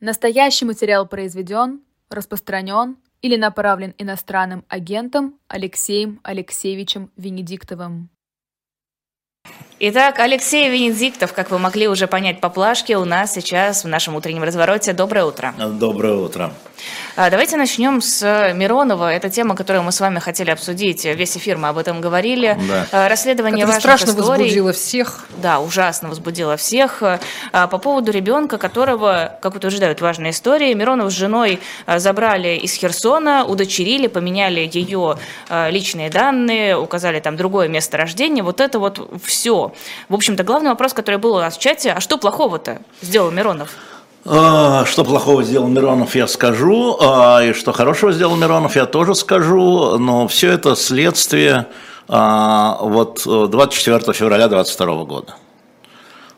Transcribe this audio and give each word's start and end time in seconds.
Настоящий 0.00 0.64
материал 0.64 1.06
произведен, 1.06 1.82
распространен 2.08 2.96
или 3.20 3.36
направлен 3.36 3.94
иностранным 3.98 4.64
агентом 4.68 5.34
Алексеем 5.46 6.20
Алексеевичем 6.22 7.10
Венедиктовым. 7.18 8.08
Итак, 9.78 10.18
Алексей 10.18 10.70
Венедиктов, 10.70 11.34
как 11.34 11.50
вы 11.50 11.58
могли 11.58 11.86
уже 11.86 12.06
понять 12.06 12.40
по 12.40 12.48
плашке, 12.48 12.96
у 12.96 13.04
нас 13.04 13.34
сейчас 13.34 13.84
в 13.84 13.88
нашем 13.88 14.14
утреннем 14.14 14.42
развороте. 14.42 14.94
Доброе 14.94 15.26
утро. 15.26 15.54
Доброе 15.58 16.14
утро. 16.14 16.54
А, 17.16 17.28
давайте 17.28 17.56
начнем 17.56 18.00
с 18.00 18.52
Миронова. 18.54 19.12
Это 19.12 19.30
тема, 19.30 19.56
которую 19.56 19.82
мы 19.82 19.92
с 19.92 20.00
вами 20.00 20.18
хотели 20.20 20.50
обсудить. 20.50 21.04
Весь 21.04 21.36
эфир 21.36 21.56
мы 21.58 21.68
об 21.68 21.78
этом 21.78 22.00
говорили. 22.00 22.56
Да. 22.68 22.86
А, 22.92 23.08
расследование 23.08 23.66
Которое 23.66 23.80
важных 23.82 23.98
страшно 23.98 24.20
историй. 24.20 24.44
возбудило 24.44 24.72
всех. 24.72 25.26
Да, 25.38 25.60
ужасно 25.60 26.08
возбудило 26.08 26.56
всех. 26.56 27.02
А, 27.52 27.66
По 27.66 27.78
поводу 27.78 28.12
ребенка, 28.12 28.58
которого, 28.58 29.38
как 29.42 29.54
утверждают 29.56 30.00
важные 30.00 30.30
истории, 30.30 30.72
Миронов 30.72 31.10
с 31.10 31.14
женой 31.16 31.60
забрали 31.86 32.56
из 32.56 32.74
Херсона, 32.74 33.44
удочерили, 33.44 34.06
поменяли 34.06 34.68
ее 34.72 35.18
личные 35.68 36.10
данные, 36.10 36.78
указали 36.78 37.20
там 37.20 37.36
другое 37.36 37.68
место 37.68 37.96
рождения. 37.96 38.42
Вот 38.42 38.60
это 38.60 38.78
вот 38.78 39.20
все. 39.24 39.72
В 40.08 40.14
общем-то, 40.14 40.44
главный 40.44 40.70
вопрос, 40.70 40.94
который 40.94 41.16
был 41.16 41.34
у 41.34 41.40
нас 41.40 41.56
в 41.56 41.60
чате, 41.60 41.92
а 41.92 42.00
что 42.00 42.18
плохого-то 42.18 42.80
сделал 43.02 43.30
Миронов? 43.30 43.70
А, 44.26 44.84
Что 44.84 45.04
плохого 45.04 45.42
сделал 45.42 45.68
Миронов, 45.68 46.14
я 46.14 46.26
скажу, 46.26 46.98
а, 47.00 47.40
и 47.42 47.52
что 47.54 47.72
хорошего 47.72 48.12
сделал 48.12 48.36
Миронов, 48.36 48.76
я 48.76 48.84
тоже 48.84 49.14
скажу, 49.14 49.96
но 49.98 50.28
все 50.28 50.52
это 50.52 50.76
следствие 50.76 51.66
а, 52.06 52.76
вот 52.82 53.22
э, 53.26 53.46
24 53.50 54.12
февраля 54.12 54.48
22 54.48 55.04
года. 55.04 55.34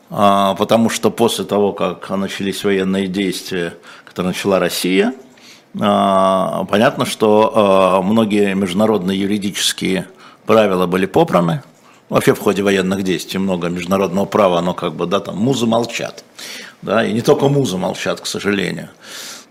Потому 0.09 0.91
что 0.91 1.09
после 1.09 1.43
того, 1.43 1.73
как 1.73 2.07
начались 2.11 2.63
военные 2.63 3.07
действия, 3.07 3.75
которые 4.05 4.33
начала 4.33 4.59
Россия, 4.59 5.15
понятно, 5.73 7.07
что 7.07 7.99
многие 8.03 8.53
международные 8.53 9.19
юридические 9.19 10.07
правила 10.45 10.85
были 10.85 11.07
попраны. 11.07 11.63
Вообще 12.09 12.35
в 12.35 12.39
ходе 12.39 12.61
военных 12.61 13.01
действий 13.01 13.39
много 13.39 13.69
международного 13.69 14.25
права, 14.25 14.59
оно 14.59 14.75
как 14.75 14.93
бы, 14.93 15.07
да, 15.07 15.19
там 15.19 15.35
музы 15.35 15.65
молчат. 15.65 16.23
Да, 16.83 17.03
и 17.05 17.13
не 17.13 17.21
только 17.21 17.47
музы 17.47 17.77
молчат, 17.77 18.19
к 18.19 18.25
сожалению. 18.25 18.89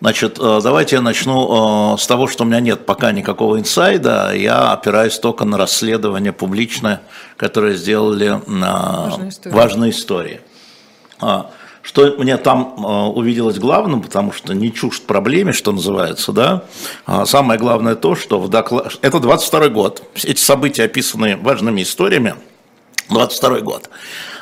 Значит, 0.00 0.38
э, 0.40 0.60
давайте 0.62 0.96
я 0.96 1.02
начну 1.02 1.94
э, 1.94 1.98
с 1.98 2.06
того, 2.06 2.26
что 2.26 2.44
у 2.44 2.46
меня 2.46 2.60
нет 2.60 2.84
пока 2.86 3.12
никакого 3.12 3.58
инсайда, 3.58 4.32
я 4.34 4.72
опираюсь 4.72 5.18
только 5.18 5.44
на 5.44 5.56
расследование 5.56 6.32
публичное, 6.32 7.02
которое 7.36 7.74
сделали 7.74 8.40
на 8.46 9.06
Важные 9.06 9.28
истории. 9.30 9.54
важные 9.54 9.90
истории. 9.92 10.40
А, 11.20 11.50
Что 11.82 12.14
мне 12.18 12.36
там 12.36 12.74
э, 12.76 12.82
увиделось 13.10 13.58
главным, 13.58 14.02
потому 14.02 14.32
что 14.32 14.54
не 14.54 14.72
чужд 14.72 15.04
проблеме, 15.04 15.52
что 15.52 15.72
называется, 15.72 16.32
да, 16.32 16.64
а 17.06 17.24
самое 17.24 17.58
главное 17.58 17.94
то, 17.94 18.14
что 18.14 18.40
в 18.40 18.48
докладе, 18.48 18.90
это 19.02 19.20
22 19.20 19.68
год, 19.68 20.02
эти 20.22 20.40
события 20.40 20.84
описаны 20.84 21.36
важными 21.36 21.82
историями, 21.82 22.34
22 23.10 23.60
год. 23.60 23.90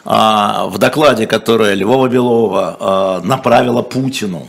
А, 0.05 0.66
В 0.66 0.78
докладе, 0.78 1.27
который 1.27 1.75
Львова 1.75 2.08
Белова 2.08 2.77
а, 2.80 3.20
направила 3.22 3.83
Путину, 3.83 4.48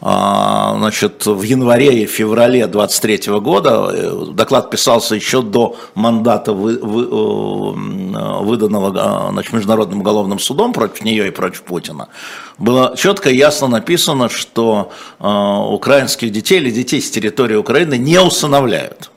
а, 0.00 0.74
значит, 0.76 1.24
в 1.26 1.42
январе 1.42 2.02
и 2.02 2.06
феврале 2.06 2.66
23 2.66 3.40
года, 3.40 3.90
э, 3.92 4.26
доклад 4.34 4.70
писался 4.70 5.14
еще 5.14 5.40
до 5.40 5.76
мандата, 5.94 6.52
вы- 6.52 6.78
вы- 6.78 7.04
э, 7.04 8.42
выданного 8.42 9.30
значит, 9.32 9.54
Международным 9.54 10.00
уголовным 10.00 10.38
судом 10.38 10.72
против 10.74 11.02
нее 11.02 11.28
и 11.28 11.30
против 11.30 11.62
Путина, 11.62 12.08
было 12.58 12.94
четко 12.96 13.30
и 13.30 13.36
ясно 13.36 13.68
написано, 13.68 14.28
что 14.28 14.90
украинских 15.18 16.30
детей 16.30 16.58
или 16.60 16.70
детей 16.70 17.00
с 17.00 17.10
территории 17.10 17.56
Украины 17.56 17.96
не 17.96 18.20
усыновляют. 18.20 19.10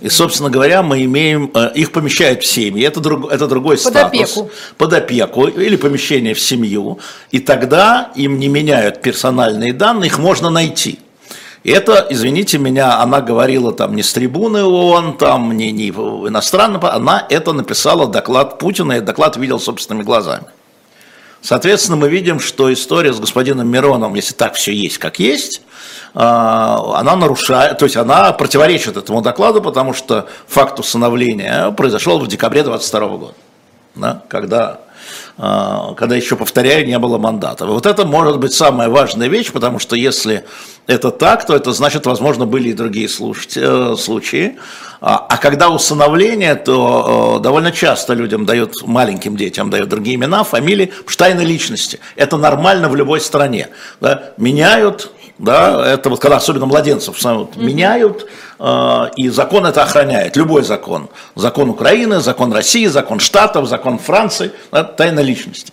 И, 0.00 0.08
собственно 0.08 0.50
говоря, 0.50 0.82
мы 0.82 1.04
имеем, 1.04 1.50
э, 1.54 1.72
их 1.74 1.92
помещают 1.92 2.42
в 2.42 2.46
семьи, 2.46 2.84
это, 2.84 3.00
друг, 3.00 3.30
это 3.30 3.46
другой 3.46 3.76
Под 3.76 3.86
статус. 3.86 4.20
опеку. 4.20 4.50
Под 4.78 4.92
опеку 4.92 5.46
или 5.46 5.76
помещение 5.76 6.34
в 6.34 6.40
семью. 6.40 6.98
И 7.30 7.38
тогда 7.38 8.10
им 8.14 8.38
не 8.38 8.48
меняют 8.48 9.02
персональные 9.02 9.72
данные, 9.72 10.08
их 10.08 10.18
можно 10.18 10.50
найти. 10.50 10.98
И 11.64 11.70
это, 11.70 12.06
извините 12.10 12.58
меня, 12.58 12.98
она 13.00 13.20
говорила 13.20 13.72
там 13.72 13.94
не 13.94 14.02
с 14.02 14.12
трибуны 14.12 14.64
ООН, 14.64 15.16
там 15.16 15.56
не, 15.56 15.70
не 15.70 15.90
иностранно, 15.90 16.80
она 16.92 17.24
это 17.30 17.52
написала 17.52 18.08
доклад 18.08 18.58
Путина, 18.58 18.94
и 18.94 19.00
доклад 19.00 19.36
видел 19.36 19.60
собственными 19.60 20.02
глазами. 20.02 20.44
Соответственно, 21.42 21.96
мы 21.96 22.08
видим, 22.08 22.38
что 22.38 22.72
история 22.72 23.12
с 23.12 23.18
господином 23.18 23.68
Мироновым, 23.68 24.14
если 24.14 24.32
так 24.32 24.54
все 24.54 24.72
есть, 24.72 24.98
как 24.98 25.18
есть, 25.18 25.60
а, 26.14 27.00
она 27.00 27.16
нарушает, 27.16 27.78
то 27.78 27.84
есть 27.84 27.96
она 27.96 28.32
противоречит 28.32 28.96
этому 28.96 29.22
докладу, 29.22 29.60
потому 29.60 29.92
что 29.92 30.28
факт 30.46 30.78
усыновления 30.78 31.72
произошел 31.72 32.20
в 32.20 32.28
декабре 32.28 32.62
22 32.62 33.08
года, 33.08 33.34
да, 33.96 34.22
когда, 34.28 34.80
когда 35.36 36.14
еще, 36.14 36.36
повторяю, 36.36 36.86
не 36.86 36.98
было 36.98 37.18
мандата. 37.18 37.66
Вот 37.66 37.86
это 37.86 38.04
может 38.04 38.38
быть 38.38 38.52
самая 38.52 38.88
важная 38.88 39.28
вещь, 39.28 39.50
потому 39.50 39.78
что 39.78 39.96
если 39.96 40.44
это 40.86 41.10
так, 41.10 41.46
то 41.46 41.56
это 41.56 41.72
значит, 41.72 42.06
возможно, 42.06 42.44
были 42.44 42.68
и 42.70 42.72
другие 42.72 43.08
э, 43.08 43.96
случаи. 43.96 44.56
А 45.00 45.26
а 45.28 45.36
когда 45.38 45.70
усыновление, 45.70 46.54
то 46.54 47.38
э, 47.38 47.42
довольно 47.42 47.72
часто 47.72 48.14
людям 48.14 48.44
дают, 48.44 48.86
маленьким 48.86 49.36
детям 49.36 49.70
дают 49.70 49.88
другие 49.88 50.16
имена, 50.16 50.44
фамилии, 50.44 50.86
потому 50.86 51.08
что 51.08 51.24
тайны 51.24 51.40
личности. 51.40 51.98
Это 52.16 52.36
нормально 52.36 52.88
в 52.88 52.96
любой 52.96 53.20
стране. 53.20 53.68
Меняют, 54.36 55.10
да, 55.42 55.84
это 55.84 56.08
вот 56.08 56.20
когда 56.20 56.36
особенно 56.36 56.66
младенцев 56.66 57.20
вот 57.20 57.56
меняют, 57.56 58.28
э, 58.60 59.10
и 59.16 59.28
закон 59.28 59.66
это 59.66 59.82
охраняет, 59.82 60.36
любой 60.36 60.62
закон. 60.62 61.08
Закон 61.34 61.68
Украины, 61.68 62.20
закон 62.20 62.52
России, 62.52 62.86
закон 62.86 63.18
Штатов, 63.18 63.66
закон 63.66 63.98
Франции, 63.98 64.52
да, 64.70 64.84
тайна 64.84 65.18
личности. 65.18 65.72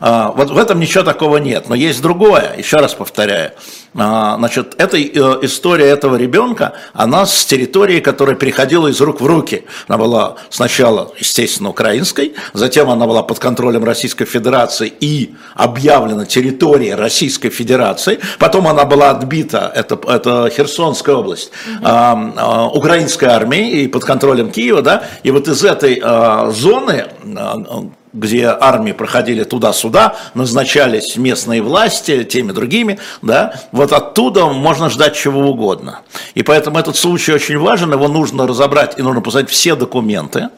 А, 0.00 0.32
Вот 0.32 0.50
в 0.50 0.56
этом 0.56 0.80
ничего 0.80 1.04
такого 1.04 1.36
нет. 1.36 1.68
Но 1.68 1.74
есть 1.74 2.00
другое, 2.00 2.54
еще 2.56 2.78
раз 2.78 2.94
повторяю. 2.94 3.52
А, 3.94 4.36
Значит, 4.38 4.74
эта 4.78 4.96
э, 4.96 5.10
история 5.42 5.86
этого 5.86 6.16
ребенка, 6.16 6.74
она 6.92 7.26
с 7.26 7.44
территории, 7.44 8.00
которая 8.00 8.36
переходила 8.36 8.88
из 8.88 9.00
рук 9.00 9.20
в 9.20 9.26
руки. 9.26 9.64
Она 9.88 9.98
была 9.98 10.36
сначала, 10.48 11.12
естественно, 11.18 11.70
украинской, 11.70 12.34
затем 12.52 12.88
она 12.88 13.06
была 13.06 13.22
под 13.22 13.38
контролем 13.38 13.84
Российской 13.84 14.24
Федерации 14.26 14.92
и 15.00 15.34
объявлена 15.54 16.24
территорией 16.24 16.94
Российской 16.94 17.50
Федерации. 17.50 18.20
Потом 18.38 18.68
она 18.68 18.84
была 18.84 19.10
отбита, 19.10 19.70
это, 19.74 19.98
это 20.06 20.50
Херсонская 20.50 21.16
область, 21.16 21.50
а, 21.82 22.32
а, 22.36 22.66
украинской 22.68 23.26
армией 23.26 23.84
и 23.84 23.88
под 23.88 24.04
контролем 24.04 24.50
Киева. 24.50 24.82
Да? 24.82 25.04
И 25.24 25.30
вот 25.30 25.48
из 25.48 25.64
этой 25.64 26.00
зоны, 26.52 27.06
где 28.12 28.46
армии 28.46 28.92
проходили 28.92 29.44
туда-сюда, 29.44 30.16
назначались 30.34 31.16
местные 31.16 31.62
власти, 31.62 32.24
теми 32.24 32.52
другими, 32.52 32.98
да, 33.22 33.54
вот 33.72 33.92
оттуда 33.92 34.46
можно 34.46 34.90
ждать 34.90 35.16
чего 35.16 35.48
угодно. 35.48 36.00
И 36.34 36.42
поэтому 36.42 36.78
этот 36.78 36.96
случай 36.96 37.32
очень 37.32 37.58
важен, 37.58 37.92
его 37.92 38.08
нужно 38.08 38.46
разобрать 38.46 38.98
и 38.98 39.02
нужно 39.02 39.20
посмотреть 39.20 39.50
все 39.50 39.76
документы. 39.76 40.48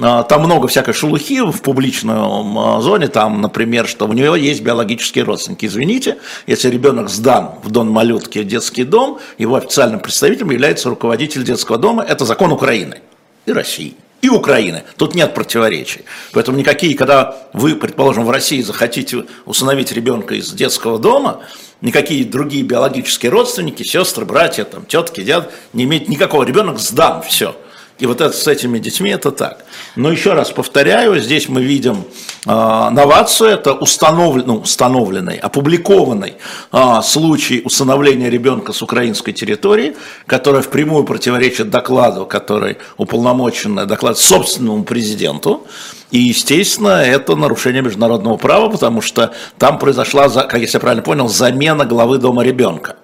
А, 0.00 0.22
Там 0.22 0.42
много 0.42 0.68
всякой 0.68 0.94
шелухи 0.94 1.40
в 1.40 1.60
публичной 1.62 2.14
м, 2.14 2.80
зоне, 2.82 3.08
там, 3.08 3.40
например, 3.40 3.86
что 3.86 4.06
у 4.06 4.12
нее 4.12 4.34
есть 4.38 4.62
биологические 4.62 5.24
родственники. 5.24 5.66
Извините, 5.66 6.18
если 6.46 6.70
ребенок 6.70 7.08
сдан 7.10 7.52
в 7.62 7.70
Дон 7.70 7.90
Малютки 7.90 8.38
в 8.38 8.46
детский 8.46 8.84
дом, 8.84 9.18
его 9.38 9.56
официальным 9.56 10.00
представителем 10.00 10.50
является 10.50 10.88
руководитель 10.88 11.44
детского 11.44 11.78
дома, 11.78 12.02
это 12.02 12.24
закон 12.24 12.52
Украины 12.52 13.00
и 13.44 13.52
России 13.52 13.94
и 14.22 14.28
Украины. 14.28 14.84
Тут 14.96 15.14
нет 15.14 15.34
противоречий. 15.34 16.02
Поэтому 16.32 16.56
никакие, 16.56 16.96
когда 16.96 17.36
вы, 17.52 17.74
предположим, 17.74 18.24
в 18.24 18.30
России 18.30 18.62
захотите 18.62 19.26
усыновить 19.44 19.92
ребенка 19.92 20.36
из 20.36 20.52
детского 20.52 20.98
дома, 20.98 21.42
никакие 21.80 22.24
другие 22.24 22.62
биологические 22.62 23.30
родственники, 23.30 23.82
сестры, 23.82 24.24
братья, 24.24 24.64
там, 24.64 24.86
тетки, 24.86 25.22
дяд, 25.22 25.52
не 25.72 25.84
имеют 25.84 26.08
никакого. 26.08 26.44
Ребенок 26.44 26.78
сдан, 26.78 27.22
все. 27.22 27.56
И 28.02 28.06
вот 28.06 28.20
это, 28.20 28.36
с 28.36 28.48
этими 28.48 28.80
детьми 28.80 29.10
это 29.10 29.30
так. 29.30 29.64
Но 29.94 30.10
еще 30.10 30.32
раз 30.32 30.50
повторяю, 30.50 31.20
здесь 31.20 31.48
мы 31.48 31.62
видим 31.62 32.04
э, 32.44 32.50
новацию, 32.50 33.50
это 33.50 33.74
установлен, 33.74 34.44
ну, 34.44 34.56
установленный, 34.56 35.36
опубликованный 35.36 36.34
э, 36.72 37.00
случай 37.04 37.62
усыновления 37.64 38.28
ребенка 38.28 38.72
с 38.72 38.82
украинской 38.82 39.30
территории, 39.30 39.94
который 40.26 40.62
впрямую 40.62 41.04
противоречит 41.04 41.70
докладу, 41.70 42.26
который 42.26 42.78
уполномоченный 42.96 43.86
доклад 43.86 44.18
собственному 44.18 44.82
президенту. 44.82 45.64
И, 46.10 46.18
естественно, 46.18 47.04
это 47.04 47.36
нарушение 47.36 47.82
международного 47.82 48.36
права, 48.36 48.68
потому 48.68 49.00
что 49.00 49.32
там 49.58 49.78
произошла, 49.78 50.28
как 50.28 50.58
если 50.58 50.78
я 50.78 50.80
правильно 50.80 51.04
понял, 51.04 51.28
замена 51.28 51.84
главы 51.84 52.18
дома 52.18 52.42
ребенка. 52.42 52.96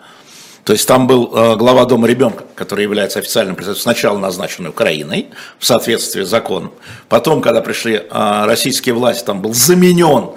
То 0.68 0.74
есть 0.74 0.86
там 0.86 1.06
был 1.06 1.32
э, 1.34 1.56
глава 1.56 1.86
Дома 1.86 2.06
ребенка, 2.06 2.44
который 2.54 2.82
является 2.82 3.20
официальным 3.20 3.56
представителем, 3.56 3.82
сначала 3.84 4.18
назначенный 4.18 4.68
Украиной 4.68 5.28
в 5.58 5.64
соответствии 5.64 6.24
с 6.24 6.28
законом. 6.28 6.72
Потом, 7.08 7.40
когда 7.40 7.62
пришли 7.62 7.94
э, 7.94 8.44
российские 8.44 8.94
власти, 8.94 9.24
там 9.24 9.40
был 9.40 9.54
заменен 9.54 10.32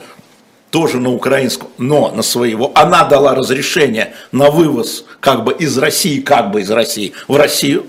тоже 0.69 1.01
на 1.01 1.11
украинском, 1.11 1.67
но 1.77 2.11
на 2.11 2.21
своего. 2.21 2.71
Она 2.75 3.03
дала 3.03 3.35
разрешение 3.35 4.13
на 4.31 4.49
вывоз 4.51 5.03
как 5.19 5.43
бы 5.43 5.51
из 5.51 5.77
России, 5.77 6.21
как 6.21 6.51
бы 6.51 6.61
из 6.61 6.71
России 6.71 7.11
в 7.27 7.35
Россию. 7.35 7.85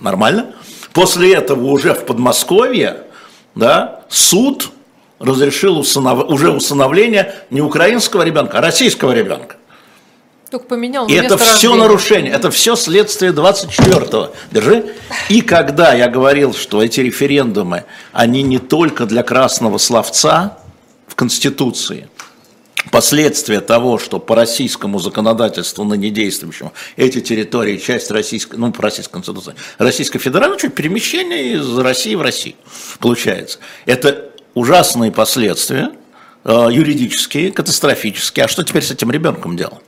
Нормально. 0.00 0.54
После 0.94 1.34
этого 1.34 1.66
уже 1.66 1.92
в 1.92 2.06
Подмосковье 2.06 3.02
да, 3.54 4.00
суд 4.08 4.70
разрешил 5.18 5.78
усынов... 5.78 6.26
уже 6.30 6.52
усыновление 6.52 7.34
не 7.50 7.60
украинского 7.60 8.22
ребенка, 8.22 8.60
а 8.60 8.60
российского 8.62 9.12
ребенка. 9.12 9.56
Только 10.52 10.66
поменял. 10.66 11.08
И 11.08 11.14
это 11.14 11.38
все 11.38 11.68
рождения. 11.68 11.76
нарушение, 11.76 12.32
это 12.34 12.50
все 12.50 12.76
следствие 12.76 13.32
24-го. 13.32 14.34
Держи. 14.50 14.84
И 15.30 15.40
когда 15.40 15.94
я 15.94 16.08
говорил, 16.08 16.52
что 16.52 16.82
эти 16.82 17.00
референдумы, 17.00 17.84
они 18.12 18.42
не 18.42 18.58
только 18.58 19.06
для 19.06 19.22
красного 19.22 19.78
словца 19.78 20.58
в 21.06 21.14
Конституции, 21.14 22.06
последствия 22.90 23.62
того, 23.62 23.96
что 23.96 24.18
по 24.18 24.36
российскому 24.36 24.98
законодательству, 24.98 25.84
ныне 25.84 26.10
действующему, 26.10 26.74
эти 26.96 27.22
территории, 27.22 27.78
часть 27.78 28.10
российской, 28.10 28.56
ну, 28.56 28.70
по 28.72 28.82
российской 28.82 29.14
конституции, 29.14 29.54
Российской 29.78 30.18
Федерации, 30.18 30.52
ну, 30.52 30.58
что, 30.58 30.68
перемещение 30.68 31.54
из 31.54 31.78
России 31.78 32.14
в 32.14 32.20
Россию, 32.20 32.56
получается. 32.98 33.58
Это 33.86 34.32
ужасные 34.52 35.12
последствия, 35.12 35.92
э, 36.44 36.68
юридические, 36.70 37.52
катастрофические. 37.52 38.44
А 38.44 38.48
что 38.48 38.62
теперь 38.64 38.82
с 38.82 38.90
этим 38.90 39.10
ребенком 39.10 39.56
делать? 39.56 39.80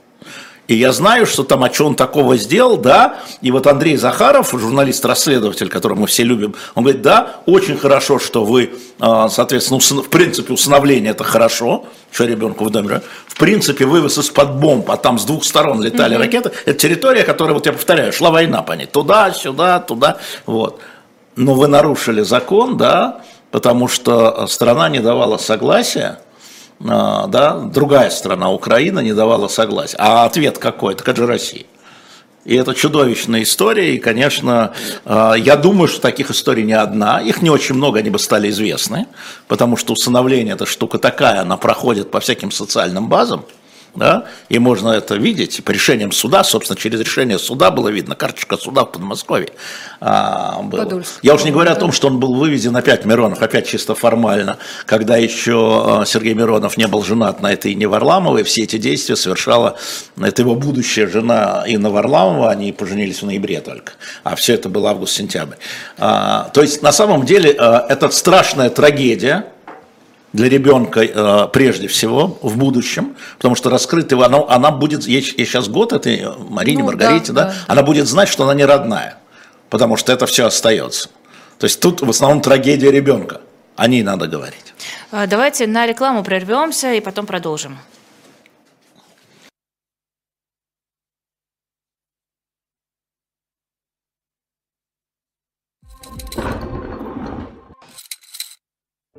И 0.66 0.76
я 0.76 0.92
знаю, 0.92 1.26
что 1.26 1.44
там, 1.44 1.62
а 1.62 1.72
что 1.72 1.86
он 1.86 1.94
такого 1.94 2.38
сделал, 2.38 2.78
да, 2.78 3.16
и 3.42 3.50
вот 3.50 3.66
Андрей 3.66 3.96
Захаров, 3.96 4.50
журналист-расследователь, 4.52 5.68
которого 5.68 6.00
мы 6.00 6.06
все 6.06 6.22
любим, 6.24 6.54
он 6.74 6.84
говорит, 6.84 7.02
да, 7.02 7.36
очень 7.44 7.76
хорошо, 7.76 8.18
что 8.18 8.46
вы, 8.46 8.72
а, 8.98 9.28
соответственно, 9.28 9.80
в 9.80 10.08
принципе, 10.08 10.54
усыновление 10.54 11.10
это 11.10 11.22
хорошо, 11.22 11.84
что 12.10 12.24
ребенку 12.24 12.64
в 12.64 12.70
доме, 12.70 13.02
в 13.26 13.36
принципе, 13.36 13.84
вывез 13.84 14.16
из-под 14.16 14.56
бомб, 14.56 14.90
а 14.90 14.96
там 14.96 15.18
с 15.18 15.24
двух 15.24 15.44
сторон 15.44 15.82
летали 15.82 16.16
mm-hmm. 16.16 16.18
ракеты, 16.18 16.52
это 16.64 16.78
территория, 16.78 17.24
которая, 17.24 17.54
вот 17.54 17.66
я 17.66 17.72
повторяю, 17.72 18.12
шла 18.12 18.30
война 18.30 18.62
по 18.62 18.72
ней, 18.72 18.86
туда, 18.86 19.32
сюда, 19.32 19.80
туда, 19.80 20.16
вот. 20.46 20.80
Но 21.36 21.54
вы 21.54 21.66
нарушили 21.66 22.22
закон, 22.22 22.78
да, 22.78 23.20
потому 23.50 23.86
что 23.86 24.46
страна 24.46 24.88
не 24.88 25.00
давала 25.00 25.36
согласия, 25.36 26.20
а, 26.20 26.23
да, 26.84 27.60
другая 27.60 28.10
страна, 28.10 28.50
Украина, 28.50 29.00
не 29.00 29.14
давала 29.14 29.48
согласия. 29.48 29.96
А 29.98 30.26
ответ 30.26 30.58
какой? 30.58 30.94
Так 30.94 31.08
это 31.08 31.22
же 31.22 31.26
Россия. 31.26 31.64
И 32.44 32.54
это 32.56 32.74
чудовищная 32.74 33.42
история, 33.42 33.94
и, 33.94 33.98
конечно, 33.98 34.74
а, 35.06 35.32
я 35.32 35.56
думаю, 35.56 35.88
что 35.88 36.02
таких 36.02 36.30
историй 36.30 36.62
не 36.62 36.74
одна, 36.74 37.18
их 37.22 37.40
не 37.40 37.48
очень 37.48 37.74
много, 37.74 38.00
они 38.00 38.10
бы 38.10 38.18
стали 38.18 38.50
известны, 38.50 39.06
потому 39.48 39.78
что 39.78 39.94
усыновление– 39.94 40.52
это 40.54 40.66
штука 40.66 40.98
такая, 40.98 41.40
она 41.40 41.56
проходит 41.56 42.10
по 42.10 42.20
всяким 42.20 42.50
социальным 42.50 43.08
базам, 43.08 43.46
да, 43.94 44.24
и 44.48 44.58
можно 44.58 44.90
это 44.90 45.14
видеть 45.14 45.62
по 45.64 45.70
решениям 45.70 46.12
суда, 46.12 46.44
собственно, 46.44 46.78
через 46.78 47.00
решение 47.00 47.38
суда 47.38 47.70
было 47.70 47.88
видно, 47.88 48.14
карточка 48.14 48.56
суда 48.56 48.84
в 48.84 48.92
Подмосковье 48.92 49.50
а, 50.00 50.62
была. 50.62 51.02
Я 51.22 51.34
уж 51.34 51.44
не 51.44 51.50
говорю 51.50 51.70
о 51.70 51.76
том, 51.76 51.92
что 51.92 52.08
он 52.08 52.18
был 52.18 52.34
вывезен 52.34 52.76
опять 52.76 53.04
Миронов, 53.04 53.40
опять 53.42 53.66
чисто 53.68 53.94
формально, 53.94 54.58
когда 54.86 55.16
еще 55.16 56.00
а, 56.00 56.04
Сергей 56.06 56.34
Миронов 56.34 56.76
не 56.76 56.86
был 56.86 57.02
женат 57.04 57.40
на 57.40 57.52
этой 57.52 57.72
Инне 57.72 57.86
Варламовой, 57.86 58.42
все 58.42 58.64
эти 58.64 58.78
действия 58.78 59.16
совершала, 59.16 59.76
это 60.20 60.42
его 60.42 60.54
будущая 60.54 61.06
жена 61.06 61.64
Инна 61.66 61.90
Варламова, 61.90 62.50
они 62.50 62.72
поженились 62.72 63.22
в 63.22 63.26
ноябре 63.26 63.60
только, 63.60 63.92
а 64.24 64.34
все 64.34 64.54
это 64.54 64.68
было 64.68 64.90
август-сентябрь. 64.90 65.56
А, 65.98 66.50
то 66.52 66.62
есть, 66.62 66.82
на 66.82 66.92
самом 66.92 67.24
деле, 67.24 67.54
а, 67.58 67.86
это 67.88 68.08
страшная 68.10 68.70
трагедия, 68.70 69.46
для 70.34 70.48
ребенка 70.48 71.00
э, 71.00 71.48
прежде 71.52 71.86
всего 71.86 72.38
в 72.42 72.58
будущем, 72.58 73.16
потому 73.36 73.54
что 73.54 73.70
раскрытый 73.70 74.18
она, 74.18 74.44
она 74.48 74.72
будет, 74.72 75.06
ей, 75.06 75.22
ей 75.22 75.46
сейчас 75.46 75.68
год 75.68 75.92
этой 75.92 76.26
Марине 76.50 76.80
ну, 76.80 76.86
Маргарите, 76.86 77.32
да, 77.32 77.44
да, 77.44 77.48
да, 77.50 77.54
она 77.68 77.82
будет 77.84 78.08
знать, 78.08 78.28
что 78.28 78.42
она 78.42 78.52
не 78.52 78.64
родная, 78.64 79.16
потому 79.70 79.96
что 79.96 80.12
это 80.12 80.26
все 80.26 80.46
остается. 80.46 81.08
То 81.58 81.66
есть 81.66 81.80
тут 81.80 82.02
в 82.02 82.10
основном 82.10 82.42
трагедия 82.42 82.90
ребенка, 82.90 83.42
о 83.76 83.86
ней 83.86 84.02
надо 84.02 84.26
говорить. 84.26 84.74
А, 85.12 85.28
давайте 85.28 85.68
на 85.68 85.86
рекламу 85.86 86.24
прервемся 86.24 86.92
и 86.94 87.00
потом 87.00 87.26
продолжим. 87.26 87.78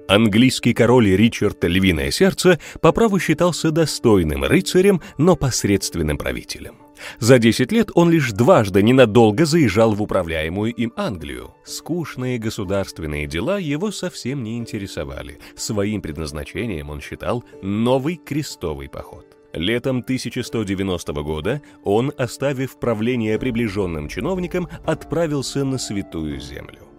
Английский 0.07 0.73
король 0.73 1.09
Ричард 1.09 1.63
Львиное 1.63 2.11
Сердце 2.11 2.59
по 2.79 2.91
праву 2.91 3.19
считался 3.19 3.71
достойным 3.71 4.43
рыцарем, 4.43 5.01
но 5.17 5.35
посредственным 5.35 6.17
правителем. 6.17 6.75
За 7.19 7.39
10 7.39 7.71
лет 7.71 7.89
он 7.93 8.09
лишь 8.09 8.31
дважды 8.31 8.83
ненадолго 8.83 9.45
заезжал 9.45 9.93
в 9.93 10.01
управляемую 10.01 10.73
им 10.73 10.93
Англию. 10.95 11.53
Скучные 11.65 12.37
государственные 12.37 13.27
дела 13.27 13.57
его 13.57 13.91
совсем 13.91 14.43
не 14.43 14.57
интересовали. 14.57 15.39
Своим 15.55 16.01
предназначением 16.01 16.89
он 16.89 17.01
считал 17.01 17.43
новый 17.61 18.17
крестовый 18.23 18.89
поход. 18.89 19.25
Летом 19.53 19.99
1190 19.99 21.13
года 21.23 21.61
он, 21.83 22.11
оставив 22.17 22.77
правление 22.77 23.39
приближенным 23.39 24.07
чиновникам, 24.07 24.67
отправился 24.85 25.63
на 25.63 25.77
Святую 25.77 26.39
Землю. 26.39 26.94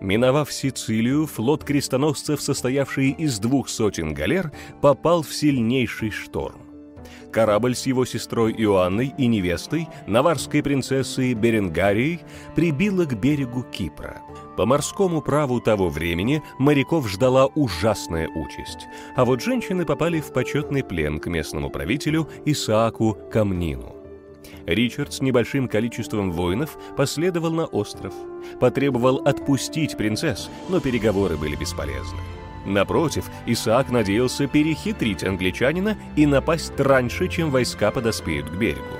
Миновав 0.00 0.52
Сицилию, 0.52 1.26
флот 1.26 1.64
крестоносцев, 1.64 2.40
состоявший 2.40 3.10
из 3.10 3.38
двух 3.38 3.68
сотен 3.68 4.14
галер, 4.14 4.52
попал 4.80 5.22
в 5.22 5.32
сильнейший 5.32 6.10
шторм. 6.10 6.62
Корабль 7.32 7.74
с 7.74 7.86
его 7.86 8.04
сестрой 8.04 8.52
Иоанной 8.52 9.14
и 9.16 9.26
невестой, 9.26 9.88
наварской 10.06 10.62
принцессой 10.62 11.32
Беренгарией, 11.32 12.20
прибило 12.54 13.06
к 13.06 13.18
берегу 13.18 13.62
Кипра. 13.62 14.20
По 14.56 14.66
морскому 14.66 15.22
праву 15.22 15.60
того 15.60 15.88
времени 15.88 16.42
моряков 16.58 17.08
ждала 17.08 17.46
ужасная 17.46 18.28
участь, 18.28 18.86
а 19.16 19.24
вот 19.24 19.40
женщины 19.40 19.86
попали 19.86 20.20
в 20.20 20.30
почетный 20.32 20.84
плен 20.84 21.18
к 21.18 21.26
местному 21.26 21.70
правителю 21.70 22.28
Исааку 22.44 23.16
Камнину. 23.32 24.01
Ричард 24.66 25.12
с 25.12 25.20
небольшим 25.20 25.68
количеством 25.68 26.32
воинов 26.32 26.78
последовал 26.96 27.52
на 27.52 27.66
остров. 27.66 28.14
Потребовал 28.60 29.16
отпустить 29.24 29.96
принцесс, 29.96 30.50
но 30.68 30.80
переговоры 30.80 31.36
были 31.36 31.56
бесполезны. 31.56 32.18
Напротив, 32.64 33.24
Исаак 33.46 33.90
надеялся 33.90 34.46
перехитрить 34.46 35.24
англичанина 35.24 35.96
и 36.16 36.26
напасть 36.26 36.78
раньше, 36.78 37.28
чем 37.28 37.50
войска 37.50 37.90
подоспеют 37.90 38.48
к 38.50 38.54
берегу. 38.54 38.96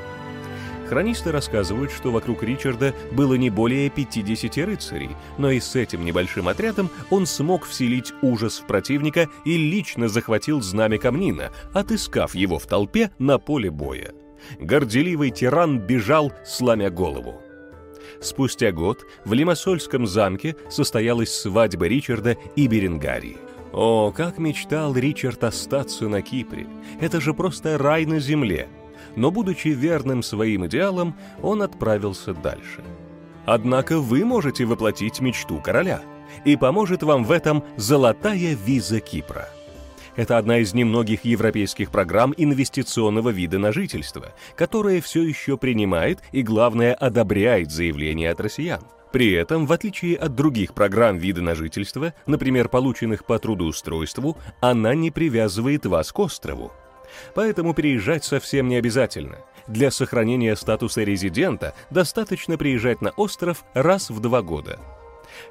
Хронисты 0.89 1.33
рассказывают, 1.33 1.91
что 1.91 2.11
вокруг 2.11 2.43
Ричарда 2.43 2.95
было 3.13 3.35
не 3.35 3.49
более 3.49 3.89
50 3.89 4.59
рыцарей, 4.59 5.11
но 5.39 5.51
и 5.51 5.59
с 5.59 5.75
этим 5.75 6.05
небольшим 6.05 6.49
отрядом 6.49 6.91
он 7.09 7.25
смог 7.25 7.65
вселить 7.65 8.13
ужас 8.21 8.59
в 8.59 8.67
противника 8.67 9.31
и 9.47 9.57
лично 9.57 10.09
захватил 10.09 10.61
знамя 10.61 10.99
Камнина, 10.99 11.51
отыскав 11.73 12.35
его 12.35 12.59
в 12.59 12.67
толпе 12.67 13.11
на 13.19 13.39
поле 13.39 13.71
боя 13.71 14.13
горделивый 14.59 15.31
тиран 15.31 15.79
бежал, 15.79 16.33
сломя 16.45 16.91
голову. 16.91 17.43
Спустя 18.21 18.71
год 18.71 19.05
в 19.25 19.33
Лимассольском 19.33 20.07
замке 20.07 20.57
состоялась 20.71 21.35
свадьба 21.35 21.87
Ричарда 21.87 22.37
и 22.55 22.67
Беренгарии. 22.67 23.39
О, 23.73 24.13
как 24.13 24.39
мечтал 24.39 24.95
Ричард 24.95 25.45
остаться 25.45 26.09
на 26.09 26.23
Кипре! 26.23 26.67
Это 27.01 27.21
же 27.21 27.35
просто 27.35 27.79
рай 27.79 28.05
на 28.05 28.21
земле! 28.21 28.69
Но, 29.17 29.31
будучи 29.31 29.69
верным 29.69 30.23
своим 30.23 30.67
идеалам, 30.67 31.17
он 31.43 31.63
отправился 31.63 32.33
дальше. 32.33 32.85
Однако 33.45 33.99
вы 33.99 34.25
можете 34.25 34.65
воплотить 34.65 35.21
мечту 35.21 35.61
короля, 35.61 36.03
и 36.45 36.57
поможет 36.57 37.03
вам 37.03 37.25
в 37.25 37.33
этом 37.33 37.65
золотая 37.77 38.55
виза 38.55 39.01
Кипра– 39.01 39.49
это 40.17 40.39
одна 40.39 40.59
из 40.59 40.75
немногих 40.75 41.25
европейских 41.25 41.91
программ 41.91 42.35
инвестиционного 42.37 43.31
вида 43.31 43.59
на 43.59 43.73
жительство, 43.73 44.33
которая 44.57 45.01
все 45.01 45.23
еще 45.23 45.57
принимает 45.57 46.21
и, 46.33 46.43
главное, 46.43 46.95
одобряет 46.95 47.71
заявления 47.71 48.31
от 48.31 48.41
россиян. 48.41 48.83
При 49.11 49.33
этом, 49.33 49.67
в 49.67 49.73
отличие 49.73 50.17
от 50.17 50.35
других 50.35 50.75
программ 50.75 51.19
вида 51.19 51.43
на 51.43 51.55
жительство, 51.55 52.15
например, 52.27 52.69
полученных 52.69 53.25
по 53.25 53.39
трудоустройству, 53.39 54.39
она 54.61 54.95
не 54.95 55.11
привязывает 55.11 55.85
вас 55.85 56.13
к 56.13 56.19
острову. 56.19 56.73
Поэтому 57.35 57.75
переезжать 57.75 58.25
совсем 58.25 58.69
не 58.69 58.77
обязательно. 58.77 59.39
Для 59.67 59.91
сохранения 59.91 60.57
статуса 60.57 61.03
резидента 61.03 61.75
достаточно 61.91 62.57
приезжать 62.57 63.03
на 63.03 63.11
остров 63.11 63.65
раз 63.75 64.09
в 64.09 64.19
два 64.21 64.41
года. 64.41 64.81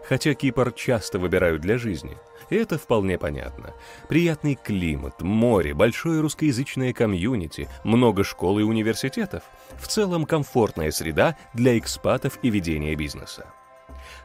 Хотя 0.08 0.34
Кипр 0.34 0.72
часто 0.72 1.20
выбирают 1.20 1.62
для 1.62 1.78
жизни– 1.78 2.18
это 2.56 2.78
вполне 2.78 3.18
понятно. 3.18 3.74
Приятный 4.08 4.56
климат, 4.56 5.22
море, 5.22 5.74
большое 5.74 6.22
русскоязычное 6.22 6.94
комьюнити, 6.94 7.68
много 7.84 8.24
школ 8.24 8.60
и 8.60 8.64
университетов. 8.64 9.44
В 9.80 9.88
целом 9.88 10.26
комфортная 10.26 10.92
среда 10.92 11.38
для 11.54 11.78
экспатов 11.78 12.40
и 12.42 12.50
ведения 12.50 12.96
бизнеса. 12.96 13.48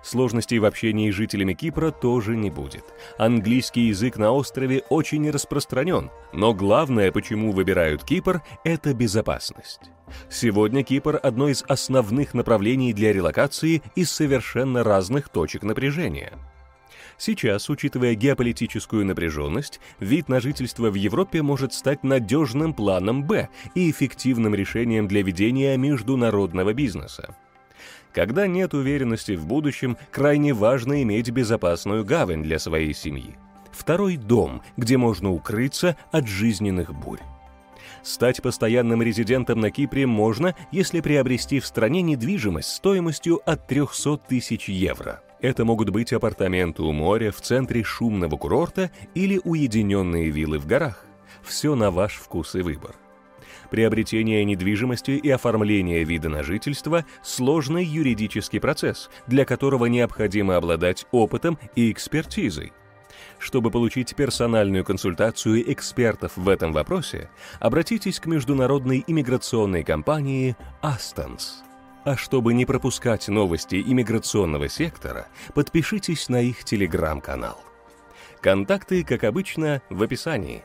Сложностей 0.03 0.59
в 0.59 0.65
общении 0.65 1.11
с 1.11 1.15
жителями 1.15 1.55
Кипра 1.55 1.91
тоже 1.91 2.37
не 2.37 2.51
будет. 2.51 2.85
Английский 3.19 3.89
язык 3.89 4.17
на 4.17 4.33
острове 4.33 4.83
очень 4.89 5.29
распространен, 5.31 6.11
но 6.33 6.55
главное, 6.55 7.13
почему 7.13 7.53
выбирают 7.53 8.05
Кипр, 8.05 8.43
это 8.65 8.95
безопасность. 8.95 9.91
Сегодня 10.31 10.85
Кипр– 10.85 11.19
одно 11.23 11.49
из 11.49 11.65
основных 11.67 12.35
направлений 12.35 12.93
для 12.93 13.13
релокации 13.13 13.83
из 13.95 14.11
совершенно 14.13 14.85
разных 14.85 15.29
точек 15.29 15.63
напряжения. 15.63 16.33
Сейчас, 17.19 17.71
учитывая 17.71 18.15
геополитическую 18.15 19.07
напряженность, 19.07 19.81
вид 20.01 20.29
на 20.29 20.41
жительство 20.41 20.91
в 20.91 20.95
Европе 20.95 21.43
может 21.43 21.73
стать 21.73 22.05
надежным 22.05 22.75
планом 22.75 23.25
«Б» 23.25 23.49
и 23.75 23.91
эффективным 23.91 24.55
решением 24.55 25.09
для 25.09 25.23
ведения 25.23 25.77
международного 25.77 26.75
бизнеса. 26.75 27.35
Когда 28.13 28.47
нет 28.47 28.75
уверенности 28.75 29.33
в 29.33 29.47
будущем, 29.47 29.97
крайне 30.11 30.53
важно 30.55 31.03
иметь 31.03 31.31
безопасную 31.31 32.05
гавань 32.05 32.43
для 32.43 32.59
своей 32.59 32.95
семьи. 32.95 33.37
Второй 33.73 34.17
дом, 34.17 34.63
где 34.77 34.97
можно 34.97 35.33
укрыться 35.33 35.97
от 36.11 36.27
жизненных 36.27 36.95
бурь. 36.95 37.21
Стать 38.03 38.41
постоянным 38.41 39.03
резидентом 39.03 39.61
на 39.61 39.71
Кипре 39.71 40.07
можно, 40.07 40.55
если 40.71 41.01
приобрести 41.01 41.61
в 41.61 41.67
стране 41.67 42.03
недвижимость 42.03 42.71
стоимостью 42.75 43.43
от 43.45 43.67
300 43.67 44.19
тысяч 44.29 44.69
евро. 44.69 45.23
Это 45.47 45.65
могут 45.65 45.91
быть 45.91 46.13
апартаменты 46.13 46.83
у 46.83 46.91
моря 46.91 47.31
в 47.31 47.41
центре 47.41 47.85
шумного 47.85 48.37
курорта 48.37 48.91
или 49.15 49.41
уединенные 49.45 50.29
виллы 50.29 50.59
в 50.59 50.67
горах. 50.67 51.07
Все 51.45 51.77
на 51.77 51.93
ваш 51.93 52.17
вкус 52.17 52.57
и 52.57 52.63
выбор. 52.63 52.97
Приобретение 53.71 54.45
недвижимости 54.45 55.13
и 55.13 55.31
оформление 55.31 56.03
вида 56.03 56.29
на 56.29 56.43
жительство– 56.43 57.07
сложный 57.23 57.85
юридический 57.85 58.59
процесс, 58.59 59.09
для 59.29 59.45
которого 59.45 59.87
необходимо 59.87 60.57
обладать 60.57 61.07
опытом 61.13 61.61
и 61.77 61.93
экспертизой. 61.93 62.73
Чтобы 63.39 63.71
получить 63.71 64.17
персональную 64.17 64.85
консультацию 64.85 65.73
экспертов 65.73 66.33
в 66.35 66.49
этом 66.49 66.73
вопросе, 66.73 67.31
обратитесь 67.61 68.19
к 68.19 68.27
международной 68.27 69.05
иммиграционной 69.07 69.85
компании 69.85 70.57
«Астонс». 70.83 71.63
А 72.07 72.17
чтобы 72.17 72.55
не 72.55 72.65
пропускать 72.65 73.27
новости 73.27 73.83
иммиграционного 73.85 74.69
сектора, 74.69 75.27
подпишитесь 75.55 76.29
на 76.29 76.41
их 76.41 76.63
телеграм-канал. 76.63 77.61
Контакты, 78.41 79.03
как 79.03 79.25
обычно, 79.25 79.83
в 79.91 80.01
описании. 80.05 80.63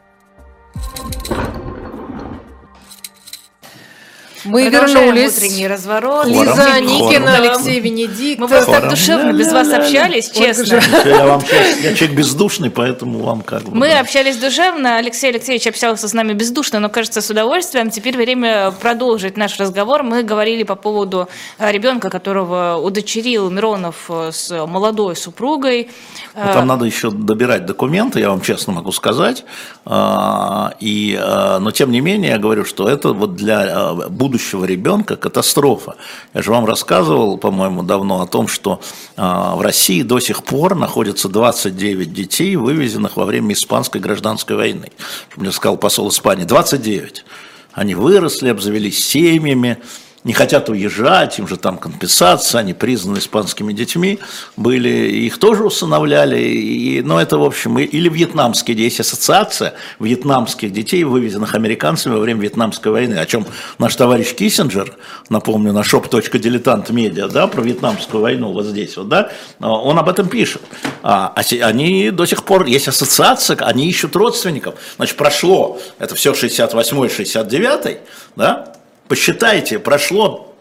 Мы 4.43 4.69
Продолжаем 4.69 5.13
вернулись. 5.13 5.37
утренний 5.37 5.67
разворот. 5.67 6.25
Лиза 6.25 6.55
Хором. 6.55 6.85
Никина, 6.85 7.31
Хором. 7.31 7.51
Алексей 7.51 7.79
Венедиктов. 7.79 8.39
Мы 8.39 8.47
просто 8.47 8.71
так 8.71 8.81
Хором. 8.81 8.89
душевно 8.89 9.33
без 9.33 9.51
вас 9.51 9.71
общались, 9.71 10.31
честно. 10.31 10.81
Я 11.05 11.25
вам 11.25 11.41
я 11.81 11.93
человек 11.93 12.17
бездушный, 12.17 12.69
поэтому 12.71 13.19
вам 13.19 13.41
как 13.41 13.63
бы... 13.63 13.75
Мы 13.75 13.89
да. 13.89 13.99
общались 13.99 14.37
душевно, 14.37 14.97
Алексей 14.97 15.29
Алексеевич 15.29 15.67
общался 15.67 16.07
с 16.07 16.13
нами 16.13 16.33
бездушно, 16.33 16.79
но, 16.79 16.89
кажется, 16.89 17.21
с 17.21 17.29
удовольствием. 17.29 17.89
Теперь 17.89 18.17
время 18.17 18.71
продолжить 18.71 19.37
наш 19.37 19.59
разговор. 19.59 20.03
Мы 20.03 20.23
говорили 20.23 20.63
по 20.63 20.75
поводу 20.75 21.29
э, 21.59 21.71
ребенка, 21.71 22.09
которого 22.09 22.77
удочерил 22.81 23.49
Миронов 23.49 24.05
э, 24.09 24.31
с 24.31 24.65
молодой 24.65 25.15
супругой. 25.15 25.89
Ну, 26.35 26.53
Там 26.53 26.67
надо 26.67 26.85
еще 26.85 27.11
добирать 27.11 27.65
документы, 27.65 28.19
я 28.19 28.29
вам 28.29 28.41
честно 28.41 28.73
могу 28.73 28.91
сказать. 28.91 29.43
А, 29.85 30.73
И, 30.79 31.17
а, 31.19 31.59
но 31.59 31.71
тем 31.71 31.91
не 31.91 32.01
менее, 32.01 32.31
я 32.31 32.37
говорю, 32.37 32.65
что 32.65 32.87
это 32.87 33.13
вот 33.13 33.35
для 33.35 33.59
а, 33.69 34.09
будущего 34.31 34.63
ребенка 34.63 35.17
катастрофа. 35.17 35.95
Я 36.33 36.41
же 36.41 36.51
вам 36.51 36.65
рассказывал, 36.65 37.37
по-моему, 37.37 37.83
давно 37.83 38.21
о 38.21 38.27
том, 38.27 38.47
что 38.47 38.79
а, 39.17 39.57
в 39.57 39.61
России 39.61 40.03
до 40.03 40.21
сих 40.21 40.45
пор 40.45 40.75
находится 40.75 41.27
29 41.27 42.13
детей, 42.13 42.55
вывезенных 42.55 43.17
во 43.17 43.25
время 43.25 43.53
Испанской 43.53 43.99
гражданской 43.99 44.55
войны. 44.55 44.89
Мне 45.35 45.51
сказал 45.51 45.75
посол 45.75 46.07
Испании, 46.07 46.45
29. 46.45 47.25
Они 47.73 47.93
выросли, 47.93 48.47
обзавелись 48.47 49.05
семьями, 49.05 49.77
не 50.23 50.33
хотят 50.33 50.69
уезжать, 50.69 51.39
им 51.39 51.47
же 51.47 51.57
там 51.57 51.77
компенсация, 51.77 52.59
они 52.59 52.73
признаны 52.73 53.17
испанскими 53.17 53.73
детьми, 53.73 54.19
были, 54.55 54.89
их 54.89 55.39
тоже 55.39 55.63
усыновляли, 55.63 56.39
и, 56.39 57.01
но 57.01 57.19
это, 57.19 57.37
в 57.37 57.43
общем, 57.43 57.79
или 57.79 58.07
вьетнамские, 58.07 58.77
есть 58.77 58.99
ассоциация 58.99 59.73
вьетнамских 59.99 60.71
детей, 60.71 61.03
вывезенных 61.03 61.55
американцами 61.55 62.13
во 62.13 62.19
время 62.19 62.41
Вьетнамской 62.41 62.91
войны, 62.91 63.15
о 63.15 63.25
чем 63.25 63.47
наш 63.79 63.95
товарищ 63.95 64.33
Киссинджер, 64.35 64.95
напомню, 65.29 65.73
на 65.73 65.79
shop.diletant.media, 65.79 67.27
да, 67.27 67.47
про 67.47 67.61
Вьетнамскую 67.61 68.21
войну 68.21 68.51
вот 68.51 68.65
здесь 68.65 68.97
вот, 68.97 69.09
да, 69.09 69.31
он 69.59 69.97
об 69.97 70.07
этом 70.07 70.29
пишет. 70.29 70.61
А, 71.01 71.33
а 71.35 71.41
они 71.65 72.11
до 72.11 72.25
сих 72.25 72.43
пор, 72.43 72.65
есть 72.65 72.87
ассоциация, 72.87 73.57
они 73.57 73.89
ищут 73.89 74.15
родственников, 74.15 74.75
значит, 74.97 75.17
прошло, 75.17 75.79
это 75.97 76.13
все 76.13 76.33
68-69, 76.33 77.99
да, 78.35 78.80
Посчитайте, 79.11 79.77
прошло 79.77 80.55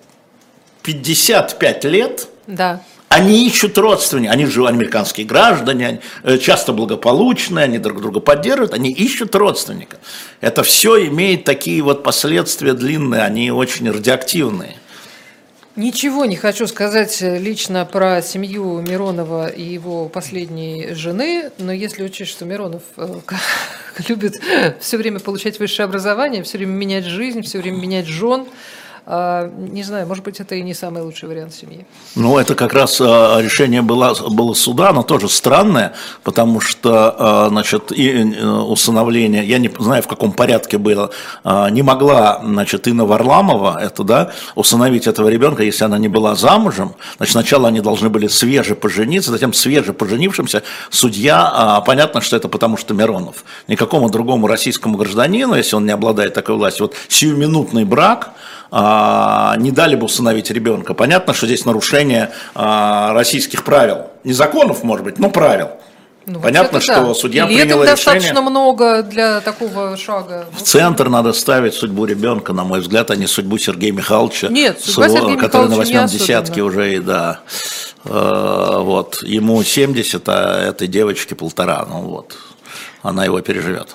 55 0.83 1.85
лет, 1.85 2.26
Да. 2.49 2.83
они 3.09 3.47
ищут 3.47 3.78
родственников, 3.78 4.35
они 4.35 4.47
же 4.47 4.66
американские 4.66 5.25
граждане, 5.25 6.00
э, 6.25 6.37
часто 6.37 6.73
благополучные, 6.73 7.66
они 7.66 7.78
друг 7.78 8.00
друга 8.00 8.19
поддерживают, 8.19 8.75
они 8.75 8.90
ищут 8.90 9.37
родственника. 9.37 9.99
Это 10.40 10.64
все 10.64 11.07
имеет 11.07 11.45
такие 11.45 11.80
вот 11.83 12.02
последствия 12.02 12.73
длинные, 12.75 13.23
они 13.23 13.52
очень 13.52 13.88
радиоактивные. 13.88 14.75
Ничего 15.77 16.25
не 16.25 16.35
хочу 16.35 16.67
сказать 16.67 17.23
э, 17.23 17.39
лично 17.39 17.85
про 17.85 18.23
семью 18.23 18.81
Миронова 18.81 19.47
и 19.47 19.62
его 19.62 20.09
последней 20.09 20.95
жены, 20.95 21.53
но 21.59 21.71
если 21.71 22.03
учесть, 22.03 22.33
что 22.33 22.45
Миронов 22.45 22.83
э, 22.97 23.21
любит 24.09 24.35
все 24.81 24.97
время 24.97 25.21
получать 25.21 25.61
высшее 25.61 25.85
образование, 25.85 26.43
все 26.43 26.59
время 26.59 26.73
менять 26.73 27.05
жизнь, 27.05 27.43
все 27.43 27.61
время 27.61 27.77
менять 27.77 28.07
жен, 28.07 28.47
не 29.11 29.83
знаю, 29.83 30.07
может 30.07 30.23
быть, 30.25 30.38
это 30.40 30.55
и 30.55 30.62
не 30.62 30.75
самый 30.75 31.02
лучший 31.02 31.29
вариант 31.29 31.55
семьи. 31.55 31.85
Ну, 32.14 32.38
это 32.38 32.55
как 32.55 32.73
раз 32.73 33.00
э, 33.00 33.05
решение 33.05 33.83
было, 33.83 34.14
было 34.29 34.55
суда, 34.55 34.90
оно 34.90 35.02
тоже 35.02 35.29
странное, 35.29 35.95
потому 36.23 36.61
что, 36.61 37.17
э, 37.19 37.49
значит, 37.49 37.93
и, 37.93 38.09
э, 38.09 38.47
усыновление, 38.47 39.45
я 39.45 39.59
не 39.59 39.71
знаю, 39.79 40.02
в 40.02 40.07
каком 40.07 40.33
порядке 40.33 40.79
было, 40.79 41.11
не 41.71 41.83
могла, 41.83 42.40
значит, 42.45 42.87
Инна 42.87 43.05
Варламова, 43.05 43.81
это, 43.83 44.05
да, 44.05 44.31
усыновить 44.55 45.07
этого 45.07 45.29
ребенка, 45.29 45.62
если 45.62 45.85
она 45.85 45.99
не 45.99 46.09
была 46.09 46.35
замужем, 46.35 46.95
значит, 47.17 47.33
сначала 47.33 47.69
они 47.69 47.81
должны 47.81 48.09
были 48.09 48.29
свеже 48.29 48.75
пожениться, 48.75 49.31
затем 49.31 49.52
свеже 49.52 49.93
поженившимся. 49.93 50.62
Судья, 50.90 51.50
а, 51.52 51.81
понятно, 51.81 52.21
что 52.21 52.37
это 52.37 52.49
потому 52.49 52.76
что 52.76 52.95
Миронов, 52.95 53.45
никакому 53.69 54.09
другому 54.11 54.47
российскому 54.47 54.97
гражданину, 54.97 55.55
если 55.55 55.76
он 55.76 55.87
не 55.87 55.93
обладает 55.93 56.35
такой 56.35 56.55
властью, 56.55 56.87
вот 56.87 56.95
сиюминутный 57.09 57.85
брак, 57.85 58.31
а, 58.31 58.60
не 58.73 59.71
дали 59.73 59.97
бы 59.97 60.05
усыновить 60.07 60.50
ребенка. 60.50 60.95
Понятно, 60.95 61.35
что 61.35 61.47
здесь 61.47 61.65
нарушение 61.65 62.31
а, 62.55 63.12
российских 63.15 63.65
правил. 63.65 64.07
Не 64.25 64.33
законов, 64.33 64.85
может 64.85 65.05
быть, 65.05 65.19
но 65.19 65.29
правил. 65.31 65.71
Ну, 66.27 66.39
Понятно, 66.41 66.81
что 66.81 67.07
да. 67.07 67.15
судья 67.15 67.47
И 67.47 67.55
летом 67.55 67.62
приняла 67.62 67.87
достаточно 67.87 68.29
решение. 68.29 68.50
много 68.50 69.03
для 69.03 69.41
такого 69.41 69.97
шага. 69.97 70.47
В 70.57 70.62
центр 70.62 71.09
надо 71.09 71.33
ставить 71.33 71.75
судьбу 71.75 72.05
ребенка, 72.05 72.53
на 72.53 72.62
мой 72.62 72.81
взгляд, 72.81 73.11
а 73.11 73.17
не 73.17 73.27
судьбу 73.27 73.59
Сергея 73.59 73.91
Михайловича, 73.93 74.49
Нет, 74.49 74.81
судьба 74.81 75.07
его- 75.07 75.17
Сергея 75.17 75.37
который 75.39 75.62
на 75.62 75.71
Михайловича 75.71 76.03
восьмом 76.03 76.07
десятке 76.07 76.62
уже, 76.62 76.95
и 76.95 76.99
да. 77.00 77.41
Э, 78.05 78.77
Вот, 78.81 79.23
ему 79.23 79.62
70, 79.62 80.23
а 80.29 80.69
этой 80.69 80.87
девочке 80.87 81.35
полтора, 81.35 81.85
ну 81.89 82.03
вот, 82.03 82.37
она 83.03 83.25
его 83.25 83.41
переживет. 83.41 83.89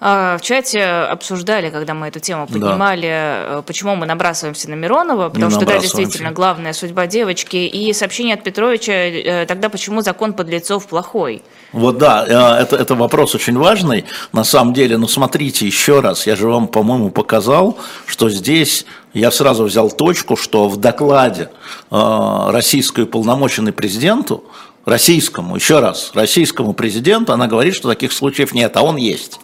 А, 0.00 0.38
В 0.38 0.40
чате 0.40 0.82
обсуждали, 0.82 1.68
когда 1.68 1.92
мы 1.92 2.08
эту 2.08 2.20
тему 2.20 2.46
поднимали, 2.46 3.08
э, 3.10 3.62
почему 3.66 3.96
мы 3.96 4.06
набрасываемся 4.06 4.70
на 4.70 4.74
Миронова, 4.74 5.28
потому 5.28 5.50
что, 5.50 5.66
да, 5.66 5.78
действительно, 5.78 6.32
главная 6.32 6.72
судьба 6.72 7.06
девочки. 7.06 7.56
И 7.56 7.92
сообщение 7.92 8.34
от 8.34 8.42
Петровича, 8.42 8.92
э, 8.92 9.46
тогда 9.46 9.68
почему 9.68 10.00
закон 10.00 10.32
подлецов 10.32 10.86
плохой? 10.86 11.42
Вот 11.72 11.98
да, 11.98 12.24
э, 12.26 12.62
это, 12.62 12.76
это 12.76 12.94
вопрос 12.94 13.34
очень 13.34 13.58
важный. 13.58 14.06
На 14.32 14.42
самом 14.42 14.72
деле, 14.72 14.96
ну 14.96 15.06
смотрите 15.06 15.66
еще 15.66 16.00
раз, 16.00 16.26
я 16.26 16.34
же 16.34 16.48
вам, 16.48 16.66
по-моему, 16.66 17.10
показал, 17.10 17.78
что 18.06 18.30
здесь 18.30 18.86
я 19.12 19.30
сразу 19.30 19.64
взял 19.64 19.90
точку, 19.90 20.36
что 20.36 20.68
в 20.68 20.78
докладе 20.78 21.50
э, 21.90 22.50
российской 22.50 23.04
полномоченной 23.04 23.72
президенту, 23.72 24.44
российскому, 24.86 25.56
еще 25.56 25.80
раз, 25.80 26.12
российскому 26.14 26.72
президенту, 26.72 27.34
она 27.34 27.46
говорит, 27.46 27.74
что 27.74 27.88
таких 27.88 28.12
случаев 28.12 28.52
нет, 28.54 28.76
а 28.76 28.82
он 28.82 28.96
есть. 28.96 29.38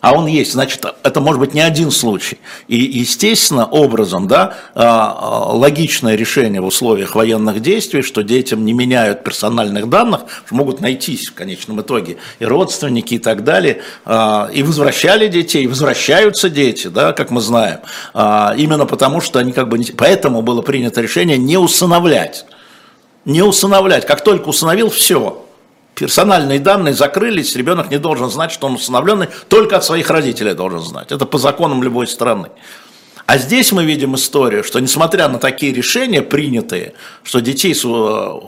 А 0.00 0.12
он 0.12 0.26
есть, 0.26 0.52
значит, 0.52 0.84
это 1.02 1.20
может 1.20 1.40
быть 1.40 1.54
не 1.54 1.60
один 1.60 1.90
случай. 1.90 2.38
И, 2.68 2.76
естественно, 2.76 3.66
образом, 3.66 4.28
да, 4.28 4.54
а, 4.74 5.16
а, 5.18 5.52
логичное 5.52 6.16
решение 6.16 6.60
в 6.60 6.66
условиях 6.66 7.14
военных 7.14 7.60
действий, 7.60 8.02
что 8.02 8.22
детям 8.22 8.64
не 8.64 8.72
меняют 8.72 9.24
персональных 9.24 9.88
данных, 9.88 10.22
могут 10.50 10.80
найтись 10.80 11.28
в 11.28 11.34
конечном 11.34 11.80
итоге 11.80 12.18
и 12.38 12.44
родственники 12.44 13.14
и 13.14 13.18
так 13.18 13.44
далее, 13.44 13.82
а, 14.04 14.50
и 14.52 14.62
возвращали 14.62 15.28
детей, 15.28 15.64
и 15.64 15.66
возвращаются 15.66 16.50
дети, 16.50 16.88
да, 16.88 17.12
как 17.12 17.30
мы 17.30 17.40
знаем, 17.40 17.78
именно 18.14 18.86
потому 18.86 19.20
что 19.20 19.38
они 19.38 19.52
как 19.52 19.68
бы, 19.68 19.78
не- 19.78 19.92
поэтому 19.92 20.42
было 20.42 20.62
принято 20.62 21.00
решение 21.00 21.38
не 21.38 21.56
усыновлять 21.56 22.46
Не 23.24 23.42
усыновлять. 23.42 24.06
Как 24.06 24.22
только 24.22 24.48
усыновил, 24.48 24.88
все. 24.88 25.45
Персональные 25.96 26.60
данные 26.60 26.92
закрылись, 26.92 27.56
ребенок 27.56 27.90
не 27.90 27.98
должен 27.98 28.28
знать, 28.28 28.52
что 28.52 28.66
он 28.66 28.74
усыновленный, 28.74 29.28
только 29.48 29.78
от 29.78 29.84
своих 29.84 30.10
родителей 30.10 30.52
должен 30.52 30.80
знать. 30.80 31.10
Это 31.10 31.24
по 31.24 31.38
законам 31.38 31.82
любой 31.82 32.06
страны. 32.06 32.50
А 33.24 33.38
здесь 33.38 33.72
мы 33.72 33.82
видим 33.86 34.14
историю, 34.14 34.62
что 34.62 34.78
несмотря 34.78 35.26
на 35.28 35.38
такие 35.38 35.72
решения 35.72 36.20
принятые, 36.20 36.92
что 37.22 37.40
детей 37.40 37.74
с 37.74 37.82
э, 37.86 38.40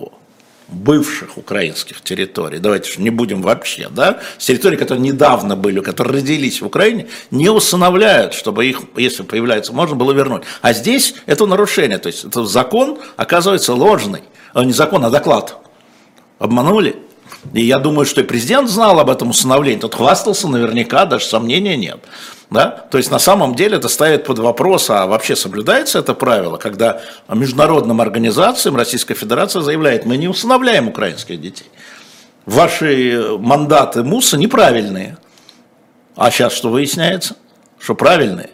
бывших 0.69 1.39
украинских 1.39 2.03
территорий, 2.03 2.59
давайте 2.59 2.93
же 2.93 3.01
не 3.01 3.09
будем 3.09 3.41
вообще, 3.41 3.89
да, 3.91 4.21
с 4.37 4.45
территорий, 4.45 4.77
которые 4.77 5.03
недавно 5.03 5.57
были, 5.57 5.81
которые 5.81 6.17
родились 6.17 6.61
в 6.61 6.67
Украине, 6.67 7.07
не 7.31 7.49
усыновляют, 7.49 8.35
чтобы 8.35 8.67
их, 8.67 8.83
если 8.95 9.23
появляется, 9.23 9.73
можно 9.73 9.97
было 9.97 10.13
вернуть. 10.13 10.43
А 10.61 10.75
здесь 10.75 11.15
это 11.25 11.47
нарушение, 11.47 11.97
то 11.97 12.09
есть 12.09 12.27
это 12.27 12.45
закон 12.45 12.99
оказывается 13.17 13.73
ложный, 13.73 14.23
а 14.53 14.67
не 14.67 14.73
закон, 14.75 15.03
а 15.07 15.09
доклад. 15.09 15.57
Обманули. 16.39 17.08
И 17.53 17.65
я 17.65 17.79
думаю, 17.79 18.05
что 18.05 18.21
и 18.21 18.25
президент 18.25 18.69
знал 18.69 18.99
об 19.01 19.11
этом 19.11 19.31
усыновлении, 19.31 19.81
тот 19.81 19.95
хвастался 19.95 20.49
наверняка, 20.49 21.07
даже 21.07 21.25
сомнения 21.25 21.77
нет. 21.77 21.99
Да? 22.51 22.67
То 22.91 22.99
есть 22.99 23.11
на 23.11 23.19
самом 23.19 23.55
деле 23.55 23.77
это 23.77 23.89
ставит 23.89 24.25
под 24.25 24.39
вопрос, 24.39 24.91
а 24.91 25.07
вообще 25.07 25.37
соблюдается 25.37 25.99
это 25.99 26.15
правило, 26.15 26.57
когда 26.57 27.01
международным 27.29 28.01
организациям 28.01 28.77
Российская 28.77 29.15
Федерация 29.15 29.63
заявляет, 29.63 30.07
мы 30.07 30.17
не 30.17 30.29
усыновляем 30.29 30.89
украинских 30.89 31.41
детей. 31.41 31.67
Ваши 32.47 33.37
мандаты 33.39 34.03
МУСа 34.03 34.39
неправильные. 34.39 35.19
А 36.17 36.31
сейчас 36.31 36.55
что 36.55 36.71
выясняется? 36.71 37.37
Что 37.79 37.95
правильные. 37.95 38.51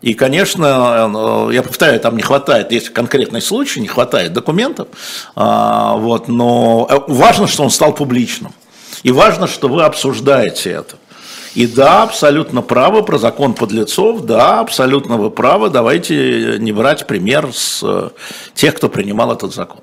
И, 0.00 0.14
конечно, 0.14 1.50
я 1.52 1.62
повторяю, 1.62 1.98
там 1.98 2.16
не 2.16 2.22
хватает, 2.22 2.70
есть 2.70 2.90
конкретный 2.90 3.42
случай, 3.42 3.80
не 3.80 3.88
хватает 3.88 4.32
документов, 4.32 4.86
а, 5.34 5.96
вот, 5.96 6.28
но 6.28 7.04
важно, 7.08 7.48
что 7.48 7.64
он 7.64 7.70
стал 7.70 7.92
публичным. 7.92 8.52
И 9.02 9.10
важно, 9.10 9.48
что 9.48 9.68
вы 9.68 9.82
обсуждаете 9.82 10.70
это. 10.70 10.96
И 11.54 11.66
да, 11.66 12.04
абсолютно 12.04 12.62
правы 12.62 13.02
про 13.02 13.18
закон 13.18 13.54
подлецов, 13.54 14.24
да, 14.24 14.60
абсолютно 14.60 15.16
вы 15.16 15.30
правы, 15.30 15.70
давайте 15.70 16.58
не 16.58 16.70
брать 16.70 17.06
пример 17.06 17.48
с 17.52 17.80
э, 17.82 18.10
тех, 18.54 18.74
кто 18.74 18.88
принимал 18.88 19.32
этот 19.32 19.52
закон. 19.52 19.80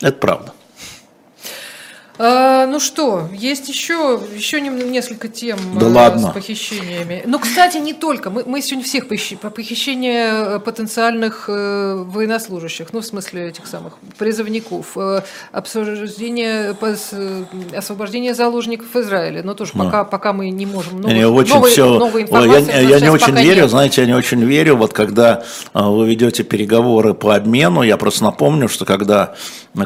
Это 0.00 0.18
правда. 0.18 0.52
А, 2.20 2.66
ну 2.66 2.80
что, 2.80 3.28
есть 3.32 3.68
еще, 3.68 4.20
еще 4.34 4.60
несколько 4.60 5.28
тем 5.28 5.56
да 5.78 5.86
э, 5.86 5.88
ладно. 5.88 6.30
с 6.30 6.32
похищениями. 6.32 7.22
Ну, 7.24 7.38
кстати, 7.38 7.76
не 7.76 7.92
только. 7.92 8.30
Мы, 8.30 8.42
мы 8.44 8.60
сегодня 8.60 8.84
всех 8.84 9.06
похищ... 9.06 9.36
по 9.38 9.50
похищение 9.50 10.56
э, 10.56 10.58
потенциальных 10.58 11.44
э, 11.48 11.94
военнослужащих, 12.06 12.88
ну, 12.92 13.00
в 13.00 13.06
смысле 13.06 13.48
этих 13.48 13.68
самых 13.68 13.94
призывников, 14.18 14.96
э, 14.96 15.22
обсуждение 15.52 16.74
пос... 16.74 17.10
Э, 17.12 17.44
освобождение 17.76 18.34
заложников 18.34 18.96
Израиля. 18.96 19.44
Но 19.44 19.54
тоже 19.54 19.72
пока, 19.74 20.02
пока 20.02 20.32
мы 20.32 20.50
не 20.50 20.66
можем 20.66 21.00
новых, 21.00 21.16
не 21.16 21.24
очень 21.24 21.54
новой, 21.54 21.70
все... 21.70 21.98
новой 21.98 22.22
информации. 22.22 22.72
Я, 22.72 22.80
я 22.80 23.00
не 23.00 23.10
очень 23.10 23.36
верю, 23.36 23.62
нет. 23.62 23.70
знаете, 23.70 24.00
я 24.00 24.06
не 24.08 24.14
очень 24.14 24.42
верю. 24.42 24.76
Вот 24.76 24.92
когда 24.92 25.44
вы 25.72 26.08
ведете 26.08 26.42
переговоры 26.42 27.14
по 27.14 27.36
обмену, 27.36 27.82
я 27.82 27.96
просто 27.96 28.24
напомню, 28.24 28.68
что 28.68 28.84
когда, 28.84 29.34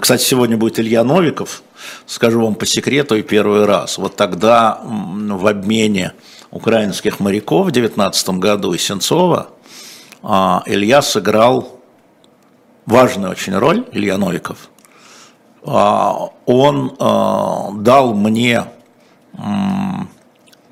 кстати, 0.00 0.22
сегодня 0.22 0.56
будет 0.56 0.80
Илья 0.80 1.04
Новиков, 1.04 1.62
скажу 2.06 2.42
вам 2.42 2.54
по 2.54 2.66
секрету 2.66 3.16
и 3.16 3.22
первый 3.22 3.64
раз. 3.64 3.98
Вот 3.98 4.16
тогда 4.16 4.80
в 4.82 5.46
обмене 5.46 6.12
украинских 6.50 7.20
моряков 7.20 7.68
в 7.68 7.70
19 7.70 8.28
году 8.30 8.72
и 8.72 8.78
Сенцова 8.78 9.48
а, 10.22 10.62
Илья 10.66 11.02
сыграл 11.02 11.80
важную 12.86 13.32
очень 13.32 13.56
роль, 13.56 13.86
Илья 13.92 14.18
Новиков. 14.18 14.68
А, 15.64 16.28
он 16.46 16.94
а, 16.98 17.70
дал 17.72 18.14
мне 18.14 18.66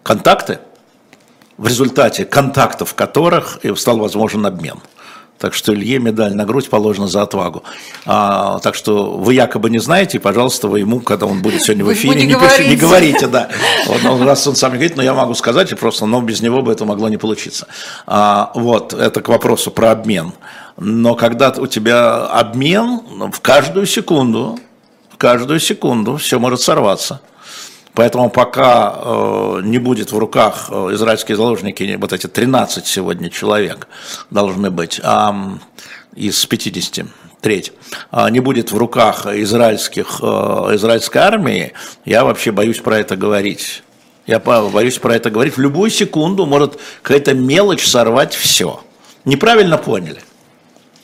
контакты, 0.02 0.58
в 1.56 1.66
результате 1.66 2.26
контактов 2.26 2.94
которых 2.94 3.58
и 3.64 3.74
стал 3.74 3.98
возможен 3.98 4.44
обмен. 4.44 4.80
Так 5.40 5.54
что 5.54 5.72
Илье 5.72 5.98
медаль 5.98 6.34
на 6.34 6.44
грудь 6.44 6.68
положена 6.68 7.08
за 7.08 7.22
отвагу. 7.22 7.62
А, 8.04 8.58
так 8.58 8.74
что 8.74 9.12
вы 9.12 9.32
якобы 9.32 9.70
не 9.70 9.78
знаете, 9.78 10.20
пожалуйста, 10.20 10.68
вы 10.68 10.80
ему, 10.80 11.00
когда 11.00 11.24
он 11.24 11.40
будет 11.40 11.62
сегодня 11.62 11.82
в 11.82 11.92
эфире, 11.94 12.14
не, 12.14 12.26
не, 12.26 12.68
не 12.68 12.76
говорите, 12.76 13.26
да. 13.26 13.48
Вот, 13.86 14.04
он, 14.04 14.22
раз 14.22 14.46
он 14.46 14.54
сам 14.54 14.72
не 14.72 14.76
говорит, 14.76 14.98
но 14.98 15.02
я 15.02 15.14
могу 15.14 15.32
сказать, 15.32 15.72
и 15.72 15.74
просто, 15.74 16.04
но 16.04 16.20
без 16.20 16.42
него 16.42 16.60
бы 16.60 16.70
это 16.70 16.84
могло 16.84 17.08
не 17.08 17.16
получиться. 17.16 17.68
А, 18.06 18.52
вот, 18.54 18.92
это 18.92 19.22
к 19.22 19.30
вопросу 19.30 19.70
про 19.70 19.92
обмен. 19.92 20.34
Но 20.76 21.14
когда 21.14 21.48
у 21.56 21.66
тебя 21.66 22.26
обмен, 22.26 23.00
в 23.32 23.40
каждую 23.40 23.86
секунду, 23.86 24.58
в 25.10 25.16
каждую 25.16 25.58
секунду 25.58 26.18
все 26.18 26.38
может 26.38 26.60
сорваться. 26.60 27.22
Поэтому 27.94 28.30
пока 28.30 28.94
э, 28.96 29.60
не 29.64 29.78
будет 29.78 30.12
в 30.12 30.18
руках 30.18 30.68
э, 30.70 30.90
израильские 30.92 31.36
заложники, 31.36 31.96
вот 32.00 32.12
эти 32.12 32.26
13 32.26 32.86
сегодня 32.86 33.30
человек 33.30 33.88
должны 34.30 34.70
быть, 34.70 35.00
а, 35.02 35.58
из 36.14 36.44
50, 36.46 37.06
треть, 37.40 37.72
а, 38.10 38.30
не 38.30 38.40
будет 38.40 38.70
в 38.70 38.78
руках 38.78 39.26
израильских, 39.26 40.20
э, 40.22 40.26
израильской 40.74 41.20
армии, 41.20 41.72
я 42.04 42.24
вообще 42.24 42.52
боюсь 42.52 42.78
про 42.78 42.98
это 42.98 43.16
говорить. 43.16 43.82
Я 44.26 44.38
боюсь 44.38 44.98
про 44.98 45.16
это 45.16 45.30
говорить. 45.30 45.56
В 45.56 45.60
любую 45.60 45.90
секунду 45.90 46.46
может 46.46 46.78
какая-то 47.02 47.34
мелочь 47.34 47.86
сорвать 47.86 48.34
все. 48.34 48.80
Неправильно 49.24 49.76
поняли. 49.76 50.20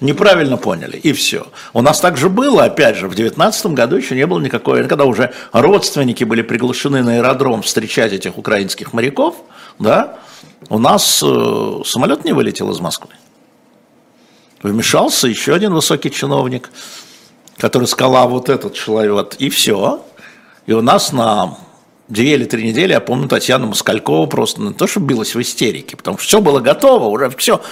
Неправильно 0.01 0.59
поняли, 0.59 0.99
и 0.99 1.15
все. 1.15 1.47
У 1.73 1.81
нас 1.81 2.01
также 2.01 2.29
было, 2.29 2.65
опять 2.65 2.97
же, 2.97 3.07
в 3.07 3.15
2019 3.15 3.67
году 3.67 3.97
еще 3.97 4.15
не 4.15 4.27
было 4.27 4.39
никакой, 4.41 4.87
когда 4.87 5.07
уже 5.07 5.33
родственники 5.53 6.23
были 6.23 6.43
приглашены 6.43 7.03
на 7.03 7.15
аэродром 7.15 7.63
встречать 7.63 8.13
этих 8.13 8.37
украинских 8.37 8.93
моряков, 8.93 9.37
да, 9.79 10.19
у 10.69 10.79
нас 10.79 11.23
э, 11.25 11.81
самолет 11.87 12.27
не 12.27 12.33
вылетел 12.33 12.71
из 12.73 12.81
Москвы. 12.81 13.11
Вмешался 14.63 15.29
еще 15.29 15.55
один 15.55 15.73
высокий 15.73 16.11
чиновник, 16.11 16.71
который 17.57 17.89
сказал, 17.89 18.17
а 18.17 18.27
вот 18.27 18.51
этот 18.51 18.75
человек, 18.75 19.37
и 19.39 19.49
все. 19.49 20.05
И 20.67 20.75
у 20.75 20.83
нас 20.83 21.13
на 21.13 21.57
две 22.09 22.35
или 22.35 22.45
три 22.45 22.69
недели, 22.69 22.93
я 22.93 23.01
помню, 23.01 23.29
Татьяна 23.29 23.67
Москалькова 23.67 24.27
просто 24.27 24.61
не 24.61 24.75
то, 24.75 24.87
что 24.87 25.01
билась 25.01 25.35
в 25.35 25.41
истерике, 25.41 25.97
потому 25.97 26.19
что 26.19 26.27
все 26.27 26.41
было 26.43 26.61
готово, 26.61 27.05
уже 27.05 27.31
все 27.31 27.63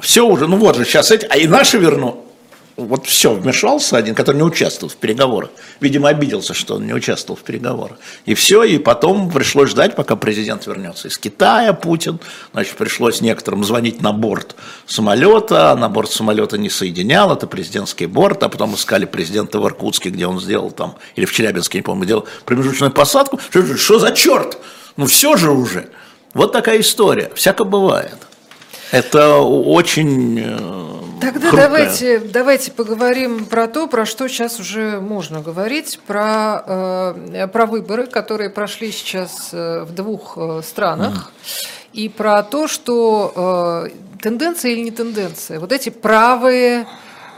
все 0.00 0.26
уже, 0.26 0.46
ну 0.46 0.56
вот 0.56 0.76
же 0.76 0.84
сейчас 0.84 1.10
эти, 1.10 1.26
а 1.28 1.36
и 1.36 1.46
наши 1.46 1.78
верну. 1.78 2.24
Вот 2.76 3.06
все, 3.06 3.32
вмешался 3.32 3.96
один, 3.96 4.16
который 4.16 4.38
не 4.38 4.42
участвовал 4.42 4.92
в 4.92 4.96
переговорах. 4.96 5.50
Видимо, 5.78 6.08
обиделся, 6.08 6.54
что 6.54 6.74
он 6.74 6.86
не 6.86 6.92
участвовал 6.92 7.38
в 7.38 7.44
переговорах. 7.44 7.98
И 8.24 8.34
все, 8.34 8.64
и 8.64 8.78
потом 8.78 9.30
пришлось 9.30 9.70
ждать, 9.70 9.94
пока 9.94 10.16
президент 10.16 10.66
вернется 10.66 11.06
из 11.06 11.16
Китая, 11.16 11.72
Путин. 11.72 12.18
Значит, 12.52 12.74
пришлось 12.74 13.20
некоторым 13.20 13.62
звонить 13.62 14.02
на 14.02 14.12
борт 14.12 14.56
самолета, 14.86 15.70
а 15.70 15.76
на 15.76 15.88
борт 15.88 16.10
самолета 16.10 16.58
не 16.58 16.68
соединял, 16.68 17.32
это 17.32 17.46
президентский 17.46 18.06
борт, 18.06 18.42
а 18.42 18.48
потом 18.48 18.74
искали 18.74 19.04
президента 19.04 19.60
в 19.60 19.66
Иркутске, 19.66 20.10
где 20.10 20.26
он 20.26 20.40
сделал 20.40 20.72
там, 20.72 20.96
или 21.14 21.26
в 21.26 21.32
Челябинске, 21.32 21.78
не 21.78 21.82
помню, 21.82 22.06
делал 22.06 22.26
промежуточную 22.44 22.90
посадку. 22.90 23.38
Что, 23.50 23.76
что 23.76 23.98
за 24.00 24.10
черт? 24.10 24.58
Ну 24.96 25.06
все 25.06 25.36
же 25.36 25.52
уже. 25.52 25.90
Вот 26.32 26.50
такая 26.50 26.80
история. 26.80 27.30
Всяко 27.36 27.62
бывает. 27.62 28.18
Это 28.94 29.38
очень 29.38 30.40
э, 30.40 30.84
Тогда 31.20 31.50
давайте, 31.50 32.18
давайте 32.20 32.70
поговорим 32.70 33.46
про 33.46 33.66
то, 33.66 33.86
про 33.86 34.06
что 34.06 34.28
сейчас 34.28 34.60
уже 34.60 35.00
можно 35.00 35.40
говорить, 35.40 35.98
про, 36.06 36.62
э, 36.66 37.48
про 37.52 37.66
выборы, 37.66 38.06
которые 38.06 38.50
прошли 38.50 38.92
сейчас 38.92 39.50
э, 39.52 39.82
в 39.82 39.92
двух 39.92 40.38
странах, 40.62 41.32
mm. 41.32 41.66
и 41.94 42.08
про 42.08 42.42
то, 42.42 42.68
что 42.68 43.86
э, 43.86 44.20
тенденция 44.22 44.72
или 44.72 44.80
не 44.80 44.90
тенденция, 44.90 45.58
вот 45.58 45.72
эти 45.72 45.88
правые 45.88 46.86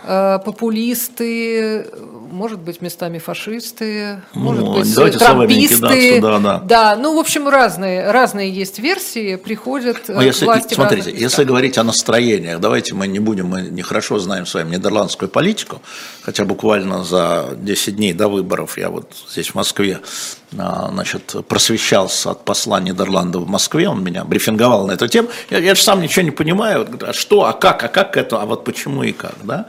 Э, 0.08 0.38
популисты, 0.44 1.84
может 2.30 2.58
быть, 2.60 2.80
местами 2.80 3.18
фашисты, 3.18 4.20
может 4.34 4.64
ну, 4.64 4.74
быть, 4.74 5.18
трамписты. 5.18 6.20
Да, 6.20 6.38
да. 6.38 6.58
да, 6.60 6.96
ну, 6.96 7.16
в 7.16 7.18
общем, 7.18 7.48
разные, 7.48 8.10
разные 8.10 8.50
есть 8.50 8.78
версии, 8.78 9.36
приходят 9.36 10.08
Но 10.08 10.22
если, 10.22 10.44
власти 10.44 10.74
Смотрите, 10.74 11.12
если 11.14 11.44
говорить 11.44 11.78
о 11.78 11.84
настроениях, 11.84 12.60
давайте 12.60 12.94
мы 12.94 13.06
не 13.06 13.18
будем, 13.18 13.46
мы 13.48 13.62
нехорошо 13.62 14.18
знаем 14.18 14.46
с 14.46 14.54
вами 14.54 14.76
нидерландскую 14.76 15.28
политику, 15.28 15.80
хотя 16.22 16.44
буквально 16.44 17.04
за 17.04 17.56
10 17.56 17.96
дней 17.96 18.12
до 18.12 18.28
выборов 18.28 18.78
я 18.78 18.90
вот 18.90 19.12
здесь 19.30 19.48
в 19.48 19.54
Москве 19.54 20.00
а, 20.58 20.90
значит, 20.92 21.34
просвещался 21.48 22.30
от 22.30 22.44
посла 22.44 22.80
Нидерландов 22.80 23.42
в 23.42 23.48
Москве, 23.48 23.88
он 23.88 24.02
меня 24.02 24.24
брифинговал 24.24 24.86
на 24.86 24.92
эту 24.92 25.08
тему. 25.08 25.28
Я, 25.50 25.58
я 25.58 25.74
же 25.74 25.82
сам 25.82 26.00
ничего 26.00 26.22
не 26.22 26.30
понимаю, 26.30 26.86
а 27.02 27.12
что, 27.12 27.44
а 27.44 27.52
как, 27.52 27.82
а 27.82 27.88
как 27.88 28.16
это, 28.16 28.40
а 28.40 28.46
вот 28.46 28.64
почему 28.64 29.02
и 29.02 29.12
как, 29.12 29.34
да? 29.42 29.68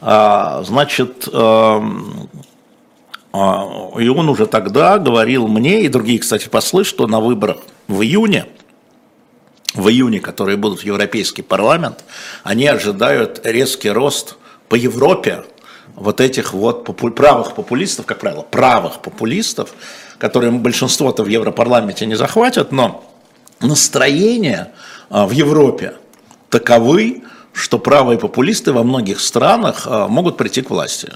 А, 0.00 0.62
значит, 0.64 1.28
а, 1.32 1.80
и 3.34 4.08
он 4.08 4.28
уже 4.28 4.46
тогда 4.46 4.98
говорил 4.98 5.46
мне 5.46 5.82
и 5.82 5.88
другие, 5.88 6.18
кстати, 6.18 6.48
послы, 6.48 6.84
что 6.84 7.06
на 7.06 7.20
выборах 7.20 7.58
в 7.86 8.02
июне, 8.02 8.46
в 9.74 9.88
июне, 9.88 10.20
которые 10.20 10.56
будут 10.56 10.80
в 10.80 10.84
Европейский 10.84 11.42
парламент, 11.42 12.04
они 12.44 12.66
ожидают 12.66 13.40
резкий 13.44 13.90
рост 13.90 14.36
по 14.68 14.74
Европе 14.74 15.44
вот 15.94 16.20
этих 16.20 16.54
вот 16.54 16.84
попу- 16.84 17.10
правых 17.10 17.54
популистов, 17.54 18.06
как 18.06 18.20
правило, 18.20 18.42
правых 18.42 19.00
популистов, 19.00 19.74
которые 20.18 20.52
большинство-то 20.52 21.24
в 21.24 21.28
Европарламенте 21.28 22.06
не 22.06 22.14
захватят, 22.14 22.72
но 22.72 23.04
настроения 23.60 24.72
а, 25.10 25.26
в 25.26 25.32
Европе 25.32 25.94
таковы, 26.50 27.22
что 27.56 27.78
правые 27.78 28.18
популисты 28.18 28.72
во 28.72 28.82
многих 28.82 29.18
странах 29.18 29.86
а, 29.86 30.08
могут 30.08 30.36
прийти 30.36 30.60
к 30.60 30.68
власти. 30.68 31.12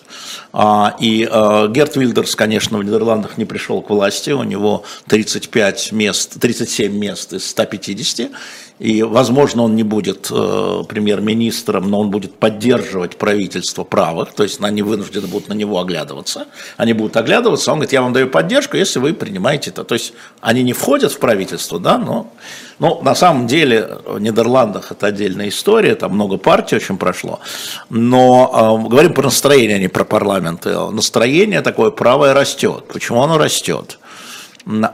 А, 0.55 0.96
И 0.98 1.29
а, 1.31 1.68
Герт 1.68 1.96
Вильдерс, 1.96 2.35
конечно, 2.35 2.79
в 2.79 2.83
Нидерландах 2.83 3.37
не 3.37 3.44
пришел 3.44 3.83
к 3.83 3.90
власти, 3.90 4.31
у 4.31 4.42
него 4.42 4.85
35 5.09 5.92
мест, 5.92 6.40
37 6.40 6.96
мест 6.96 7.35
из 7.35 7.46
150, 7.46 8.31
и, 8.79 9.03
возможно, 9.03 9.64
он 9.64 9.76
не 9.76 9.83
будет 9.83 10.29
премьер-министром, 10.29 11.90
но 11.90 12.00
он 12.00 12.11
будет 12.11 12.37
поддерживать 12.37 13.16
правительство 13.16 13.85
правых, 13.85 14.33
то 14.33 14.42
есть 14.42 14.59
они 14.62 14.81
вынуждены 14.81 15.26
будут 15.26 15.48
на 15.48 15.53
него 15.53 15.79
оглядываться. 15.79 16.46
Они 16.79 16.94
будут 16.94 17.14
оглядываться, 17.18 17.72
он 17.72 17.81
говорит, 17.81 17.92
я 17.92 18.00
вам 18.00 18.14
даю 18.14 18.29
поддержку, 18.29 18.79
если 18.79 18.98
вы 18.98 19.12
принимаете 19.12 19.68
это. 19.68 19.85
То 19.85 19.96
есть 19.96 20.14
они 20.40 20.62
не 20.62 20.72
входят 20.72 21.12
в 21.12 21.18
правительство, 21.18 21.79
да, 21.79 21.98
но, 21.98 22.33
но 22.81 23.01
на 23.03 23.14
самом 23.14 23.47
деле 23.47 23.99
в 24.07 24.19
Нидерландах 24.19 24.90
это 24.90 25.07
отдельная 25.07 25.49
история, 25.49 25.95
там 25.95 26.14
много 26.14 26.37
партий 26.37 26.77
очень 26.77 26.99
прошло. 26.99 27.38
Но 27.88 28.51
э, 28.85 28.88
говорим 28.88 29.14
про 29.14 29.25
настроение, 29.25 29.77
а 29.77 29.79
не 29.79 29.88
про 29.88 30.05
парламент. 30.05 30.64
Настроение 30.64 31.61
такое 31.61 31.90
правое 31.90 32.35
растет. 32.35 32.85
Почему 32.88 33.23
оно 33.23 33.38
растет? 33.38 33.99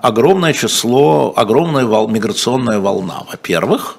огромное 0.02 0.52
число, 0.52 1.32
огромная 1.36 1.84
вол, 1.84 2.08
миграционная 2.08 2.78
волна, 2.78 3.24
во-первых, 3.30 3.98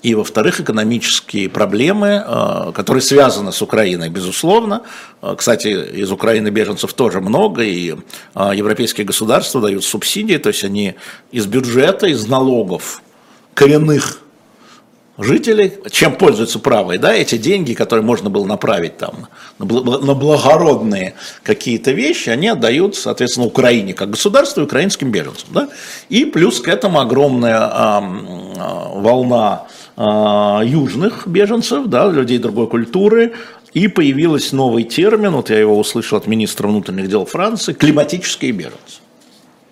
и, 0.00 0.14
во-вторых, 0.14 0.60
экономические 0.60 1.48
проблемы, 1.48 2.24
э, 2.24 2.72
которые 2.72 3.02
связаны 3.02 3.52
с 3.52 3.60
Украиной, 3.62 4.08
безусловно. 4.08 4.82
Э, 5.22 5.34
кстати, 5.36 5.68
из 5.68 6.12
Украины 6.12 6.48
беженцев 6.48 6.92
тоже 6.92 7.20
много, 7.20 7.62
и 7.62 7.94
э, 8.34 8.50
европейские 8.54 9.04
государства 9.04 9.60
дают 9.60 9.84
субсидии, 9.84 10.36
то 10.36 10.50
есть 10.50 10.62
они 10.62 10.94
из 11.32 11.46
бюджета, 11.46 12.06
из 12.06 12.28
налогов 12.28 13.02
коренных 13.58 14.20
жителей, 15.18 15.72
чем 15.90 16.14
пользуются 16.14 16.60
правые, 16.60 17.00
да, 17.00 17.12
эти 17.12 17.36
деньги, 17.36 17.74
которые 17.74 18.04
можно 18.04 18.30
было 18.30 18.44
направить 18.44 18.98
там 18.98 19.26
на 19.58 20.14
благородные 20.14 21.14
какие-то 21.42 21.90
вещи, 21.90 22.28
они 22.30 22.46
отдают, 22.46 22.94
соответственно, 22.94 23.46
Украине 23.46 23.94
как 23.94 24.10
государству 24.10 24.60
и 24.60 24.64
украинским 24.64 25.10
беженцам, 25.10 25.48
да, 25.50 25.68
и 26.08 26.24
плюс 26.24 26.60
к 26.60 26.68
этому 26.68 27.00
огромная 27.00 27.58
а, 27.58 28.00
волна 28.94 29.64
а, 29.96 30.62
южных 30.64 31.26
беженцев, 31.26 31.86
да, 31.86 32.06
людей 32.06 32.38
другой 32.38 32.68
культуры, 32.68 33.32
и 33.74 33.88
появился 33.88 34.54
новый 34.54 34.84
термин, 34.84 35.32
вот 35.32 35.50
я 35.50 35.58
его 35.58 35.76
услышал 35.76 36.16
от 36.16 36.28
министра 36.28 36.68
внутренних 36.68 37.08
дел 37.08 37.26
Франции, 37.26 37.72
климатические 37.72 38.52
беженцы. 38.52 39.00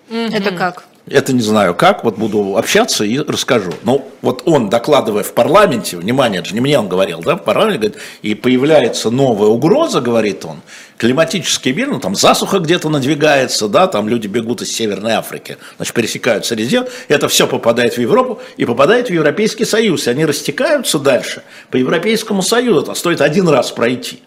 Это 0.09 0.51
как? 0.51 0.83
Это 1.09 1.31
не 1.31 1.41
знаю 1.41 1.73
как, 1.73 2.03
вот 2.03 2.17
буду 2.17 2.57
общаться 2.57 3.05
и 3.05 3.17
расскажу. 3.19 3.71
Но 3.83 4.05
вот 4.21 4.43
он, 4.45 4.69
докладывая 4.69 5.23
в 5.23 5.33
парламенте, 5.33 5.95
внимание, 5.95 6.39
это 6.39 6.49
же 6.49 6.53
не 6.53 6.59
мне 6.59 6.77
он 6.77 6.89
говорил, 6.89 7.21
да, 7.21 7.37
в 7.37 7.43
парламенте, 7.43 7.77
говорит, 7.79 7.97
и 8.23 8.35
появляется 8.35 9.09
новая 9.09 9.47
угроза, 9.47 10.01
говорит 10.01 10.43
он, 10.43 10.61
климатический 10.97 11.71
мир, 11.71 11.87
ну 11.87 11.99
там 12.01 12.13
засуха 12.13 12.59
где-то 12.59 12.89
надвигается, 12.89 13.69
да, 13.69 13.87
там 13.87 14.09
люди 14.09 14.27
бегут 14.27 14.61
из 14.61 14.75
Северной 14.75 15.13
Африки, 15.13 15.57
значит, 15.77 15.93
пересекают 15.93 16.45
Средиземье, 16.45 16.89
это 17.07 17.29
все 17.29 17.47
попадает 17.47 17.93
в 17.93 18.01
Европу 18.01 18.41
и 18.57 18.65
попадает 18.65 19.07
в 19.07 19.13
Европейский 19.13 19.63
Союз, 19.63 20.07
и 20.07 20.09
они 20.09 20.25
растекаются 20.25 20.99
дальше 20.99 21.43
по 21.71 21.77
Европейскому 21.77 22.41
Союзу, 22.41 22.81
это 22.81 22.95
стоит 22.95 23.21
один 23.21 23.47
раз 23.47 23.71
пройти. 23.71 24.19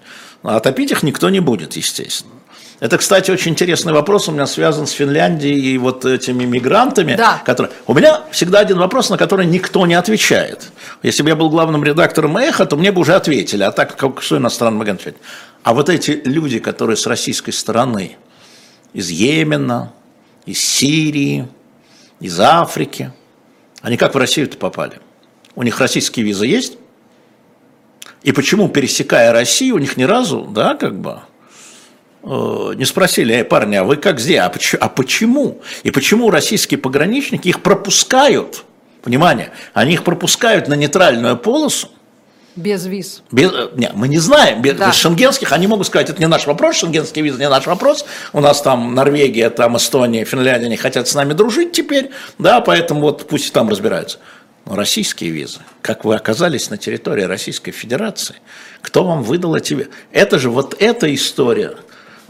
А 0.42 0.58
топить 0.60 0.90
их 0.90 1.02
никто 1.02 1.28
не 1.28 1.40
будет, 1.40 1.76
естественно. 1.76 2.39
Это, 2.80 2.96
кстати, 2.96 3.30
очень 3.30 3.52
интересный 3.52 3.92
вопрос 3.92 4.28
у 4.28 4.32
меня 4.32 4.46
связан 4.46 4.86
с 4.86 4.92
Финляндией 4.92 5.74
и 5.74 5.78
вот 5.78 6.06
этими 6.06 6.44
мигрантами. 6.44 7.14
Да. 7.14 7.42
Которые... 7.44 7.72
У 7.86 7.92
меня 7.92 8.22
всегда 8.32 8.60
один 8.60 8.78
вопрос, 8.78 9.10
на 9.10 9.18
который 9.18 9.44
никто 9.44 9.86
не 9.86 9.94
отвечает. 9.94 10.72
Если 11.02 11.22
бы 11.22 11.28
я 11.28 11.36
был 11.36 11.50
главным 11.50 11.84
редактором 11.84 12.38
«Эхо», 12.38 12.64
то 12.64 12.76
мне 12.76 12.90
бы 12.90 13.02
уже 13.02 13.14
ответили. 13.14 13.62
А 13.64 13.70
так, 13.70 13.96
как, 13.96 14.22
что 14.22 14.38
иностранным 14.38 14.80
агент 14.80 15.00
ответить? 15.00 15.20
А 15.62 15.74
вот 15.74 15.90
эти 15.90 16.22
люди, 16.24 16.58
которые 16.58 16.96
с 16.96 17.06
российской 17.06 17.52
стороны, 17.52 18.16
из 18.94 19.10
Йемена, 19.10 19.92
из 20.46 20.64
Сирии, 20.64 21.48
из 22.18 22.40
Африки, 22.40 23.12
они 23.82 23.98
как 23.98 24.14
в 24.14 24.18
Россию-то 24.18 24.56
попали? 24.56 25.00
У 25.54 25.62
них 25.62 25.78
российские 25.80 26.24
визы 26.24 26.46
есть? 26.46 26.78
И 28.22 28.32
почему, 28.32 28.68
пересекая 28.68 29.32
Россию, 29.32 29.74
у 29.74 29.78
них 29.78 29.98
ни 29.98 30.04
разу, 30.04 30.48
да, 30.50 30.74
как 30.74 30.98
бы, 30.98 31.20
не 32.22 32.84
спросили, 32.84 33.34
эй, 33.34 33.44
парни, 33.44 33.76
а 33.76 33.84
вы 33.84 33.96
как 33.96 34.20
здесь? 34.20 34.38
А, 34.38 34.52
а 34.80 34.88
почему? 34.88 35.60
И 35.82 35.90
почему 35.90 36.30
российские 36.30 36.78
пограничники 36.78 37.48
их 37.48 37.62
пропускают? 37.62 38.64
Внимание, 39.04 39.52
они 39.72 39.94
их 39.94 40.04
пропускают 40.04 40.68
на 40.68 40.74
нейтральную 40.74 41.38
полосу, 41.38 41.88
без 42.56 42.84
виз. 42.86 43.22
Без, 43.30 43.50
э, 43.52 43.70
не, 43.74 43.90
мы 43.94 44.08
не 44.08 44.18
знаем, 44.18 44.60
без, 44.60 44.74
да. 44.74 44.92
шенгенских, 44.92 45.52
они 45.52 45.66
могут 45.66 45.86
сказать, 45.86 46.10
это 46.10 46.20
не 46.20 46.26
наш 46.26 46.46
вопрос, 46.46 46.76
шенгенские 46.76 47.24
визы 47.24 47.38
не 47.38 47.48
наш 47.48 47.66
вопрос, 47.66 48.04
у 48.32 48.40
нас 48.40 48.60
там 48.60 48.94
Норвегия, 48.94 49.50
там 49.50 49.76
Эстония, 49.76 50.24
Финляндия, 50.24 50.66
они 50.66 50.76
хотят 50.76 51.06
с 51.08 51.14
нами 51.14 51.32
дружить 51.32 51.72
теперь, 51.72 52.10
да, 52.38 52.60
поэтому 52.60 53.00
вот 53.02 53.28
пусть 53.28 53.52
там 53.52 53.68
разбираются. 53.68 54.18
Но 54.66 54.74
российские 54.76 55.30
визы, 55.30 55.60
как 55.80 56.04
вы 56.04 56.16
оказались 56.16 56.70
на 56.70 56.76
территории 56.76 57.22
Российской 57.22 57.70
Федерации, 57.70 58.36
кто 58.82 59.04
вам 59.04 59.22
выдал 59.22 59.54
эти 59.54 59.88
Это 60.12 60.38
же 60.38 60.50
вот 60.50 60.76
эта 60.80 61.12
история, 61.14 61.76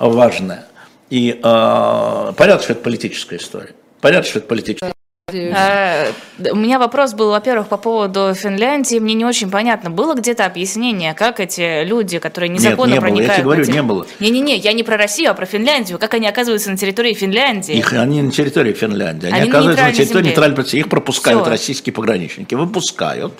важное. 0.08 0.66
И 1.10 1.38
э, 1.42 2.32
понятно, 2.36 2.62
что 2.62 2.72
это 2.72 2.82
политическая 2.82 3.36
история. 3.36 3.74
Понятно, 4.00 4.28
что 4.28 4.38
это 4.38 4.48
политическая 4.48 4.92
э, 5.32 6.12
у 6.50 6.56
меня 6.56 6.78
вопрос 6.78 7.14
был, 7.14 7.30
во-первых, 7.30 7.68
по 7.68 7.76
поводу 7.76 8.32
Финляндии. 8.34 8.98
Мне 8.98 9.14
не 9.14 9.24
очень 9.24 9.50
понятно, 9.50 9.90
было 9.90 10.14
где-то 10.14 10.46
объяснение, 10.46 11.14
как 11.14 11.40
эти 11.40 11.84
люди, 11.84 12.18
которые 12.18 12.48
незаконно 12.48 12.92
Нет, 12.92 12.96
не 12.96 13.00
проникают... 13.00 13.44
Было. 13.44 13.54
Я 13.54 13.62
тебе 13.62 13.72
говорю, 13.72 13.72
не 13.72 13.82
было. 13.82 14.06
Не-не-не, 14.20 14.56
я 14.56 14.72
не 14.72 14.82
про 14.82 14.96
Россию, 14.96 15.30
а 15.30 15.34
про 15.34 15.46
Финляндию. 15.46 15.98
Как 15.98 16.14
они 16.14 16.26
оказываются 16.26 16.70
на 16.70 16.76
территории 16.76 17.14
Финляндии? 17.14 17.76
Их, 17.76 17.92
они 17.92 18.22
на 18.22 18.30
территории 18.30 18.72
Финляндии. 18.72 19.26
Они, 19.26 19.40
они 19.40 19.50
оказываются 19.50 19.84
на 19.84 19.92
территории 19.92 20.26
нейтральной 20.28 20.64
Их 20.64 20.88
пропускают 20.88 21.42
Все. 21.42 21.50
российские 21.50 21.92
пограничники. 21.92 22.54
Выпускают, 22.54 23.34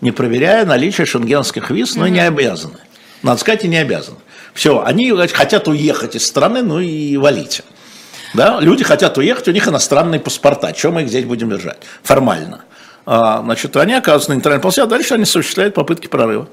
не 0.00 0.12
проверяя 0.12 0.64
наличие 0.64 1.06
шенгенских 1.06 1.70
виз, 1.70 1.94
но 1.96 2.04
угу. 2.04 2.12
не 2.12 2.20
обязаны. 2.20 2.78
Надо 3.22 3.40
сказать, 3.40 3.64
и 3.64 3.68
не 3.68 3.76
обязаны. 3.76 4.16
Все, 4.54 4.82
они 4.84 5.10
хотят 5.28 5.68
уехать 5.68 6.16
из 6.16 6.26
страны, 6.26 6.62
ну 6.62 6.80
и 6.80 7.16
валите. 7.16 7.64
Да? 8.34 8.60
Люди 8.60 8.84
хотят 8.84 9.16
уехать, 9.18 9.48
у 9.48 9.52
них 9.52 9.66
иностранные 9.66 10.20
паспорта. 10.20 10.72
Чем 10.72 10.94
мы 10.94 11.02
их 11.02 11.08
здесь 11.08 11.24
будем 11.24 11.50
держать? 11.50 11.78
Формально. 12.02 12.62
А, 13.06 13.42
значит, 13.42 13.76
они 13.76 13.94
оказываются 13.94 14.30
на 14.30 14.34
нейтральной 14.34 14.60
полосе, 14.60 14.82
а 14.82 14.86
дальше 14.86 15.14
они 15.14 15.24
осуществляют 15.24 15.74
попытки 15.74 16.06
прорыва. 16.06 16.48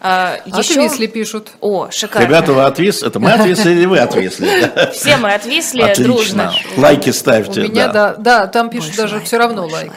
А, 0.00 0.38
еще... 0.44 0.74
Отвисли, 0.74 1.06
пишут. 1.06 1.52
О, 1.60 1.88
шикарно. 1.90 2.26
Ребята, 2.26 2.52
вы 2.52 2.64
отвисли? 2.64 3.06
Это 3.06 3.20
мы 3.20 3.32
отвисли 3.32 3.72
или 3.72 3.86
вы 3.86 3.98
отвисли? 3.98 4.48
Все 4.92 5.16
мы 5.16 5.32
отвисли 5.34 5.94
дружно. 5.96 6.52
Лайки 6.76 7.10
ставьте. 7.10 7.62
У 7.62 7.64
меня, 7.64 7.88
да, 7.88 8.14
да, 8.14 8.46
там 8.46 8.70
пишут 8.70 8.96
даже 8.96 9.20
все 9.20 9.38
равно 9.38 9.66
лайк. 9.66 9.92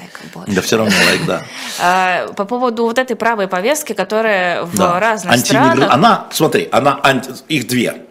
да, 0.47 0.61
все 0.61 0.77
равно 0.77 0.93
лайк, 1.07 1.21
да. 1.25 2.27
По 2.35 2.45
поводу 2.45 2.83
вот 2.83 2.97
этой 2.97 3.15
правой 3.15 3.47
повестки, 3.47 3.93
которая 3.93 4.63
в 4.63 4.99
разных 4.99 5.37
странах... 5.39 5.91
Она, 5.91 6.27
смотри, 6.31 6.69
она 6.71 6.99
их 7.49 7.67
две. 7.67 8.03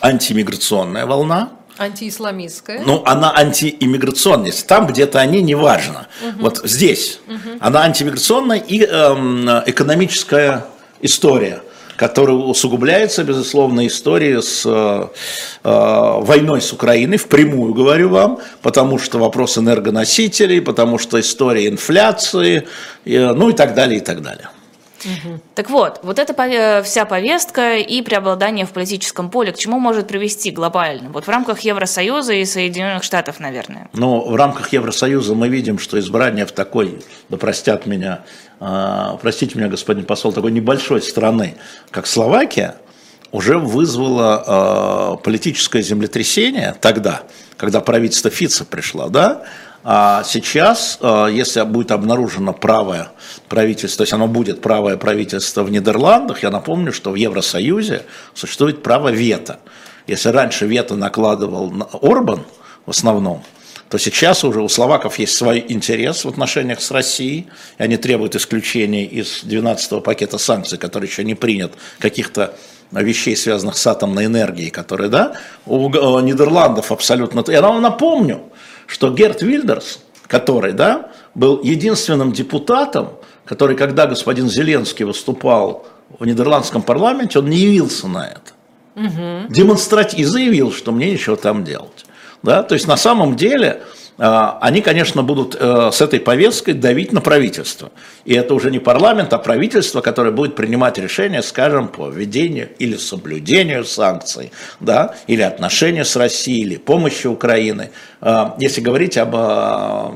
Антимиграционная 0.00 1.04
волна, 1.04 1.50
Антиисламистская. 1.80 2.82
Ну, 2.84 3.02
она 3.06 3.34
антииммиграционная. 3.34 4.52
Там 4.66 4.86
где-то 4.86 5.18
они, 5.18 5.40
неважно. 5.40 6.08
Угу. 6.22 6.42
Вот 6.42 6.60
здесь. 6.64 7.20
Угу. 7.26 7.56
Она 7.60 7.80
антимиграционная 7.80 8.58
и 8.58 8.84
эм, 8.84 9.48
экономическая 9.64 10.66
история 11.02 11.62
которая 12.00 12.34
усугубляется, 12.34 13.24
безусловно, 13.24 13.86
историей 13.86 14.40
с 14.40 14.62
э, 14.64 15.08
э, 15.62 16.20
войной 16.22 16.62
с 16.62 16.72
Украиной, 16.72 17.18
впрямую 17.18 17.74
говорю 17.74 18.08
вам, 18.08 18.38
потому 18.62 18.98
что 18.98 19.18
вопрос 19.18 19.58
энергоносителей, 19.58 20.62
потому 20.62 20.96
что 20.96 21.20
история 21.20 21.68
инфляции, 21.68 22.66
э, 23.04 23.34
ну 23.34 23.50
и 23.50 23.52
так 23.52 23.74
далее, 23.74 23.98
и 23.98 24.00
так 24.00 24.22
далее. 24.22 24.48
Угу. 25.04 25.40
Так 25.54 25.70
вот, 25.70 26.00
вот 26.02 26.18
эта 26.18 26.82
вся 26.82 27.04
повестка 27.04 27.76
и 27.76 28.02
преобладание 28.02 28.66
в 28.66 28.70
политическом 28.70 29.30
поле 29.30 29.52
к 29.52 29.58
чему 29.58 29.78
может 29.78 30.08
привести 30.08 30.50
глобально? 30.50 31.10
Вот 31.10 31.26
в 31.26 31.28
рамках 31.28 31.60
Евросоюза 31.60 32.34
и 32.34 32.44
Соединенных 32.44 33.02
Штатов, 33.02 33.40
наверное. 33.40 33.88
Ну, 33.92 34.28
в 34.28 34.34
рамках 34.34 34.72
Евросоюза 34.72 35.34
мы 35.34 35.48
видим, 35.48 35.78
что 35.78 35.98
избрание 35.98 36.46
в 36.46 36.52
такой, 36.52 37.02
да 37.28 37.36
простят 37.36 37.86
меня, 37.86 38.22
э, 38.60 39.16
простите 39.20 39.58
меня, 39.58 39.68
господин 39.68 40.04
посол, 40.04 40.32
такой 40.32 40.52
небольшой 40.52 41.02
страны, 41.02 41.56
как 41.90 42.06
Словакия, 42.06 42.76
уже 43.32 43.58
вызвало 43.58 45.16
э, 45.18 45.22
политическое 45.22 45.82
землетрясение 45.82 46.74
тогда, 46.80 47.22
когда 47.56 47.80
правительство 47.80 48.30
Фица 48.30 48.64
пришло, 48.64 49.08
да, 49.08 49.44
А 49.82 50.22
сейчас, 50.24 50.98
э, 51.00 51.28
если 51.32 51.62
будет 51.62 51.90
обнаружено 51.90 52.52
правое 52.52 53.10
правительство, 53.48 53.98
то 53.98 54.02
есть 54.02 54.12
оно 54.12 54.26
будет 54.26 54.60
правое 54.60 54.96
правительство 54.96 55.62
в 55.62 55.70
Нидерландах, 55.70 56.42
я 56.42 56.50
напомню, 56.50 56.92
что 56.92 57.10
в 57.10 57.14
Евросоюзе 57.14 58.02
существует 58.34 58.82
право 58.82 59.08
вето. 59.08 59.58
Если 60.06 60.28
раньше 60.28 60.66
вето 60.66 60.96
накладывал 60.96 61.72
Орбан 62.02 62.44
в 62.84 62.90
основном, 62.90 63.42
то 63.88 63.98
сейчас 63.98 64.44
уже 64.44 64.60
у 64.60 64.68
словаков 64.68 65.18
есть 65.18 65.34
свой 65.34 65.64
интерес 65.66 66.24
в 66.24 66.28
отношениях 66.28 66.80
с 66.80 66.90
Россией, 66.90 67.48
и 67.78 67.82
они 67.82 67.96
требуют 67.96 68.36
исключения 68.36 69.04
из 69.04 69.42
12-го 69.44 70.00
пакета 70.00 70.38
санкций, 70.38 70.78
который 70.78 71.08
еще 71.08 71.24
не 71.24 71.34
принят, 71.34 71.72
каких-то 71.98 72.54
вещей, 72.92 73.36
связанных 73.36 73.76
с 73.76 73.86
атомной 73.86 74.26
энергией, 74.26 74.70
которые, 74.70 75.08
да, 75.08 75.32
у 75.66 76.20
Нидерландов 76.20 76.92
абсолютно... 76.92 77.44
Я 77.50 77.62
вам 77.62 77.80
напомню, 77.82 78.49
что 78.90 79.10
Герт 79.10 79.40
Вильдерс, 79.42 80.00
который, 80.26 80.72
да, 80.72 81.10
был 81.34 81.62
единственным 81.62 82.32
депутатом, 82.32 83.10
который, 83.44 83.76
когда 83.76 84.06
господин 84.06 84.48
Зеленский 84.48 85.04
выступал 85.04 85.86
в 86.18 86.26
нидерландском 86.26 86.82
парламенте, 86.82 87.38
он 87.38 87.48
не 87.48 87.56
явился 87.56 88.08
на 88.08 88.26
это. 88.26 88.40
Угу. 88.96 89.52
Демонстративно 89.52 90.32
заявил, 90.32 90.72
что 90.72 90.90
мне 90.90 91.12
ничего 91.12 91.36
там 91.36 91.64
делать. 91.64 92.04
Да? 92.42 92.64
То 92.64 92.74
есть 92.74 92.88
на 92.88 92.96
самом 92.96 93.36
деле 93.36 93.82
они, 94.22 94.82
конечно, 94.82 95.22
будут 95.22 95.56
э, 95.58 95.90
с 95.92 96.02
этой 96.02 96.20
повесткой 96.20 96.74
давить 96.74 97.10
на 97.12 97.22
правительство. 97.22 97.90
И 98.26 98.34
это 98.34 98.52
уже 98.52 98.70
не 98.70 98.78
парламент, 98.78 99.32
а 99.32 99.38
правительство, 99.38 100.02
которое 100.02 100.30
будет 100.30 100.54
принимать 100.56 100.98
решения, 100.98 101.42
скажем, 101.42 101.88
по 101.88 102.10
введению 102.10 102.68
или 102.78 102.96
соблюдению 102.96 103.86
санкций, 103.86 104.52
да, 104.78 105.14
или 105.26 105.40
отношения 105.40 106.04
с 106.04 106.16
Россией, 106.16 106.64
или 106.64 106.76
помощи 106.76 107.28
Украины, 107.28 107.92
а, 108.20 108.56
если 108.58 108.82
говорить 108.82 109.16
об 109.16 109.34
а, 109.34 110.14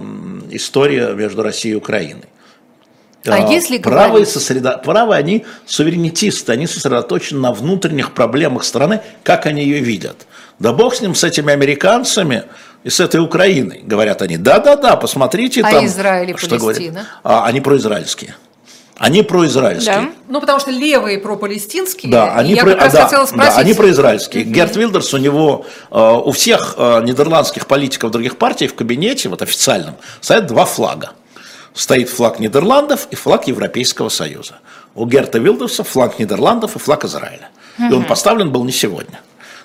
истории 0.50 1.14
между 1.14 1.42
Россией 1.42 1.72
и 1.72 1.78
Украиной. 1.78 2.24
А 3.26 3.50
если 3.50 3.78
правые, 3.78 4.08
говорить... 4.08 4.28
сосредо... 4.28 4.76
правые, 4.84 5.18
они 5.18 5.46
суверенитисты, 5.64 6.52
они 6.52 6.66
сосредоточены 6.66 7.40
на 7.40 7.52
внутренних 7.52 8.12
проблемах 8.12 8.64
страны, 8.64 9.00
как 9.22 9.46
они 9.46 9.62
ее 9.64 9.80
видят. 9.80 10.26
Да 10.58 10.72
бог 10.72 10.94
с 10.94 11.00
ним, 11.00 11.14
с 11.14 11.24
этими 11.24 11.52
американцами, 11.52 12.44
и 12.84 12.90
с 12.90 13.00
этой 13.00 13.20
Украиной, 13.20 13.80
говорят 13.82 14.22
они. 14.22 14.36
Да-да-да, 14.36 14.96
посмотрите 14.96 15.62
а 15.62 15.70
там. 15.70 15.86
Израиль 15.86 16.30
и 16.30 16.36
что 16.36 16.58
Палестина? 16.58 17.06
А, 17.22 17.46
они 17.46 17.60
произраильские. 17.60 18.36
Они 18.96 19.22
произраильские. 19.22 19.96
Да. 19.96 20.08
Ну, 20.28 20.40
потому 20.40 20.60
что 20.60 20.70
левые 20.70 21.18
пропалестинские. 21.18 22.12
Да, 22.12 22.34
они, 22.34 22.54
про... 22.54 22.72
а, 22.72 22.90
да, 22.90 23.08
спросить... 23.08 23.36
да, 23.36 23.56
они 23.56 23.74
произраильские. 23.74 24.44
Mm-hmm. 24.44 24.52
Герт 24.52 24.76
Вилдерс, 24.76 25.14
у 25.14 25.16
него, 25.16 25.66
э, 25.90 26.20
у 26.24 26.30
всех 26.30 26.74
э, 26.76 27.02
нидерландских 27.02 27.66
политиков 27.66 28.12
других 28.12 28.36
партий 28.36 28.68
в 28.68 28.74
кабинете, 28.74 29.28
вот 29.30 29.42
официальном, 29.42 29.96
стоят 30.20 30.46
два 30.46 30.64
флага. 30.64 31.12
Стоит 31.72 32.08
флаг 32.08 32.38
Нидерландов 32.38 33.08
и 33.10 33.16
флаг 33.16 33.48
Европейского 33.48 34.10
Союза. 34.10 34.60
У 34.94 35.06
Герта 35.06 35.40
Вилдерса 35.40 35.82
флаг 35.82 36.20
Нидерландов 36.20 36.76
и 36.76 36.78
флаг 36.78 37.04
Израиля. 37.04 37.48
Mm-hmm. 37.78 37.90
И 37.90 37.94
он 37.94 38.04
поставлен 38.04 38.52
был 38.52 38.62
не 38.62 38.70
сегодня. 38.70 39.20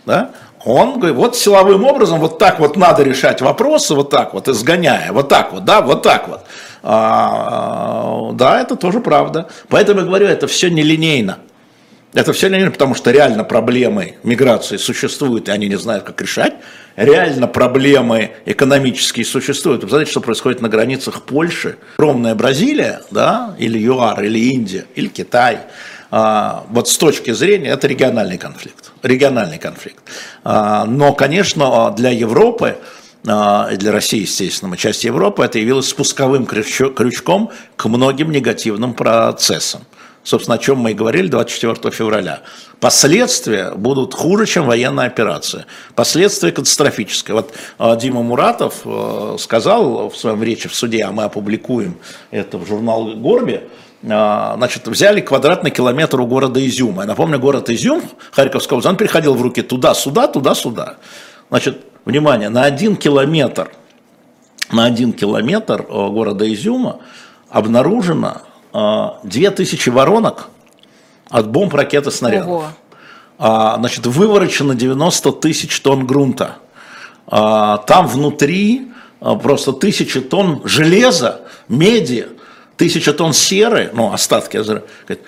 Да? 0.07 0.31
Он 0.69 0.99
говорит, 0.99 1.15
вот 1.15 1.35
силовым 1.35 1.83
образом 1.83 2.19
вот 2.19 2.37
так 2.37 2.59
вот 2.59 2.77
надо 2.77 3.03
решать 3.03 3.41
вопросы, 3.41 3.95
вот 3.95 4.09
так 4.09 4.33
вот, 4.33 4.47
изгоняя, 4.47 5.11
вот 5.11 5.27
так 5.27 5.51
вот, 5.51 5.65
да, 5.65 5.81
вот 5.81 6.03
так 6.03 6.27
вот. 6.27 6.41
А, 6.83 8.31
да, 8.33 8.61
это 8.61 8.75
тоже 8.75 8.99
правда. 8.99 9.49
Поэтому 9.67 10.01
я 10.01 10.05
говорю, 10.05 10.27
это 10.27 10.47
все 10.47 10.69
нелинейно. 10.69 11.39
Это 12.13 12.33
все 12.33 12.49
нелинейно, 12.49 12.71
потому 12.71 12.93
что 12.93 13.11
реально 13.11 13.43
проблемы 13.43 14.15
миграции 14.23 14.77
существуют, 14.77 15.49
и 15.49 15.51
они 15.51 15.67
не 15.67 15.77
знают, 15.77 16.03
как 16.03 16.21
решать. 16.21 16.53
Реально 16.95 17.47
проблемы 17.47 18.31
экономические 18.45 19.25
существуют. 19.25 19.83
Вы 19.83 19.89
знаете, 19.89 20.11
что 20.11 20.21
происходит 20.21 20.61
на 20.61 20.69
границах 20.69 21.23
Польши? 21.23 21.77
Огромная 21.97 22.35
Бразилия, 22.35 23.01
да, 23.09 23.55
или 23.57 23.79
ЮАР, 23.79 24.23
или 24.23 24.39
Индия, 24.53 24.85
или 24.95 25.07
Китай– 25.07 25.59
вот 26.11 26.89
с 26.89 26.97
точки 26.97 27.31
зрения, 27.31 27.69
это 27.69 27.87
региональный 27.87 28.37
конфликт. 28.37 28.91
Региональный 29.03 29.59
конфликт. 29.59 29.99
А, 30.43 30.85
но, 30.85 31.13
конечно, 31.13 31.93
для 31.95 32.09
Европы, 32.09 32.77
а, 33.27 33.69
для 33.75 33.91
России, 33.91 34.21
естественно, 34.21 34.75
часть 34.75 35.03
Европы, 35.03 35.43
это 35.43 35.59
явилось 35.59 35.89
спусковым 35.89 36.45
крючком 36.45 37.51
к 37.75 37.85
многим 37.85 38.31
негативным 38.31 38.93
процессам. 38.93 39.81
Собственно, 40.23 40.55
о 40.55 40.57
чем 40.57 40.79
мы 40.79 40.91
и 40.91 40.93
говорили 40.93 41.27
24 41.27 41.91
февраля. 41.91 42.41
Последствия 42.79 43.71
будут 43.71 44.13
хуже, 44.13 44.45
чем 44.45 44.65
военная 44.65 45.05
операция. 45.05 45.65
Последствия 45.95 46.51
катастрофические. 46.51 47.35
Вот 47.35 47.53
Дима 48.01 48.21
Муратов 48.21 48.85
сказал 49.39 50.09
в 50.09 50.17
своем 50.17 50.43
речи 50.43 50.67
в 50.67 50.75
суде, 50.75 51.03
а 51.03 51.11
мы 51.11 51.23
опубликуем 51.23 51.97
это 52.31 52.57
в 52.57 52.67
журнал 52.67 53.13
«Горби», 53.15 53.61
а, 53.61 53.69
значит, 54.01 54.87
взяли 54.87 55.21
квадратный 55.21 55.71
километр 55.71 56.21
у 56.21 56.25
города 56.25 56.65
Изюма. 56.65 57.01
Я 57.03 57.07
напомню, 57.07 57.39
город 57.39 57.69
Изюм, 57.69 58.01
Харьковская 58.31 58.77
область, 58.77 58.89
он 58.89 58.97
переходил 58.97 59.33
в 59.35 59.41
руки 59.41 59.61
туда-суда, 59.61 60.27
туда-сюда. 60.27 60.97
Значит, 61.49 61.83
внимание, 62.05 62.49
на 62.49 62.63
один 62.63 62.95
километр, 62.95 63.71
на 64.71 64.85
один 64.85 65.13
километр 65.13 65.81
э, 65.81 65.85
города 65.87 66.51
Изюма 66.53 66.99
обнаружено 67.49 68.41
2000 69.23 69.89
э, 69.89 69.91
воронок 69.91 70.49
от 71.29 71.49
бомб, 71.49 71.73
ракет 71.73 72.07
и 72.07 72.11
снарядов. 72.11 72.47
Ого. 72.47 72.65
А, 73.37 73.77
значит, 73.77 74.05
выворочено 74.05 74.75
90 74.75 75.31
тысяч 75.33 75.79
тонн 75.79 76.05
грунта. 76.05 76.57
А, 77.27 77.77
там 77.77 78.07
внутри 78.07 78.91
э, 79.21 79.35
просто 79.41 79.71
тысячи 79.73 80.19
тонн 80.19 80.61
железа, 80.65 81.41
меди, 81.67 82.27
тысяча 82.79 83.11
тонн 83.11 83.33
серы, 83.33 83.89
ну, 83.91 84.13
остатки, 84.13 84.57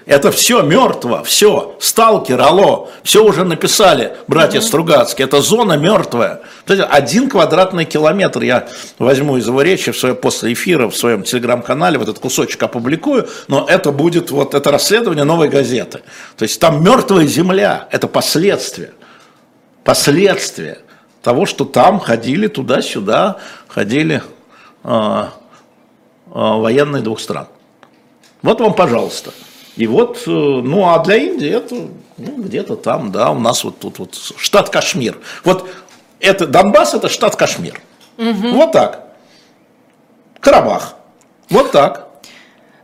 это 0.06 0.32
все 0.32 0.62
мертво, 0.62 1.22
все, 1.26 1.76
сталкер, 1.82 2.40
алло, 2.40 2.90
все 3.04 3.26
уже 3.26 3.44
написали, 3.44 4.14
братья 4.26 4.60
mm-hmm. 4.60 4.62
Стругацкие, 4.62 5.26
это 5.28 5.42
зона 5.42 5.74
мертвая. 5.74 6.40
Один 6.66 7.30
квадратный 7.30 7.84
километр, 7.84 8.44
я 8.44 8.70
возьму 9.00 9.36
из 9.36 9.48
его 9.48 9.62
речи 9.64 9.92
в 9.92 10.00
своем, 10.00 10.16
после 10.16 10.54
эфира 10.54 10.88
в 10.88 10.96
своем 10.96 11.24
телеграм-канале, 11.24 11.98
вот 11.98 12.08
этот 12.08 12.20
кусочек 12.20 12.64
опубликую, 12.64 13.28
но 13.50 13.66
это 13.68 13.92
будет 13.92 14.32
вот 14.32 14.54
это 14.56 14.72
расследование 14.72 15.26
новой 15.26 15.50
газеты. 15.50 16.04
То 16.38 16.44
есть 16.44 16.58
там 16.58 16.82
мертвая 16.82 17.26
земля, 17.26 17.90
это 17.92 18.08
последствия, 18.08 18.94
последствия 19.84 20.80
того, 21.22 21.46
что 21.46 21.66
там 21.66 22.00
ходили 22.00 22.48
туда-сюда, 22.48 23.40
ходили... 23.68 24.24
А, 24.86 25.34
военные 26.32 27.02
двух 27.02 27.20
стран. 27.20 27.48
Вот 28.42 28.60
вам, 28.60 28.74
пожалуйста. 28.74 29.32
И 29.76 29.88
вот, 29.88 30.24
э, 30.28 30.30
ну 30.30 30.90
а 30.90 31.00
для 31.00 31.18
Индии 31.18 31.50
это 31.50 31.76
ну, 32.18 32.44
где-то 32.44 32.76
там, 32.76 33.12
да, 33.12 33.32
у 33.32 33.40
нас 33.40 33.64
вот 33.64 33.80
тут 33.80 34.00
вот 34.00 34.16
штат 34.38 34.70
Кашмир. 34.70 35.18
Вот 35.44 35.70
это 36.20 36.48
Донбасс 36.48 36.94
это 36.94 37.10
штат 37.10 37.36
Кашмир. 37.36 37.82
Угу. 38.18 38.50
Вот 38.54 38.72
так. 38.72 39.08
Карабах. 40.40 40.96
Вот 41.50 41.72
так. 41.72 42.11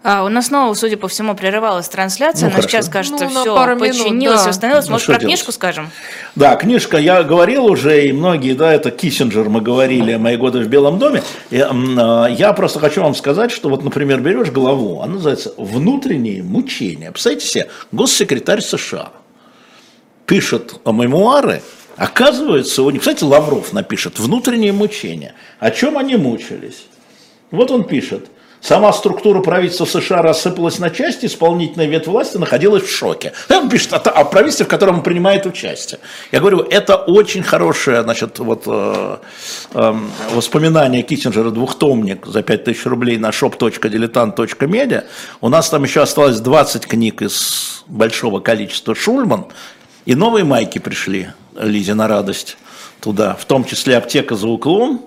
А, 0.10 0.24
у 0.24 0.30
нас 0.30 0.46
снова, 0.46 0.74
судя 0.74 0.96
по 0.96 1.10
всему, 1.10 1.36
прерывалась 1.36 1.89
трансляция, 1.89 2.50
ну, 2.50 2.56
но 2.56 2.62
сейчас, 2.62 2.88
кажется, 2.88 3.26
ну, 3.26 3.41
все 3.41 3.78
починилось, 3.78 4.39
да. 4.43 4.48
восстановилось. 4.48 4.86
Ну, 4.86 4.93
Может, 4.93 5.08
про 5.08 5.15
делать? 5.15 5.26
книжку 5.26 5.52
скажем? 5.52 5.91
Да, 6.34 6.56
книжка, 6.56 6.98
я 6.98 7.24
говорил 7.24 7.65
уже, 7.65 8.08
и 8.08 8.13
многие, 8.13 8.54
да, 8.54 8.74
это 8.74 8.89
Киссинджер, 8.89 9.50
мы 9.50 9.60
говорили, 9.60 10.15
«Мои 10.15 10.38
годы 10.38 10.60
в 10.60 10.70
Белом 10.70 10.98
доме». 10.98 11.24
И, 11.50 11.60
а, 11.60 12.28
я 12.28 12.54
просто 12.54 12.80
хочу 12.80 13.04
вам 13.04 13.15
сказать, 13.15 13.52
что 13.52 13.67
вот, 13.67 13.84
например, 13.84 14.22
берешь 14.22 14.50
главу, 14.50 15.02
она 15.02 15.15
называется 15.15 15.54
«Внутренние 15.58 16.41
мучения». 16.41 17.12
Представьте 17.12 17.46
себе, 17.46 17.67
госсекретарь 17.91 18.62
США 18.62 19.10
пишет 20.26 20.80
мемуары, 20.86 21.62
оказывается, 21.98 22.82
у 22.84 22.89
них, 22.91 23.02
кстати, 23.02 23.26
Лавров 23.26 23.74
напишет 23.74 24.20
«Внутренние 24.20 24.72
мучения». 24.72 25.34
О 25.60 25.70
чем 25.70 25.98
они 25.98 26.15
мучились? 26.15 26.86
Вот 27.52 27.72
он 27.72 27.84
пишет– 27.84 28.28
Сама 28.62 28.91
структура 28.91 29.41
правительства 29.41 29.86
США 29.86 30.22
рассыпалась 30.22 30.80
на 30.80 30.89
части, 30.89 31.28
исполнительная 31.28 31.86
ветвь 31.86 32.08
власти 32.08 32.38
находилась 32.38 32.84
в 32.84 32.89
шоке. 32.89 33.34
Он 33.50 33.70
пишет 33.70 33.93
о, 33.93 33.98
о 33.98 34.26
правительстве, 34.26 34.65
в 34.65 34.70
котором 34.70 34.98
он 34.98 35.04
принимает 35.04 35.46
участие. 35.46 36.00
Я 36.32 36.39
говорю, 36.39 36.60
это 36.62 36.96
очень 36.96 37.43
хорошее 37.43 38.02
значит, 38.02 38.39
вот, 38.39 38.63
э, 38.65 39.17
э, 39.74 39.96
воспоминание 40.34 41.04
Киссинджера, 41.04 41.52
двухтомник 41.52 42.26
за 42.26 42.41
5000 42.41 42.86
рублей 42.86 43.17
на 43.17 43.30
shop.diletant.media. 43.30 45.04
У 45.41 45.50
нас 45.50 45.70
там 45.70 45.84
еще 45.84 46.02
осталось 46.02 46.39
20 46.39 46.88
книг 46.88 47.22
из 47.22 47.84
большого 47.88 48.39
количества 48.39 48.96
Шульман, 48.96 49.46
и 50.06 50.15
новые 50.15 50.46
майки 50.46 50.80
пришли 50.80 51.30
Лизе 51.56 51.93
на 51.93 52.08
радость 52.08 52.58
туда, 53.00 53.36
в 53.36 53.46
том 53.46 53.65
числе 53.65 53.98
аптека 53.98 54.36
за 54.36 54.48
углом. 54.48 55.06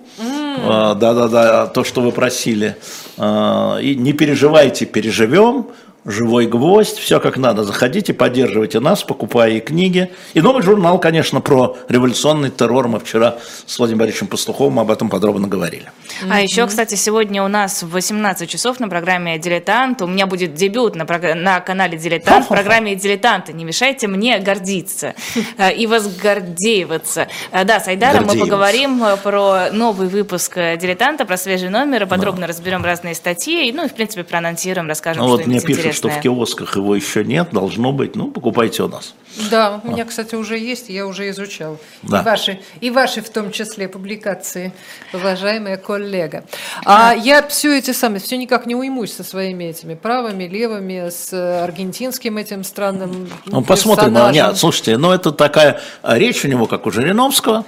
Да-да-да, 0.95 1.67
то, 1.67 1.83
что 1.83 2.01
вы 2.01 2.11
просили. 2.11 2.75
А, 3.17 3.77
и 3.77 3.95
не 3.95 4.13
переживайте, 4.13 4.85
переживем. 4.85 5.67
Живой 6.05 6.47
гвоздь, 6.47 6.97
все 6.97 7.19
как 7.19 7.37
надо. 7.37 7.63
Заходите, 7.63 8.13
поддерживайте 8.13 8.79
нас, 8.79 9.03
покупая 9.03 9.51
и 9.51 9.59
книги. 9.59 10.11
И 10.33 10.41
новый 10.41 10.63
журнал, 10.63 10.99
конечно, 10.99 11.41
про 11.41 11.77
революционный 11.89 12.49
террор. 12.49 12.87
Мы 12.87 12.99
вчера 12.99 13.37
с 13.65 13.77
Владимиром 13.77 13.99
Борисовичем 13.99 14.27
Пастуховым 14.27 14.79
об 14.79 14.89
этом 14.89 15.09
подробно 15.09 15.47
говорили. 15.47 15.91
А 16.29 16.41
еще, 16.41 16.65
кстати, 16.67 16.95
сегодня 16.95 17.43
у 17.43 17.47
нас 17.47 17.83
в 17.83 17.89
18 17.91 18.49
часов 18.49 18.79
на 18.79 18.87
программе 18.87 19.37
«Дилетант». 19.37 20.01
У 20.01 20.07
меня 20.07 20.25
будет 20.25 20.53
дебют 20.55 20.95
на, 20.95 21.05
прог... 21.05 21.21
на 21.35 21.59
канале 21.59 21.97
«Дилетант» 21.97 22.45
в 22.45 22.49
программе 22.49 22.95
«Дилетанты». 22.95 23.53
Не 23.53 23.63
мешайте 23.63 24.07
мне 24.07 24.39
гордиться 24.39 25.13
э, 25.57 25.73
и 25.73 25.85
возгордеиваться. 25.85 27.27
Э, 27.51 27.63
да, 27.63 27.79
с 27.79 27.87
Айдаром 27.87 28.25
мы 28.25 28.37
поговорим 28.37 29.03
э, 29.03 29.17
про 29.17 29.71
новый 29.71 30.07
выпуск 30.07 30.55
«Дилетанта», 30.55 31.25
про 31.25 31.37
свежий 31.37 31.69
номер, 31.69 32.07
подробно 32.07 32.47
разберем 32.47 32.83
разные 32.83 33.13
статьи, 33.13 33.71
ну 33.71 33.85
и, 33.85 33.87
в 33.87 33.93
принципе, 33.93 34.23
проанонсируем, 34.23 34.87
расскажем, 34.87 35.23
ну, 35.23 35.37
что 35.37 35.90
пишут, 35.91 36.11
что 36.11 36.19
в 36.19 36.21
киосках 36.21 36.75
его 36.75 36.95
еще 36.95 37.23
нет, 37.23 37.49
должно 37.51 37.91
быть, 37.91 38.15
ну, 38.15 38.31
покупайте 38.31 38.83
у 38.83 38.87
нас. 38.87 39.13
Да, 39.49 39.79
у 39.83 39.91
меня, 39.91 40.05
кстати, 40.05 40.35
уже 40.35 40.57
есть, 40.57 40.89
я 40.89 41.07
уже 41.07 41.29
изучал. 41.29 41.77
Да. 42.03 42.21
И, 42.21 42.23
ваши, 42.23 42.59
и 42.81 42.91
ваши 42.91 43.21
в 43.21 43.29
том 43.29 43.51
числе 43.51 43.87
публикации, 43.87 44.73
уважаемая 45.13 45.77
коллега. 45.77 46.43
А 46.85 47.13
я 47.13 47.45
все 47.47 47.77
эти 47.77 47.91
самые, 47.91 48.19
все 48.19 48.37
никак 48.37 48.65
не 48.65 48.75
уймусь 48.75 49.13
со 49.13 49.23
своими 49.23 49.65
этими 49.65 49.95
правыми, 49.95 50.43
левыми, 50.45 51.09
с 51.09 51.31
аргентинским 51.63 52.37
этим 52.37 52.63
странным 52.63 53.29
Ну, 53.45 53.61
посмотрим. 53.63 54.13
Нет, 54.31 54.57
слушайте, 54.57 54.97
ну 54.97 55.11
это 55.11 55.31
такая 55.31 55.81
речь 56.03 56.43
у 56.43 56.47
него, 56.47 56.65
как 56.65 56.85
у 56.85 56.91
Жириновского, 56.91 57.65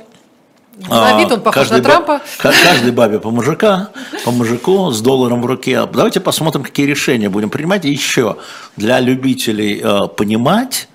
на 0.75 1.19
вид 1.19 1.31
он 1.31 1.41
похож 1.41 1.67
каждый 1.67 1.77
на 1.77 1.83
Трампа. 1.83 2.21
Каждой 2.37 2.91
бабе 2.91 3.19
по 3.19 3.29
мужика, 3.29 3.89
по 4.25 4.31
мужику 4.31 4.91
с 4.91 5.01
долларом 5.01 5.41
в 5.41 5.45
руке. 5.45 5.85
Давайте 5.91 6.19
посмотрим, 6.19 6.63
какие 6.63 6.85
решения 6.85 7.29
будем 7.29 7.49
принимать. 7.49 7.85
И 7.85 7.91
еще 7.91 8.37
для 8.75 8.99
любителей 8.99 9.81
э, 9.83 10.07
понимать, 10.07 10.87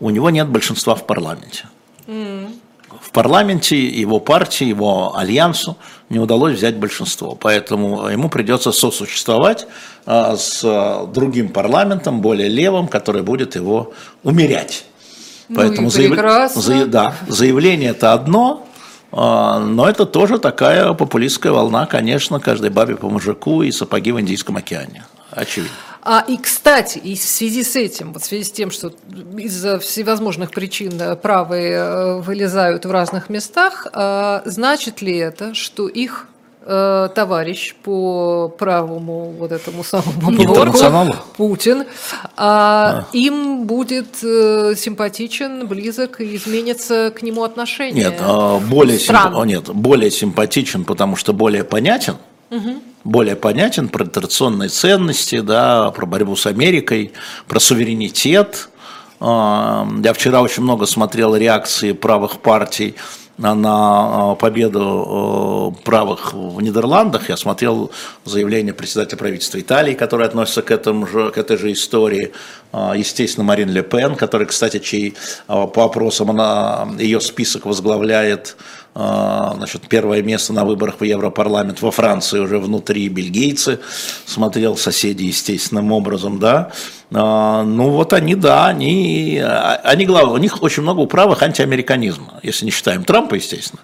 у 0.00 0.10
него 0.10 0.30
нет 0.30 0.48
большинства 0.48 0.94
в 0.94 1.06
парламенте. 1.06 1.64
Mm. 2.06 2.54
В 3.00 3.10
парламенте 3.10 3.86
его 3.86 4.20
партии, 4.20 4.64
его 4.64 5.16
альянсу 5.16 5.76
не 6.08 6.18
удалось 6.18 6.56
взять 6.56 6.76
большинство. 6.76 7.34
Поэтому 7.34 8.08
ему 8.08 8.28
придется 8.30 8.72
сосуществовать 8.72 9.66
э, 10.06 10.36
с 10.36 11.06
другим 11.12 11.50
парламентом, 11.50 12.20
более 12.20 12.48
левым, 12.48 12.88
который 12.88 13.22
будет 13.22 13.54
его 13.54 13.92
умерять. 14.22 14.86
Ну 15.48 15.56
Поэтому 15.56 15.90
заяв... 15.90 16.52
За... 16.54 16.86
Да, 16.86 17.14
заявление 17.28 17.90
это 17.90 18.12
одно, 18.12 18.66
но 19.12 19.88
это 19.88 20.04
тоже 20.04 20.38
такая 20.38 20.92
популистская 20.92 21.52
волна, 21.52 21.86
конечно, 21.86 22.40
каждой 22.40 22.70
бабе 22.70 22.96
по 22.96 23.08
мужику 23.08 23.62
и 23.62 23.70
сапоги 23.70 24.12
в 24.12 24.20
Индийском 24.20 24.56
океане. 24.56 25.04
Очевидно. 25.30 25.74
А, 26.08 26.24
и, 26.28 26.36
кстати, 26.36 26.98
и 26.98 27.16
в 27.16 27.22
связи 27.22 27.64
с 27.64 27.74
этим, 27.74 28.12
вот 28.12 28.22
в 28.22 28.26
связи 28.26 28.44
с 28.44 28.52
тем, 28.52 28.70
что 28.70 28.92
из-за 29.38 29.80
всевозможных 29.80 30.52
причин 30.52 30.92
э, 31.00 31.16
правые 31.16 31.72
э, 31.72 32.20
вылезают 32.20 32.84
в 32.84 32.90
разных 32.92 33.28
местах, 33.28 33.88
а, 33.92 34.40
значит 34.44 35.02
ли 35.02 35.16
это, 35.16 35.52
что 35.54 35.88
их 35.88 36.28
э, 36.66 37.08
товарищ 37.14 37.74
по 37.82 38.48
правому 38.48 39.34
вот 39.38 39.52
этому 39.52 39.84
самому 39.84 40.20
блоку, 40.20 40.54
Путин, 41.36 41.84
а, 42.36 43.06
а. 43.06 43.06
им 43.12 43.66
будет 43.66 44.22
э, 44.22 44.74
симпатичен, 44.76 45.66
близок 45.66 46.20
и 46.20 46.36
изменится 46.36 47.12
к 47.16 47.22
нему 47.22 47.44
отношение. 47.44 48.04
Нет, 48.06 48.18
а, 48.20 48.58
более, 48.58 48.98
симп... 48.98 49.44
нет, 49.46 49.68
более 49.70 50.10
симпатичен, 50.10 50.84
потому 50.84 51.16
что 51.16 51.32
более 51.32 51.64
понятен. 51.64 52.16
Угу 52.50 52.82
более 53.06 53.36
понятен 53.36 53.88
про 53.88 54.04
традиционные 54.04 54.68
ценности, 54.68 55.40
да, 55.40 55.90
про 55.92 56.06
борьбу 56.06 56.34
с 56.34 56.46
Америкой, 56.46 57.12
про 57.46 57.60
суверенитет. 57.60 58.68
А, 59.20 59.88
я 60.02 60.12
вчера 60.12 60.42
очень 60.42 60.64
много 60.64 60.86
смотрел 60.86 61.36
реакции 61.36 61.92
правых 61.92 62.40
партий 62.40 62.96
на 63.38 64.34
победу 64.36 65.76
правых 65.84 66.32
в 66.32 66.60
Нидерландах. 66.60 67.28
Я 67.28 67.36
смотрел 67.36 67.90
заявление 68.24 68.72
председателя 68.72 69.18
правительства 69.18 69.60
Италии, 69.60 69.94
которое 69.94 70.24
относится 70.24 70.62
к, 70.62 70.70
этому 70.70 71.06
же, 71.06 71.30
к 71.30 71.38
этой 71.38 71.56
же 71.58 71.72
истории. 71.72 72.32
Естественно, 72.72 73.44
Марин 73.44 73.70
Ле 73.70 73.82
Пен, 73.82 74.14
который, 74.14 74.46
кстати, 74.46 74.78
чей 74.78 75.14
по 75.46 75.84
опросам 75.84 76.30
она, 76.30 76.88
ее 76.98 77.20
список 77.20 77.66
возглавляет 77.66 78.56
значит, 78.96 79.88
первое 79.88 80.22
место 80.22 80.54
на 80.54 80.64
выборах 80.64 81.00
в 81.00 81.04
Европарламент 81.04 81.82
во 81.82 81.90
Франции 81.90 82.38
уже 82.38 82.58
внутри 82.58 83.08
бельгийцы, 83.08 83.80
смотрел 84.24 84.76
соседи 84.76 85.24
естественным 85.24 85.92
образом, 85.92 86.38
да, 86.38 86.72
а, 87.12 87.62
ну 87.62 87.90
вот 87.90 88.12
они, 88.12 88.34
да, 88.34 88.66
они, 88.66 89.40
а, 89.42 89.80
они 89.84 90.06
главное, 90.06 90.34
у 90.34 90.38
них 90.38 90.62
очень 90.62 90.82
много 90.82 91.00
управых 91.00 91.40
антиамериканизма, 91.40 92.40
если 92.42 92.64
не 92.64 92.72
считаем 92.72 93.04
Трампа, 93.04 93.36
естественно. 93.36 93.80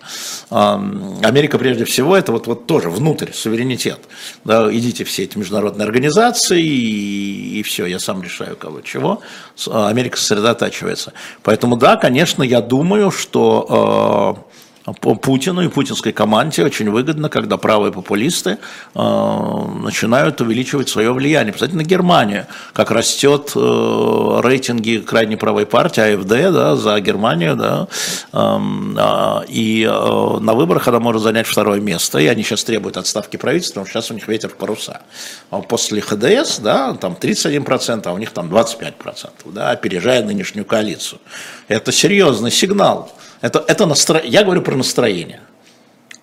А, 0.50 0.74
Америка 1.22 1.56
прежде 1.56 1.84
всего 1.84 2.16
это 2.16 2.32
вот, 2.32 2.48
вот 2.48 2.66
тоже 2.66 2.90
внутрь, 2.90 3.30
суверенитет. 3.32 4.00
Да, 4.44 4.68
идите 4.74 5.04
все 5.04 5.22
эти 5.22 5.38
международные 5.38 5.86
организации 5.86 6.62
и, 6.62 7.60
и 7.60 7.62
все, 7.62 7.86
я 7.86 8.00
сам 8.00 8.22
решаю 8.22 8.56
кого 8.56 8.80
чего. 8.80 9.22
Америка 9.70 10.16
сосредотачивается. 10.16 11.12
Поэтому 11.44 11.76
да, 11.76 11.96
конечно, 11.96 12.42
я 12.42 12.60
думаю, 12.60 13.12
что 13.12 14.48
Путину 14.84 15.62
и 15.62 15.68
путинской 15.68 16.12
команде 16.12 16.64
очень 16.64 16.90
выгодно, 16.90 17.28
когда 17.28 17.56
правые 17.56 17.92
популисты 17.92 18.58
э, 18.94 18.98
начинают 18.98 20.40
увеличивать 20.40 20.88
свое 20.88 21.12
влияние. 21.12 21.52
Посмотрите 21.52 21.84
на 21.84 21.86
Германию, 21.86 22.46
как 22.72 22.90
растет 22.90 23.52
э, 23.54 24.40
рейтинги 24.42 24.98
крайне 24.98 25.36
правой 25.36 25.66
партии 25.66 26.14
АФД 26.14 26.52
да, 26.52 26.76
за 26.76 26.98
Германию, 27.00 27.56
да, 27.56 27.86
э, 28.32 29.44
и 29.48 29.88
э, 29.88 30.38
на 30.40 30.54
выборах 30.54 30.88
она 30.88 30.98
может 30.98 31.22
занять 31.22 31.46
второе 31.46 31.80
место, 31.80 32.18
и 32.18 32.26
они 32.26 32.42
сейчас 32.42 32.64
требуют 32.64 32.96
отставки 32.96 33.36
правительства, 33.36 33.80
потому 33.80 33.86
что 33.86 34.00
сейчас 34.00 34.10
у 34.10 34.14
них 34.14 34.26
ветер 34.26 34.48
в 34.48 34.56
паруса. 34.56 35.02
А 35.50 35.60
после 35.60 36.00
ХДС, 36.00 36.58
да, 36.58 36.94
там 36.94 37.16
31%, 37.20 38.02
а 38.04 38.12
у 38.12 38.18
них 38.18 38.30
там 38.32 38.48
25%, 38.48 39.30
да, 39.46 39.70
опережая 39.70 40.24
нынешнюю 40.24 40.64
коалицию. 40.64 41.20
Это 41.68 41.92
серьезный 41.92 42.50
сигнал 42.50 43.12
это, 43.42 43.62
это 43.66 43.86
настро... 43.86 44.20
Я 44.24 44.44
говорю 44.44 44.62
про 44.62 44.76
настроение. 44.76 45.40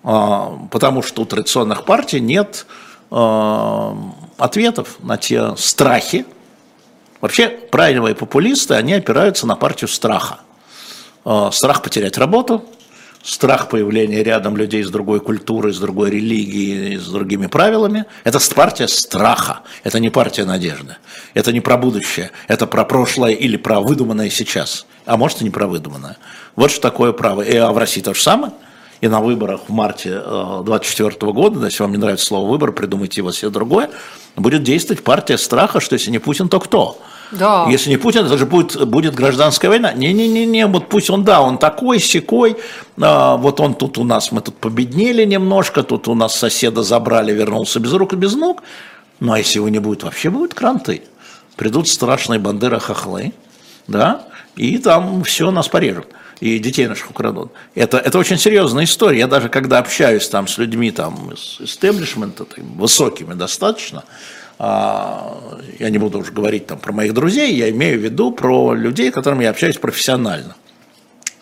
А, 0.02 0.58
потому 0.70 1.02
что 1.02 1.22
у 1.22 1.26
традиционных 1.26 1.84
партий 1.84 2.18
нет 2.18 2.66
а, 3.10 3.96
ответов 4.38 4.96
на 5.00 5.18
те 5.18 5.54
страхи. 5.56 6.24
Вообще 7.20 7.48
правильные 7.48 8.14
популисты, 8.14 8.74
они 8.74 8.94
опираются 8.94 9.46
на 9.46 9.54
партию 9.54 9.88
страха. 9.88 10.40
А, 11.24 11.50
страх 11.52 11.82
потерять 11.82 12.16
работу, 12.16 12.64
страх 13.22 13.68
появления 13.68 14.22
рядом 14.22 14.56
людей 14.56 14.82
с 14.82 14.90
другой 14.90 15.20
культурой, 15.20 15.72
с 15.72 15.78
другой 15.78 16.10
религией, 16.10 16.96
с 16.96 17.08
другими 17.08 17.46
правилами. 17.46 18.06
Это 18.24 18.38
партия 18.54 18.88
страха, 18.88 19.60
это 19.84 20.00
не 20.00 20.10
партия 20.10 20.44
надежды, 20.44 20.96
это 21.34 21.52
не 21.52 21.60
про 21.60 21.76
будущее, 21.76 22.30
это 22.48 22.66
про 22.66 22.84
прошлое 22.84 23.32
или 23.32 23.56
про 23.56 23.80
выдуманное 23.80 24.30
сейчас, 24.30 24.86
а 25.06 25.16
может 25.16 25.40
и 25.40 25.44
не 25.44 25.50
про 25.50 25.66
выдуманное. 25.66 26.16
Вот 26.56 26.70
что 26.70 26.80
такое 26.80 27.12
право. 27.12 27.42
И, 27.42 27.56
а 27.56 27.72
в 27.72 27.78
России 27.78 28.00
то 28.00 28.14
же 28.14 28.22
самое. 28.22 28.52
И 29.00 29.08
на 29.08 29.20
выборах 29.20 29.62
в 29.66 29.72
марте 29.72 30.10
2024 30.10 31.16
э, 31.20 31.32
года, 31.32 31.64
если 31.64 31.82
вам 31.82 31.92
не 31.92 31.98
нравится 31.98 32.26
слово 32.26 32.50
выбор, 32.50 32.72
придумайте 32.72 33.22
его 33.22 33.32
себе 33.32 33.50
другое, 33.50 33.88
будет 34.36 34.62
действовать 34.62 35.02
партия 35.02 35.38
страха, 35.38 35.80
что 35.80 35.94
если 35.94 36.10
не 36.10 36.18
Путин, 36.18 36.50
то 36.50 36.60
кто? 36.60 37.00
Да. 37.30 37.66
Если 37.70 37.90
не 37.90 37.96
Путин, 37.96 38.26
это 38.26 38.36
же 38.36 38.46
будет, 38.46 38.88
будет 38.88 39.14
гражданская 39.14 39.70
война. 39.70 39.92
Не-не-не, 39.92 40.66
вот 40.66 40.88
пусть 40.88 41.10
он, 41.10 41.24
да, 41.24 41.40
он 41.40 41.58
такой, 41.58 42.00
секой, 42.00 42.56
а, 43.00 43.36
вот 43.36 43.60
он 43.60 43.74
тут 43.74 43.98
у 43.98 44.04
нас, 44.04 44.32
мы 44.32 44.40
тут 44.40 44.56
победнели 44.56 45.24
немножко, 45.24 45.82
тут 45.82 46.08
у 46.08 46.14
нас 46.14 46.34
соседа 46.34 46.82
забрали, 46.82 47.32
вернулся 47.32 47.78
без 47.78 47.92
рук 47.92 48.12
и 48.14 48.16
без 48.16 48.34
ног. 48.34 48.62
Ну, 49.20 49.32
а 49.32 49.38
если 49.38 49.58
его 49.58 49.68
не 49.68 49.78
будет, 49.78 50.02
вообще 50.02 50.30
будут 50.30 50.54
кранты. 50.54 51.02
Придут 51.56 51.88
страшные 51.88 52.40
бандеры-хохлы, 52.40 53.32
да, 53.86 54.26
и 54.56 54.78
там 54.78 55.22
все 55.24 55.50
нас 55.50 55.68
порежут 55.68 56.08
и 56.40 56.58
детей 56.58 56.86
наших 56.86 57.10
украдут. 57.10 57.52
Это, 57.74 57.98
это 57.98 58.18
очень 58.18 58.38
серьезная 58.38 58.84
история. 58.84 59.20
Я 59.20 59.26
даже 59.26 59.48
когда 59.48 59.78
общаюсь 59.78 60.26
там 60.28 60.48
с 60.48 60.58
людьми 60.58 60.90
там, 60.90 61.30
из 61.32 61.60
истеблишмента, 61.60 62.46
высокими 62.56 63.34
достаточно, 63.34 64.04
я 64.60 65.88
не 65.88 65.96
буду 65.96 66.18
уже 66.18 66.32
говорить 66.32 66.66
там 66.66 66.78
про 66.78 66.92
моих 66.92 67.14
друзей, 67.14 67.54
я 67.54 67.70
имею 67.70 67.98
в 67.98 68.02
виду 68.02 68.30
про 68.30 68.74
людей, 68.74 69.10
с 69.10 69.14
которыми 69.14 69.44
я 69.44 69.50
общаюсь 69.50 69.78
профессионально. 69.78 70.54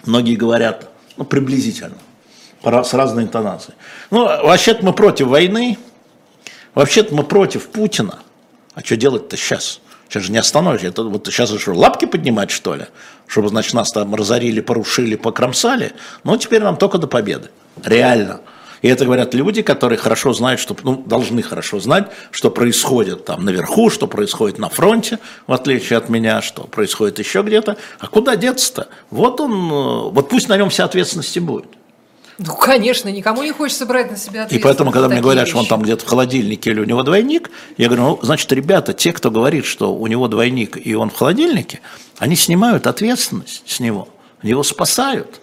Многие 0.04 0.36
говорят, 0.36 0.88
ну, 1.16 1.24
приблизительно, 1.24 1.96
с 2.62 2.94
разной 2.94 3.24
интонацией. 3.24 3.76
Ну, 4.12 4.24
вообще-то 4.24 4.84
мы 4.84 4.92
против 4.92 5.26
войны, 5.26 5.78
вообще-то 6.74 7.12
мы 7.12 7.24
против 7.24 7.68
Путина. 7.68 8.20
А 8.74 8.80
что 8.82 8.96
делать-то 8.96 9.36
сейчас? 9.36 9.80
Сейчас 10.08 10.22
же 10.22 10.30
не 10.30 10.38
остановишь. 10.38 10.84
Это 10.84 11.02
вот 11.02 11.26
сейчас 11.26 11.50
что, 11.50 11.74
лапки 11.74 12.04
поднимать, 12.04 12.52
что 12.52 12.76
ли? 12.76 12.86
Чтобы, 13.26 13.48
значит, 13.48 13.74
нас 13.74 13.90
там 13.90 14.14
разорили, 14.14 14.60
порушили, 14.60 15.16
покромсали. 15.16 15.92
Ну, 16.22 16.36
теперь 16.36 16.62
нам 16.62 16.76
только 16.76 16.98
до 16.98 17.08
победы. 17.08 17.50
Реально. 17.82 18.40
И 18.82 18.88
это 18.88 19.04
говорят 19.04 19.34
люди, 19.34 19.62
которые 19.62 19.98
хорошо 19.98 20.32
знают, 20.32 20.60
что, 20.60 20.76
ну, 20.82 21.02
должны 21.04 21.42
хорошо 21.42 21.80
знать, 21.80 22.08
что 22.30 22.50
происходит 22.50 23.24
там 23.24 23.44
наверху, 23.44 23.90
что 23.90 24.06
происходит 24.06 24.58
на 24.58 24.68
фронте, 24.68 25.18
в 25.46 25.52
отличие 25.52 25.96
от 25.96 26.08
меня, 26.08 26.42
что 26.42 26.62
происходит 26.64 27.18
еще 27.18 27.42
где-то. 27.42 27.76
А 27.98 28.06
куда 28.06 28.36
деться-то? 28.36 28.88
Вот 29.10 29.40
он, 29.40 29.52
э, 29.52 30.10
вот 30.10 30.28
пусть 30.28 30.48
на 30.48 30.56
нем 30.56 30.70
вся 30.70 30.84
ответственность 30.84 31.36
и 31.36 31.40
будет. 31.40 31.66
Ну, 32.38 32.54
конечно, 32.54 33.08
никому 33.08 33.42
не 33.42 33.50
хочется 33.50 33.84
брать 33.84 34.12
на 34.12 34.16
себя 34.16 34.46
И 34.48 34.60
поэтому, 34.60 34.92
когда 34.92 35.08
мне 35.08 35.20
говорят, 35.20 35.46
вещи. 35.46 35.50
что 35.50 35.58
он 35.58 35.66
там 35.66 35.82
где-то 35.82 36.04
в 36.04 36.08
холодильнике 36.08 36.70
или 36.70 36.80
у 36.80 36.84
него 36.84 37.02
двойник, 37.02 37.50
я 37.76 37.86
говорю, 37.86 38.02
ну, 38.04 38.18
значит, 38.22 38.52
ребята, 38.52 38.92
те, 38.92 39.12
кто 39.12 39.32
говорит, 39.32 39.64
что 39.64 39.92
у 39.92 40.06
него 40.06 40.28
двойник 40.28 40.78
и 40.84 40.94
он 40.94 41.10
в 41.10 41.16
холодильнике, 41.16 41.80
они 42.18 42.36
снимают 42.36 42.86
ответственность 42.86 43.64
с 43.66 43.80
него, 43.80 44.08
его 44.42 44.62
спасают. 44.62 45.40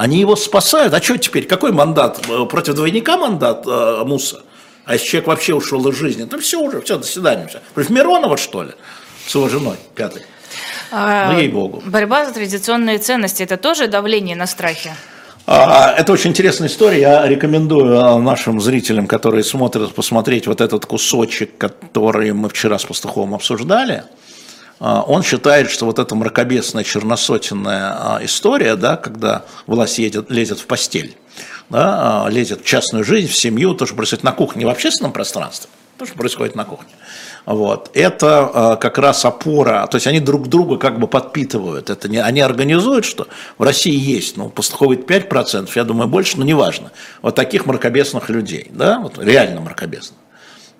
Они 0.00 0.18
его 0.18 0.34
спасают. 0.34 0.94
А 0.94 1.02
что 1.02 1.18
теперь? 1.18 1.44
Какой 1.46 1.72
мандат? 1.72 2.22
Против 2.48 2.74
двойника 2.74 3.18
мандат 3.18 3.66
э, 3.66 4.02
Муса? 4.06 4.40
А 4.86 4.94
если 4.94 5.06
человек 5.06 5.28
вообще 5.28 5.52
ушел 5.52 5.86
из 5.88 5.94
жизни, 5.94 6.24
то 6.24 6.38
все 6.38 6.58
уже, 6.58 6.80
все, 6.80 6.96
до 6.96 7.04
свидания. 7.04 7.48
Все. 7.48 7.58
Против 7.74 7.90
Миронова, 7.90 8.38
что 8.38 8.62
ли? 8.62 8.70
С 9.26 9.34
его 9.34 9.50
женой, 9.50 9.76
пятой. 9.94 10.22
А, 10.90 11.30
ну, 11.30 11.38
ей-богу. 11.38 11.82
Борьба 11.84 12.24
за 12.24 12.32
традиционные 12.32 12.96
ценности– 12.96 13.42
это 13.44 13.58
тоже 13.58 13.88
давление 13.88 14.36
на 14.36 14.46
страхе? 14.46 14.94
А, 15.46 15.92
это 15.98 16.14
очень 16.14 16.30
интересная 16.30 16.68
история. 16.68 17.00
Я 17.00 17.28
рекомендую 17.28 18.00
а, 18.00 18.18
нашим 18.18 18.58
зрителям, 18.58 19.06
которые 19.06 19.44
смотрят, 19.44 19.94
посмотреть 19.94 20.46
вот 20.46 20.62
этот 20.62 20.86
кусочек, 20.86 21.58
который 21.58 22.32
мы 22.32 22.48
вчера 22.48 22.78
с 22.78 22.86
Пастуховым 22.86 23.34
обсуждали. 23.34 24.04
А, 24.80 25.02
он 25.02 25.22
считает, 25.22 25.70
что 25.70 25.84
вот 25.84 25.98
эта 25.98 26.14
мракобесная 26.14 26.84
черносотенная 26.84 28.18
история, 28.22 28.76
да, 28.76 28.96
когда 28.96 29.44
власть 29.66 29.98
едет, 29.98 30.30
лезет 30.30 30.58
в 30.58 30.66
постель, 30.66 31.16
да, 31.68 32.26
лезет 32.30 32.62
в 32.62 32.64
частную 32.64 33.04
жизнь, 33.04 33.28
в 33.28 33.36
семью, 33.36 33.74
то, 33.74 33.86
что 33.86 33.94
происходит 33.94 34.24
на 34.24 34.32
кухне, 34.32 34.64
в 34.66 34.70
общественном 34.70 35.12
пространстве, 35.12 35.68
то, 35.98 36.06
что 36.06 36.14
происходит 36.14 36.54
на 36.56 36.64
кухне. 36.64 36.88
Вот. 37.44 37.90
Это 37.94 38.78
как 38.80 38.96
раз 38.98 39.24
опора, 39.24 39.86
то 39.86 39.96
есть 39.96 40.06
они 40.06 40.20
друг 40.20 40.48
друга 40.48 40.78
как 40.78 40.98
бы 40.98 41.06
подпитывают. 41.08 41.90
Это 41.90 42.08
не, 42.08 42.18
они 42.18 42.40
организуют, 42.40 43.04
что 43.04 43.28
в 43.58 43.62
России 43.62 43.94
есть, 43.94 44.36
ну, 44.36 44.48
Пастуховит 44.48 45.10
5%, 45.10 45.70
я 45.74 45.84
думаю, 45.84 46.08
больше, 46.08 46.38
но 46.38 46.44
неважно. 46.44 46.90
Вот 47.20 47.34
таких 47.34 47.66
мракобесных 47.66 48.30
людей, 48.30 48.68
да, 48.70 48.98
вот 48.98 49.18
реально 49.18 49.60
мракобесных. 49.60 50.18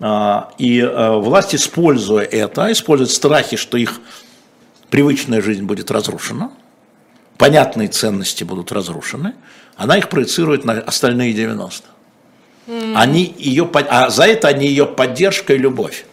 А, 0.01 0.51
и 0.57 0.80
э, 0.80 1.11
власть, 1.18 1.55
используя 1.55 2.24
это, 2.24 2.72
использует 2.72 3.11
страхи, 3.11 3.57
что 3.57 3.76
их 3.76 4.01
привычная 4.88 5.42
жизнь 5.42 5.64
будет 5.64 5.90
разрушена, 5.90 6.51
понятные 7.36 7.88
ценности 7.88 8.42
будут 8.42 8.72
разрушены, 8.72 9.34
она 9.76 9.98
их 9.98 10.09
проецирует 10.09 10.64
на 10.64 10.74
остальные 10.80 11.34
90. 11.34 11.86
Mm. 12.66 12.94
Они 12.96 13.34
ее, 13.38 13.68
а 13.74 14.09
за 14.11 14.24
это 14.24 14.48
они 14.48 14.66
ее 14.66 14.86
поддержка 14.86 15.55
и 15.55 15.59
любовь. 15.59 16.07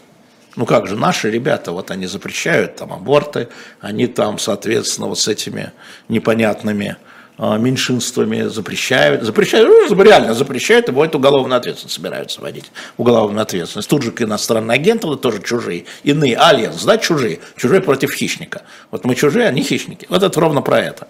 Ну 0.58 0.66
как 0.66 0.88
же, 0.88 0.96
наши 0.96 1.30
ребята, 1.30 1.72
вот 1.72 1.92
они 1.92 2.08
запрещают 2.08 2.78
там 2.78 2.92
аборты, 2.92 3.48
они 3.80 4.08
там, 4.08 4.40
соответственно, 4.40 5.08
вот 5.08 5.20
с 5.20 5.28
этими 5.28 5.72
непонятными 6.10 6.98
меньшинствами 7.38 8.48
запрещают, 8.48 9.24
запрещают, 9.24 9.70
ну, 9.90 10.04
реально 10.04 10.34
запрещают, 10.34 10.90
и 10.90 10.92
будет 10.92 11.16
уголовную 11.16 11.58
ответственность 11.58 11.96
собираются 11.96 12.42
вводить, 12.42 12.72
уголовную 12.98 13.44
ответственность. 13.44 13.90
Тут 13.90 14.04
же 14.04 14.12
к 14.12 14.22
иностранные 14.22 14.76
агенты, 14.76 15.08
вот 15.08 15.22
тоже 15.22 15.42
чужие, 15.44 15.86
иные, 16.04 16.36
альянс, 16.38 16.84
да, 16.84 16.98
чужие, 16.98 17.40
чужие 17.56 17.82
против 17.82 18.14
хищника. 18.14 18.64
Вот 18.92 19.06
мы 19.06 19.16
чужие, 19.16 19.48
они 19.48 19.62
хищники. 19.62 20.08
Вот 20.10 20.24
это 20.24 20.40
ровно 20.40 20.62
про 20.62 20.80
это. 20.80 21.08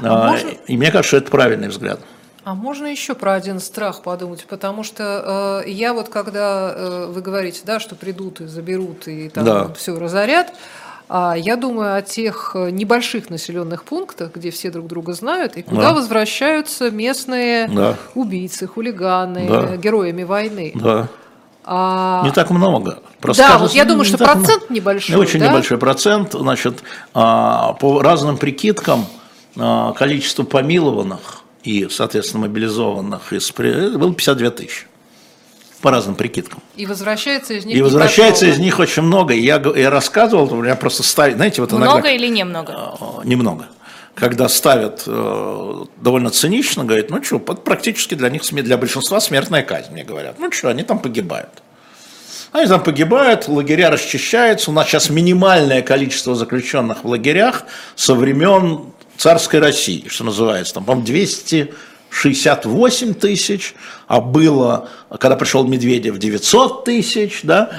А, 0.00 0.28
а 0.28 0.30
можно... 0.32 0.50
И 0.66 0.76
мне 0.76 0.90
кажется, 0.90 1.16
это 1.18 1.30
правильный 1.30 1.68
взгляд. 1.68 2.00
А 2.44 2.54
можно 2.56 2.86
еще 2.86 3.14
про 3.14 3.34
один 3.34 3.60
страх 3.60 4.02
подумать, 4.02 4.46
потому 4.48 4.82
что 4.82 5.62
э, 5.64 5.70
я 5.70 5.94
вот 5.94 6.08
когда 6.08 6.74
э, 6.74 7.06
вы 7.06 7.20
говорите, 7.22 7.60
да, 7.64 7.78
что 7.78 7.94
придут 7.94 8.40
и 8.40 8.46
заберут 8.46 9.06
и 9.06 9.28
там 9.28 9.44
да. 9.44 9.72
все 9.74 9.96
разорят, 9.96 10.52
а 10.52 10.81
я 11.36 11.56
думаю 11.56 11.96
о 11.96 12.00
тех 12.00 12.52
э, 12.54 12.70
небольших 12.70 13.28
населенных 13.28 13.84
пунктах, 13.84 14.34
где 14.34 14.50
все 14.50 14.70
друг 14.70 14.86
друга 14.86 15.12
знают, 15.12 15.58
и 15.58 15.62
куда 15.62 15.90
да. 15.90 15.92
возвращаются 15.92 16.90
местные 16.90 17.68
да. 17.68 17.96
убийцы, 18.14 18.66
хулиганы, 18.66 19.46
да. 19.46 19.76
героями 19.76 20.22
войны. 20.22 20.72
Да. 20.74 21.08
А... 21.64 22.22
Не 22.24 22.30
так 22.30 22.50
много. 22.50 23.00
Просто 23.20 23.42
да, 23.42 23.48
кажется, 23.48 23.68
вот 23.68 23.74
я 23.74 23.84
думаю, 23.84 24.04
что 24.06 24.16
процент 24.16 24.62
много. 24.62 24.74
небольшой. 24.74 25.16
Очень 25.16 25.40
да? 25.40 25.48
небольшой 25.48 25.76
процент. 25.76 26.32
Значит, 26.32 26.82
а, 27.12 27.74
по 27.74 28.00
разным 28.00 28.38
прикидкам 28.38 29.04
а, 29.58 29.92
количество 29.92 30.44
помилованных 30.44 31.42
и, 31.62 31.88
соответственно, 31.90 32.46
мобилизованных 32.46 33.32
из, 33.34 33.52
было 33.52 34.14
52 34.14 34.50
тысячи 34.50 34.86
по 35.82 35.90
разным 35.90 36.14
прикидкам. 36.14 36.62
И 36.76 36.86
возвращается 36.86 37.54
из 37.54 37.66
них. 37.66 37.76
И 37.76 37.82
возвращается 37.82 38.46
из 38.46 38.58
них 38.58 38.78
очень 38.78 39.02
много. 39.02 39.34
Я, 39.34 39.60
я 39.76 39.90
рассказывал, 39.90 40.50
у 40.54 40.62
меня 40.62 40.76
просто 40.76 41.02
ставят, 41.02 41.36
знаете, 41.36 41.60
вот 41.60 41.72
много 41.72 41.92
иногда, 41.92 42.10
или 42.10 42.28
немного? 42.28 42.72
Э, 43.00 43.04
немного. 43.24 43.66
Когда 44.14 44.48
ставят 44.48 45.02
э, 45.06 45.84
довольно 46.00 46.30
цинично, 46.30 46.84
говорят, 46.84 47.10
ну 47.10 47.22
что, 47.22 47.38
практически 47.38 48.14
для 48.14 48.30
них, 48.30 48.42
для 48.42 48.76
большинства 48.76 49.20
смертная 49.20 49.62
казнь, 49.62 49.92
мне 49.92 50.04
говорят. 50.04 50.36
Ну 50.38 50.50
что, 50.52 50.68
они 50.68 50.84
там 50.84 51.00
погибают. 51.00 51.62
Они 52.52 52.66
там 52.66 52.82
погибают, 52.82 53.48
лагеря 53.48 53.90
расчищаются. 53.90 54.70
У 54.70 54.74
нас 54.74 54.86
сейчас 54.86 55.10
минимальное 55.10 55.82
количество 55.82 56.34
заключенных 56.34 57.02
в 57.02 57.08
лагерях 57.08 57.64
со 57.96 58.14
времен 58.14 58.92
царской 59.16 59.58
России, 59.58 60.06
что 60.08 60.24
называется, 60.24 60.74
там, 60.74 60.84
по-моему, 60.84 61.06
268 62.12 63.14
тысяч, 63.14 63.74
а 64.06 64.20
было, 64.20 64.90
когда 65.18 65.34
пришел 65.34 65.66
Медведев, 65.66 66.18
900 66.18 66.84
тысяч, 66.84 67.40
да, 67.42 67.70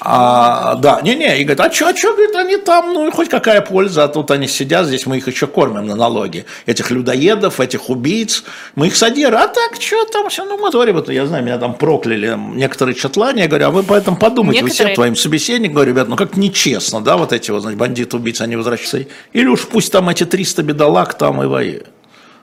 а, 0.00 0.76
да, 0.76 1.00
не-не, 1.02 1.40
и 1.40 1.44
говорит, 1.44 1.60
а 1.60 1.72
что, 1.72 1.88
а 1.88 1.96
что, 1.96 2.12
говорит, 2.12 2.36
они 2.36 2.56
там, 2.56 2.92
ну, 2.94 3.10
хоть 3.10 3.28
какая 3.28 3.60
польза, 3.60 4.04
а 4.04 4.08
тут 4.08 4.30
они 4.30 4.46
сидят, 4.46 4.86
здесь 4.86 5.06
мы 5.06 5.18
их 5.18 5.26
еще 5.26 5.48
кормим 5.48 5.86
на 5.86 5.96
налоги, 5.96 6.46
этих 6.66 6.92
людоедов, 6.92 7.58
этих 7.58 7.90
убийц, 7.90 8.44
мы 8.76 8.86
их 8.86 8.96
содержим, 8.96 9.40
а 9.40 9.48
так, 9.48 9.80
что 9.80 10.04
там, 10.04 10.28
все, 10.28 10.44
ну, 10.44 10.56
моторе, 10.56 10.92
вот, 10.92 11.08
я 11.10 11.26
знаю, 11.26 11.42
меня 11.42 11.58
там 11.58 11.74
прокляли 11.74 12.38
некоторые 12.38 12.94
чатлане, 12.94 13.42
я 13.42 13.48
говорю, 13.48 13.66
а 13.66 13.70
вы 13.70 13.82
поэтому 13.82 14.16
подумайте, 14.16 14.62
некоторые... 14.62 14.68
вы 14.68 14.74
всем 14.74 14.94
твоим 14.94 15.16
собеседникам, 15.16 15.74
говорю, 15.74 15.90
ребят, 15.90 16.08
ну, 16.08 16.16
как 16.16 16.36
нечестно, 16.36 17.00
да, 17.00 17.16
вот 17.16 17.32
эти 17.32 17.50
вот, 17.50 17.62
значит, 17.62 17.78
бандиты, 17.78 18.16
убийцы, 18.16 18.42
они 18.42 18.54
возвращаются, 18.54 19.06
или 19.32 19.46
уж 19.46 19.66
пусть 19.66 19.90
там 19.90 20.08
эти 20.08 20.24
300 20.24 20.62
бедолаг 20.62 21.14
там 21.14 21.42
и 21.42 21.46
воюют. 21.46 21.88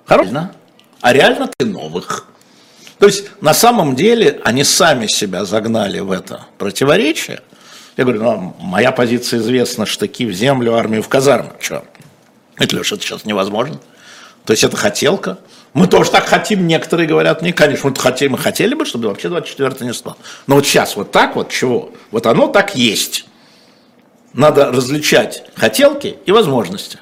Хорошо? 0.05 0.29
А 1.01 1.13
реально 1.13 1.49
ты 1.57 1.65
новых. 1.65 2.27
То 2.99 3.05
есть 3.05 3.29
на 3.41 3.53
самом 3.53 3.95
деле 3.95 4.41
они 4.43 4.63
сами 4.63 5.07
себя 5.07 5.45
загнали 5.45 5.99
в 5.99 6.11
это 6.11 6.45
противоречие. 6.57 7.41
Я 7.95 8.03
говорю, 8.03 8.23
ну, 8.23 8.55
моя 8.59 8.91
позиция 8.91 9.39
известна, 9.39 9.85
штыки 9.85 10.25
в 10.25 10.33
землю, 10.33 10.75
армию 10.75 11.03
в 11.03 11.09
казарму. 11.09 11.53
Что? 11.59 11.83
Это, 12.57 12.75
Леша, 12.75 12.95
это 12.95 13.03
сейчас 13.03 13.25
невозможно. 13.25 13.79
То 14.45 14.51
есть 14.53 14.63
это 14.63 14.77
хотелка. 14.77 15.39
Мы 15.73 15.87
тоже 15.87 16.09
так 16.09 16.25
хотим, 16.25 16.65
некоторые 16.65 17.07
говорят, 17.07 17.41
не, 17.41 17.51
конечно, 17.51 17.89
мы, 17.89 17.95
хотим, 17.95 18.31
мы 18.31 18.37
хотели 18.37 18.73
бы, 18.73 18.85
чтобы 18.85 19.09
вообще 19.09 19.29
24 19.29 19.85
не 19.85 19.93
стало. 19.93 20.17
Но 20.47 20.55
вот 20.55 20.65
сейчас 20.65 20.95
вот 20.95 21.11
так 21.11 21.35
вот, 21.35 21.49
чего? 21.49 21.91
Вот 22.11 22.25
оно 22.25 22.47
так 22.47 22.75
есть. 22.75 23.25
Надо 24.33 24.71
различать 24.71 25.43
хотелки 25.55 26.17
и 26.25 26.31
возможности. 26.31 26.99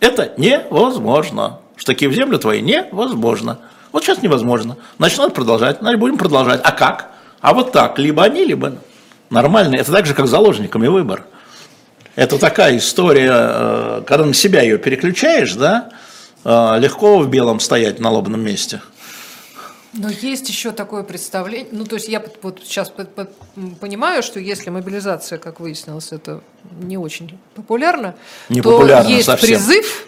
Это 0.00 0.32
невозможно. 0.36 1.60
Штыки 1.76 2.06
в 2.06 2.12
землю 2.12 2.38
твои 2.38 2.60
невозможно. 2.60 3.58
Вот 3.92 4.02
сейчас 4.02 4.22
невозможно. 4.22 4.76
Значит, 4.98 5.18
надо 5.18 5.34
продолжать. 5.34 5.78
Значит, 5.80 6.00
будем 6.00 6.18
продолжать. 6.18 6.60
А 6.64 6.72
как? 6.72 7.12
А 7.40 7.54
вот 7.54 7.72
так. 7.72 7.98
Либо 7.98 8.24
они, 8.24 8.44
либо 8.44 8.78
нормально. 9.30 9.76
Это 9.76 9.92
так 9.92 10.06
же, 10.06 10.14
как 10.14 10.26
заложниками 10.26 10.88
выбор. 10.88 11.24
Это 12.14 12.38
такая 12.38 12.78
история, 12.78 13.32
э, 13.32 14.02
когда 14.06 14.24
на 14.24 14.32
себя 14.34 14.62
ее 14.62 14.78
переключаешь, 14.78 15.52
да, 15.52 15.90
э, 16.44 16.78
легко 16.78 17.18
в 17.18 17.28
белом 17.28 17.60
стоять 17.60 18.00
на 18.00 18.10
лобном 18.10 18.42
месте. 18.42 18.80
Но 19.92 20.10
есть 20.10 20.48
еще 20.48 20.72
такое 20.72 21.02
представление, 21.02 21.68
ну 21.72 21.84
то 21.84 21.96
есть 21.96 22.08
я 22.08 22.22
вот 22.42 22.60
сейчас 22.64 22.92
понимаю, 23.80 24.22
что 24.22 24.38
если 24.38 24.68
мобилизация, 24.68 25.38
как 25.38 25.60
выяснилось, 25.60 26.12
это 26.12 26.42
не 26.80 26.98
очень 26.98 27.38
популярно, 27.54 28.14
не 28.50 28.60
то 28.60 28.72
популярно 28.72 29.08
есть 29.08 29.24
совсем. 29.24 29.48
призыв 29.48 30.06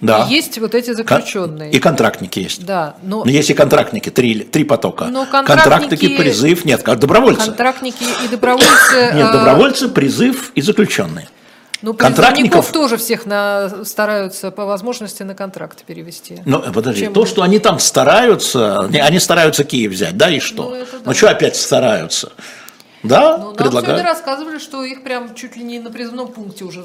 да. 0.00 0.26
И 0.28 0.32
есть 0.32 0.58
вот 0.58 0.74
эти 0.74 0.92
заключенные. 0.92 1.72
И 1.72 1.78
контрактники 1.80 2.38
есть. 2.38 2.64
Да. 2.64 2.94
Но, 3.02 3.24
но 3.24 3.30
есть 3.30 3.50
и 3.50 3.54
контрактники, 3.54 4.10
три, 4.10 4.40
три 4.40 4.64
потока. 4.64 5.06
Но 5.06 5.26
контрактники, 5.26 5.64
контрактники, 5.64 6.18
призыв, 6.18 6.64
нет, 6.64 6.82
как 6.82 7.00
добровольцы. 7.00 7.46
Контрактники 7.46 8.04
и 8.24 8.28
добровольцы. 8.28 8.68
Нет, 9.14 9.28
э, 9.28 9.32
добровольцы, 9.32 9.88
призыв 9.88 10.52
и 10.54 10.60
заключенные. 10.60 11.28
Ну, 11.80 11.94
контрактников 11.94 12.72
тоже 12.72 12.96
всех 12.96 13.24
на, 13.24 13.84
стараются 13.84 14.50
по 14.50 14.64
возможности 14.66 15.22
на 15.22 15.34
контракт 15.34 15.84
перевести. 15.84 16.40
Ну, 16.44 16.60
подожди, 16.72 17.04
Чем 17.04 17.12
то, 17.12 17.24
что 17.24 17.42
они 17.42 17.58
там 17.60 17.78
стараются, 17.78 18.80
они 18.80 19.20
стараются 19.20 19.64
Киев 19.64 19.92
взять, 19.92 20.16
да, 20.16 20.28
и 20.30 20.40
что? 20.40 20.70
Ну, 20.70 20.76
да. 20.76 20.98
ну 21.04 21.14
что 21.14 21.30
опять 21.30 21.56
стараются? 21.56 22.32
Да, 23.04 23.38
Ну, 23.38 23.44
нам 23.46 23.54
предлагают. 23.54 23.86
сегодня 23.86 24.04
рассказывали, 24.04 24.58
что 24.58 24.82
их 24.82 25.04
прям 25.04 25.34
чуть 25.34 25.56
ли 25.56 25.62
не 25.62 25.78
на 25.78 25.90
призывном 25.90 26.28
пункте 26.28 26.64
уже 26.64 26.84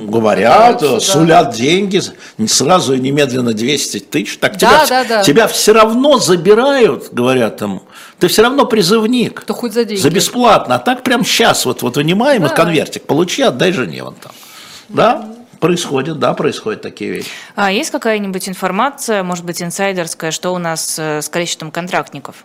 Говорят, 0.00 0.74
пытаются, 0.80 1.06
да. 1.06 1.12
сулят 1.20 1.54
деньги, 1.54 2.00
сразу 2.46 2.94
и 2.94 3.00
немедленно 3.00 3.52
200 3.52 4.00
тысяч. 4.00 4.38
Так 4.38 4.56
Да, 4.58 4.84
тебя, 4.84 4.86
да, 4.88 5.04
да. 5.04 5.22
тебя 5.22 5.46
все 5.46 5.72
равно 5.72 6.18
забирают, 6.18 7.12
говорят 7.12 7.58
там. 7.58 7.82
Ты 8.18 8.28
все 8.28 8.42
равно 8.42 8.64
призывник. 8.66 9.42
То 9.46 9.54
хоть 9.54 9.72
за 9.72 9.84
деньги. 9.84 10.00
За 10.00 10.10
бесплатно. 10.10 10.76
А 10.76 10.78
так 10.78 11.02
прям 11.02 11.24
сейчас 11.24 11.64
вот, 11.64 11.82
вот 11.82 11.96
вынимаем 11.96 12.42
Да. 12.42 12.48
и 12.48 12.54
конвертик. 12.54 13.02
Получи, 13.04 13.42
отдай 13.42 13.72
жене 13.72 14.02
вон 14.02 14.14
там. 14.16 14.32
Да, 14.88 15.28
происходит, 15.60 16.18
да, 16.18 16.34
происходят 16.34 16.82
такие 16.82 17.10
вещи. 17.12 17.28
А 17.54 17.70
есть 17.72 17.90
какая-нибудь 17.90 18.48
информация, 18.48 19.22
может 19.22 19.44
быть, 19.44 19.62
инсайдерская, 19.62 20.30
что 20.30 20.52
у 20.54 20.58
нас 20.58 20.96
э, 20.98 21.22
с 21.22 21.28
количеством 21.28 21.70
контрактников? 21.70 22.44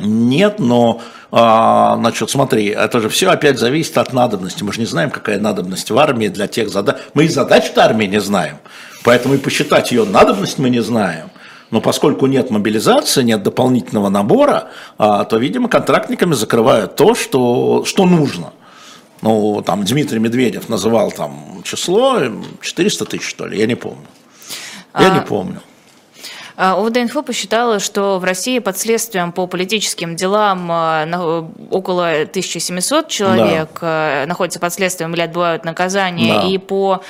Нет, 0.00 0.58
но, 0.58 1.00
а, 1.30 1.96
значит, 1.96 2.30
смотри, 2.30 2.66
это 2.66 3.00
же 3.00 3.08
все 3.08 3.30
опять 3.30 3.58
зависит 3.58 3.98
от 3.98 4.12
надобности. 4.12 4.62
Мы 4.62 4.72
же 4.72 4.80
не 4.80 4.86
знаем, 4.86 5.10
какая 5.10 5.38
надобность 5.38 5.90
в 5.90 5.98
армии 5.98 6.28
для 6.28 6.46
тех 6.46 6.68
задач. 6.68 6.96
Мы 7.14 7.24
и 7.24 7.28
задач 7.28 7.72
армии 7.76 8.06
не 8.06 8.20
знаем, 8.20 8.58
поэтому 9.04 9.34
и 9.34 9.38
посчитать 9.38 9.90
ее 9.92 10.04
надобность 10.04 10.58
мы 10.58 10.70
не 10.70 10.80
знаем. 10.80 11.30
Но 11.70 11.80
поскольку 11.80 12.26
нет 12.26 12.50
мобилизации, 12.50 13.22
нет 13.22 13.42
дополнительного 13.42 14.08
набора, 14.08 14.70
а, 14.96 15.24
то, 15.24 15.36
видимо, 15.36 15.68
контрактниками 15.68 16.34
закрывают 16.34 16.96
то, 16.96 17.14
что, 17.14 17.84
что 17.84 18.06
нужно. 18.06 18.52
Ну, 19.20 19.62
там 19.62 19.84
Дмитрий 19.84 20.18
Медведев 20.20 20.68
называл 20.68 21.10
там 21.10 21.62
число 21.64 22.20
400 22.60 23.04
тысяч, 23.04 23.28
что 23.28 23.46
ли, 23.46 23.58
я 23.58 23.66
не 23.66 23.74
помню. 23.74 24.06
Я 24.94 25.12
А, 25.12 25.14
не 25.14 25.20
помню. 25.20 25.60
А, 26.60 26.74
ОВД-инфо 26.74 27.22
посчитала, 27.22 27.78
что 27.78 28.18
в 28.18 28.24
России 28.24 28.58
под 28.58 28.76
следствием 28.76 29.30
по 29.30 29.46
политическим 29.46 30.16
делам 30.16 30.66
а, 30.72 31.48
около 31.70 32.22
1700 32.22 33.06
человек 33.06 33.78
а, 33.80 34.26
находятся 34.26 34.58
под 34.58 34.74
следствием 34.74 35.14
или 35.14 35.20
отбывают 35.20 35.64
наказание, 35.64 36.34
Да. 36.34 36.48
и 36.48 36.58
по 36.58 37.02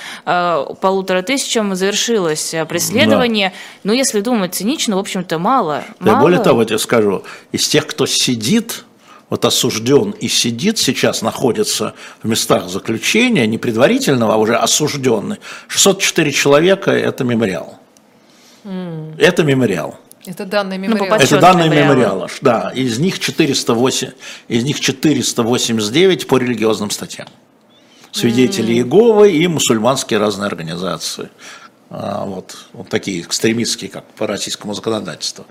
полутора 0.82 1.22
тысячам 1.22 1.74
завершилось 1.74 2.55
преследование. 2.68 3.55
Но 3.84 3.94
если 3.94 4.20
думать 4.20 4.55
цинично, 4.55 4.96
в 4.96 4.99
общем-то, 4.99 5.38
мало. 5.38 5.82
Да 5.99 6.12
мало. 6.12 6.20
более 6.20 6.40
того, 6.40 6.61
я 6.61 6.66
тебе 6.66 6.78
скажу, 6.78 7.24
из 7.51 7.66
тех, 7.66 7.86
кто 7.86 8.05
сидит, 8.05 8.84
вот 9.30 9.46
осужден 9.46 10.11
и 10.11 10.28
сидит 10.28 10.76
сейчас, 10.76 11.22
находится 11.22 11.94
в 12.22 12.28
местах 12.28 12.68
заключения, 12.68 13.46
не 13.46 13.57
предварительного, 13.57 14.34
а 14.34 14.36
уже 14.36 14.57
осужденный, 14.57 15.38
604 15.68 16.32
человека– 16.32 16.90
это 16.92 17.24
мемориал. 17.24 17.78
Это 18.64 19.44
мемориал. 19.44 19.96
Это 20.26 20.44
данные 20.44 20.78
Ну, 20.78 20.86
мемориала. 20.88 21.11
подсчету. 21.11 21.36
Это 21.36 21.40
данные 21.42 21.68
мемориала. 21.70 21.92
мемориала, 21.94 22.28
да. 22.42 22.70
Из 22.74 22.98
них 22.98 23.18
408, 23.18 24.11
из 24.48 24.64
них 24.64 24.80
489 24.80 26.26
по 26.26 26.38
религиозным 26.38 26.90
статьям. 26.90 27.28
Свидетели 28.12 28.72
Иеговы 28.72 29.30
и 29.32 29.46
мусульманские 29.46 30.18
разные 30.18 30.46
организации. 30.48 31.30
А, 31.90 32.24
Вот, 32.26 32.56
вот 32.74 32.88
такие 32.90 33.20
экстремистские, 33.22 33.88
как 33.90 34.04
по 34.12 34.26
российскому 34.26 34.74
законодательству. 34.74 35.46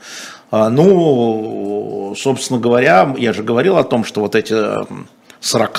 А, 0.51 0.69
Ну, 0.69 2.13
собственно 2.17 2.59
говоря, 2.59 3.15
я 3.17 3.33
же 3.33 3.41
говорил 3.43 3.77
о 3.77 3.83
том, 3.83 4.03
что 4.03 4.21
вот 4.21 4.35
эти 4.35 4.53
м, 4.53 5.07
40, 5.39 5.73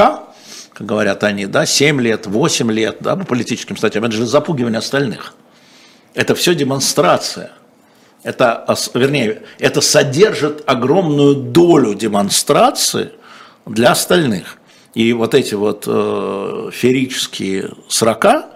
как 0.73 0.87
говорят 0.87 1.23
они, 1.25 1.47
да, 1.47 1.67
7 1.67 2.01
лет, 2.01 2.27
8 2.27 2.73
лет, 2.73 2.97
да, 3.01 3.15
по 3.17 3.25
политическим 3.25 3.77
статьям, 3.77 4.05
это 4.05 4.13
же 4.17 4.27
запугивание 4.27 4.79
остальных. 4.79 5.35
Это 6.19 6.35
все 6.35 6.57
демонстрация. 6.57 7.53
Это, 8.25 8.67
вернее, 8.93 9.43
это 9.61 9.81
содержит 9.81 10.65
огромную 10.67 11.37
долю 11.37 11.95
демонстрации 11.95 13.13
для 13.67 13.93
остальных. 13.93 14.57
И 14.95 15.13
вот 15.13 15.37
эти 15.37 15.55
вот 15.55 15.85
э, 15.87 16.71
ферические 16.73 17.71
срока 17.87 18.47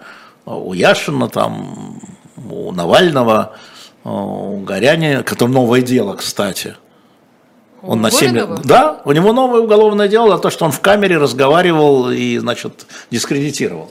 у 0.45 0.73
Яшина, 0.73 1.29
там, 1.29 2.01
у 2.51 2.73
Навального, 2.73 3.53
э, 4.03 4.09
у 4.09 4.57
Горяне, 4.57 5.23
который 5.23 5.51
новое 5.51 5.81
дело, 5.81 6.15
кстати. 6.15 6.75
Он 7.81 8.01
на 8.01 8.11
7 8.11 8.35
лет. 8.35 8.49
Да, 8.65 9.01
у 9.05 9.13
него 9.13 9.31
новое 9.31 9.61
уголовное 9.61 10.09
дело 10.09 10.35
за 10.35 10.39
то, 10.39 10.49
что 10.49 10.65
он 10.65 10.73
в 10.73 10.81
камере 10.81 11.17
разговаривал 11.17 12.11
и, 12.11 12.37
значит, 12.39 12.87
дискредитировал. 13.09 13.89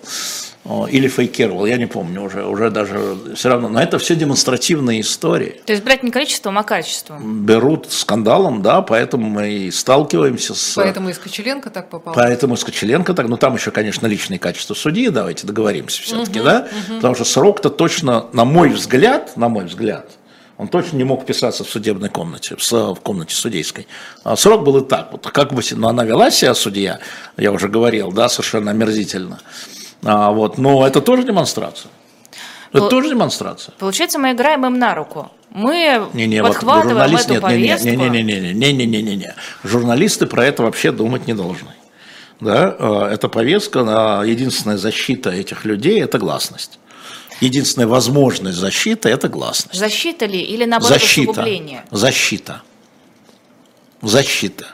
Или 0.64 1.08
фейкировал, 1.08 1.66
я 1.66 1.76
не 1.76 1.86
помню 1.86 2.22
уже, 2.22 2.46
уже 2.46 2.70
даже 2.70 3.16
все 3.34 3.48
равно. 3.48 3.68
Но 3.68 3.82
это 3.82 3.98
все 3.98 4.14
демонстративные 4.14 5.00
истории. 5.00 5.60
То 5.66 5.72
есть 5.72 5.84
брать 5.84 6.04
не 6.04 6.12
количеством, 6.12 6.56
а 6.56 6.62
качеством. 6.62 7.44
Берут 7.44 7.90
скандалом, 7.90 8.62
да, 8.62 8.80
поэтому 8.80 9.28
мы 9.28 9.50
и 9.50 9.70
сталкиваемся 9.72 10.54
с... 10.54 10.74
Поэтому 10.76 11.08
и 11.08 11.14
Скочеленко 11.14 11.70
так 11.70 11.90
попал. 11.90 12.14
Поэтому 12.14 12.56
Скочеленко 12.56 13.12
так, 13.12 13.26
ну 13.26 13.36
там 13.36 13.56
еще, 13.56 13.72
конечно, 13.72 14.06
личные 14.06 14.38
качества 14.38 14.74
судьи, 14.74 15.08
давайте 15.08 15.48
договоримся 15.48 16.00
все-таки, 16.02 16.40
да, 16.40 16.68
потому 16.96 17.16
что 17.16 17.24
срок-то 17.24 17.68
точно, 17.68 18.26
на 18.32 18.44
мой 18.44 18.68
взгляд, 18.68 19.36
на 19.36 19.48
мой 19.48 19.64
взгляд, 19.64 20.10
он 20.58 20.68
точно 20.68 20.96
не 20.96 21.04
мог 21.04 21.22
вписаться 21.22 21.64
в 21.64 21.70
судебной 21.70 22.08
комнате, 22.08 22.54
в, 22.56 22.94
комнате 23.02 23.34
судейской. 23.34 23.88
А 24.22 24.36
срок 24.36 24.62
был 24.62 24.76
и 24.78 24.88
так, 24.88 25.08
вот 25.10 25.26
как 25.26 25.52
бы, 25.52 25.60
се- 25.60 25.74
ну, 25.74 25.88
она 25.88 26.04
вела 26.04 26.30
себя, 26.30 26.54
судья, 26.54 27.00
я 27.36 27.50
уже 27.50 27.68
говорил, 27.68 28.12
да, 28.12 28.28
совершенно 28.28 28.70
омерзительно, 28.70 29.40
а, 30.04 30.30
вот, 30.32 30.58
но 30.58 30.86
это 30.86 31.00
тоже 31.00 31.24
демонстрация. 31.24 31.90
Это 32.70 32.80
Пол- 32.80 32.88
тоже 32.88 33.10
демонстрация. 33.10 33.74
Получается, 33.78 34.18
мы 34.18 34.32
играем 34.32 34.64
им 34.66 34.78
на 34.78 34.94
руку. 34.94 35.30
Мы 35.50 36.08
Не-не, 36.14 36.42
вот 36.42 36.52
подхватываем 36.52 36.90
журналист 36.90 37.30
эту 37.30 37.34
нет, 37.34 37.42
не, 37.42 37.56
не, 37.56 37.68
повестку. 37.68 37.88
не, 37.88 37.96
не, 37.96 38.22
не, 38.22 38.22
не, 38.22 38.40
не, 38.40 38.52
не, 38.52 38.72
не, 38.72 38.86
не, 38.86 39.02
не, 39.02 39.16
не. 39.16 39.34
Журналисты 39.62 40.26
про 40.26 40.46
это 40.46 40.62
вообще 40.62 40.92
думать 40.92 41.26
не 41.26 41.34
должны. 41.34 41.68
Да, 42.40 42.74
э, 42.76 43.08
эта 43.12 43.28
повестка, 43.28 43.84
а, 43.86 44.22
единственная 44.24 44.78
защита 44.78 45.30
этих 45.30 45.64
людей– 45.64 46.00
это 46.02 46.18
гласность. 46.18 46.78
Единственная 47.40 47.86
возможность 47.86 48.56
защиты– 48.58 49.08
это 49.10 49.28
гласность. 49.28 49.78
Защита 49.78 50.26
ли 50.26 50.40
или 50.40 50.64
наоборот 50.64 50.98
Защита. 50.98 51.30
усугубление? 51.30 51.84
Защита. 51.90 52.62
Защита. 54.00 54.66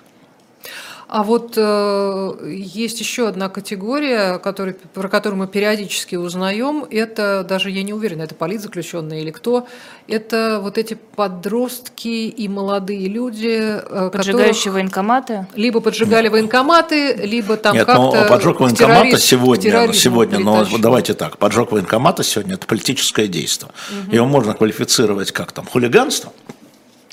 А 1.08 1.22
вот 1.22 1.54
э, 1.56 2.34
есть 2.50 3.00
еще 3.00 3.28
одна 3.28 3.48
категория, 3.48 4.38
который, 4.38 4.74
про 4.74 5.08
которую 5.08 5.38
мы 5.38 5.46
периодически 5.46 6.16
узнаем. 6.16 6.84
Это 6.90 7.46
даже 7.48 7.70
я 7.70 7.82
не 7.82 7.94
уверена, 7.94 8.22
это 8.22 8.34
политзаключенные 8.34 9.22
или 9.22 9.30
кто. 9.30 9.66
Это 10.06 10.60
вот 10.62 10.76
эти 10.76 10.98
подростки 11.16 12.28
и 12.28 12.48
молодые 12.48 13.08
люди, 13.08 13.56
э, 13.58 14.10
Поджигающие 14.12 14.52
которых 14.52 14.74
военкоматы? 14.74 15.46
либо 15.54 15.80
поджигали 15.80 16.28
военкоматы, 16.28 17.14
либо 17.14 17.56
там 17.56 17.74
Нет, 17.74 17.86
как-то 17.86 18.02
но 18.02 18.28
поджог 18.28 18.60
военкомата 18.60 19.18
сегодня, 19.18 19.90
сегодня 19.94 20.38
но 20.38 20.56
притащили. 20.56 20.82
давайте 20.82 21.14
так, 21.14 21.38
поджог 21.38 21.72
военкомата 21.72 22.22
сегодня– 22.22 22.54
это 22.56 22.66
политическое 22.66 23.28
действие. 23.28 23.70
Его 24.12 24.26
можно 24.26 24.52
квалифицировать 24.52 25.32
как 25.32 25.52
там 25.52 25.66
хулиганство, 25.66 26.34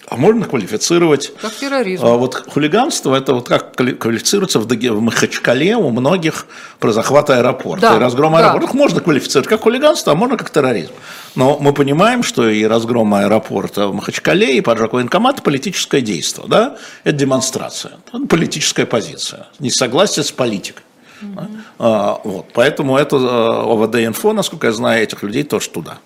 а 0.07 0.17
можно 0.17 0.45
квалифицировать 0.45 1.33
Как 1.41 1.53
терроризм. 1.53 2.05
А 2.05 2.15
вот 2.15 2.35
хулиганство, 2.35 3.15
это 3.15 3.33
вот 3.33 3.47
как 3.47 3.73
квали- 3.75 3.93
квалифицируется 3.95 4.59
в, 4.59 4.65
Даге- 4.67 4.91
в 4.91 5.01
Махачкале 5.01 5.75
у 5.75 5.89
многих 5.89 6.45
про 6.79 6.91
захват 6.91 7.29
аэропорта 7.29 7.89
Да, 7.89 7.95
и 7.97 7.99
разгром 7.99 8.33
да. 8.33 8.39
аэропорта. 8.39 8.67
Их 8.67 8.73
можно 8.73 9.01
квалифицировать 9.01 9.47
как 9.49 9.61
хулиганство, 9.61 10.13
а 10.13 10.15
можно 10.15 10.37
как 10.37 10.49
терроризм. 10.51 10.91
Но 11.35 11.57
мы 11.59 11.73
понимаем, 11.73 12.23
что 12.23 12.47
и 12.47 12.63
разгром 12.65 13.13
аэропорта 13.13 13.87
в 13.87 13.95
Махачкале, 13.95 14.57
и 14.57 14.61
поджог 14.61 14.93
военкомата– 14.93 15.41
политическое 15.43 16.01
действие. 16.01 16.45
Да? 16.47 16.77
Это 17.03 17.15
демонстрация, 17.17 17.93
это 18.07 18.25
политическая 18.27 18.85
позиция, 18.85 19.47
несогласие 19.59 20.23
с 20.23 20.31
политикой. 20.31 20.83
Да? 21.21 21.47
А, 21.79 22.21
вот. 22.23 22.45
Поэтому 22.53 22.97
это 22.97 23.15
э, 23.15 23.19
ОВД-инфо, 23.19 24.33
насколько 24.33 24.67
я 24.67 24.73
знаю, 24.73 25.01
этих 25.01 25.23
людей 25.23 25.43
тоже 25.43 25.69
туда. 25.69 25.97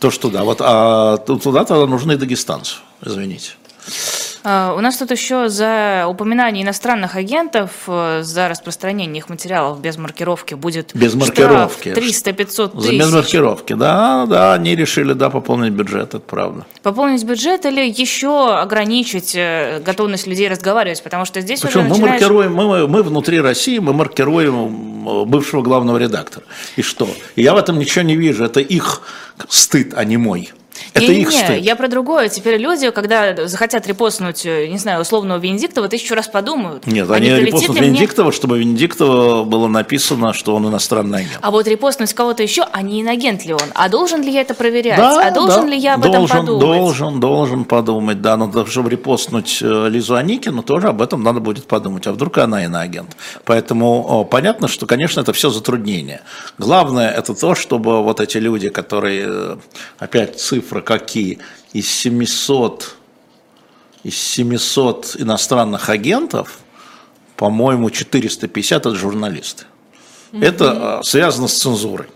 Тоже 0.00 0.18
туда. 0.18 0.44
Вот, 0.44 0.58
а 0.60 1.18
ту- 1.18 1.38
туда 1.38 1.64
тогда 1.64 1.86
нужны 1.86 2.16
дагестанцы, 2.16 2.76
извините. 3.04 3.52
А, 4.42 4.74
У 4.76 4.80
нас 4.80 4.96
тут 4.96 5.10
еще 5.10 5.48
за 5.50 6.06
упоминание 6.08 6.64
иностранных 6.64 7.14
агентов, 7.16 7.70
э, 7.86 8.20
за 8.22 8.48
распространение 8.48 9.18
их 9.18 9.28
материалов 9.28 9.80
без 9.80 9.98
маркировки 9.98 10.54
будет 10.54 10.92
Без 10.94 11.14
маркировки. 11.14 11.90
штраф 11.90 12.04
300-500 12.04 12.72
За 12.74 12.88
тысяч. 12.88 12.98
без 13.00 13.12
маркировки, 13.12 13.72
да, 13.74 14.24
да, 14.26 14.54
они 14.54 14.74
решили, 14.74 15.12
да, 15.12 15.28
пополнить 15.28 15.72
бюджет, 15.74 16.08
это 16.14 16.20
правда. 16.20 16.64
Пополнить 16.82 17.22
бюджет 17.24 17.66
или 17.66 17.82
еще 17.90 18.54
ограничить 18.54 19.34
э, 19.34 19.80
готовность 19.84 20.26
людей 20.26 20.48
разговаривать, 20.48 21.02
потому 21.02 21.26
что 21.26 21.42
здесь 21.42 21.60
Причем 21.60 21.80
уже 21.80 21.88
мы 21.88 21.88
начинаешь... 21.90 22.20
маркируем, 22.22 22.54
мы, 22.54 22.66
мы- 22.66 22.88
мы 22.88 23.02
внутри 23.02 23.40
России, 23.42 23.78
мы 23.78 23.92
маркируем 23.92 24.54
м, 25.06 25.24
бывшего 25.28 25.60
главного 25.62 25.98
редактора. 25.98 26.46
И 26.76 26.82
что? 26.82 27.08
Я 27.36 27.52
в 27.54 27.58
этом 27.58 27.78
ничего 27.78 28.02
не 28.04 28.16
вижу, 28.16 28.44
это 28.44 28.60
их 28.60 29.02
стыд, 29.50 29.92
а 29.96 30.04
не 30.04 30.16
мой. 30.16 30.50
Это 30.94 31.06
Не-не-не, 31.06 31.22
их 31.22 31.30
стыд. 31.30 31.58
я 31.58 31.76
про 31.76 31.88
другое. 31.88 32.28
Теперь 32.28 32.56
люди, 32.56 32.90
когда 32.90 33.46
захотят 33.46 33.86
репостнуть, 33.86 34.44
э, 34.44 34.66
не 34.66 34.78
знаю, 34.78 35.00
условного 35.02 35.38
Венедиктова, 35.38 35.88
тысячу 35.88 36.14
раз 36.14 36.28
подумают. 36.28 36.86
Нет, 36.86 37.10
они 37.10 37.28
не 37.28 37.34
прилетит 37.36 37.46
репостнут 37.48 37.78
мне- 37.78 37.88
Венедиктова, 37.88 38.32
чтобы 38.32 38.58
Венедиктова 38.58 39.44
было 39.44 39.68
написано, 39.68 40.32
что 40.32 40.54
он 40.54 40.68
иностранный 40.68 41.20
агент. 41.20 41.38
А 41.40 41.50
вот 41.50 41.66
репостнуть 41.66 42.12
кого-то 42.14 42.42
еще, 42.42 42.64
а 42.70 42.82
не 42.82 43.02
инагент 43.02 43.44
ли 43.44 43.54
он? 43.54 43.60
А 43.74 43.88
должен 43.88 44.22
ли 44.22 44.30
я 44.32 44.40
это 44.42 44.54
проверять? 44.54 44.98
а 44.98 45.30
должен 45.30 45.62
да, 45.62 45.68
ли 45.68 45.78
я 45.78 45.94
об 45.94 46.02
должен, 46.02 46.22
этом 46.24 46.28
подумать? 46.28 46.60
Должен, 46.60 47.20
должен 47.20 47.64
подумать, 47.64 48.22
да. 48.22 48.36
Но 48.36 48.66
чтобы 48.66 48.90
репостнуть 48.90 49.58
э, 49.62 49.88
Лизу 49.88 50.14
Аникину, 50.16 50.62
тоже 50.62 50.88
об 50.88 51.02
этом 51.02 51.22
надо 51.22 51.40
будет 51.40 51.66
подумать. 51.66 52.06
А 52.06 52.12
вдруг 52.12 52.38
она 52.38 52.64
иноагент? 52.64 53.16
Поэтому 53.44 54.26
понятно, 54.30 54.68
что, 54.68 54.86
конечно, 54.86 55.20
это 55.20 55.32
все 55.32 55.50
затруднение. 55.50 56.22
Главное, 56.58 57.10
это 57.10 57.34
то, 57.34 57.54
чтобы 57.54 58.02
вот 58.02 58.20
эти 58.20 58.38
люди, 58.38 58.68
которые, 58.68 59.26
э, 59.26 59.56
опять 59.98 60.40
цифры 60.40 60.69
какие, 60.80 61.38
из 61.72 61.88
700, 61.88 62.94
из 64.04 64.16
700 64.16 65.16
иностранных 65.18 65.88
агентов, 65.88 66.60
по-моему, 67.36 67.90
450 67.90 68.86
это 68.86 68.94
журналисты. 68.94 69.64
Это 70.32 71.00
э, 71.00 71.04
связано 71.04 71.48
с 71.48 71.54
цензурой. 71.54 72.06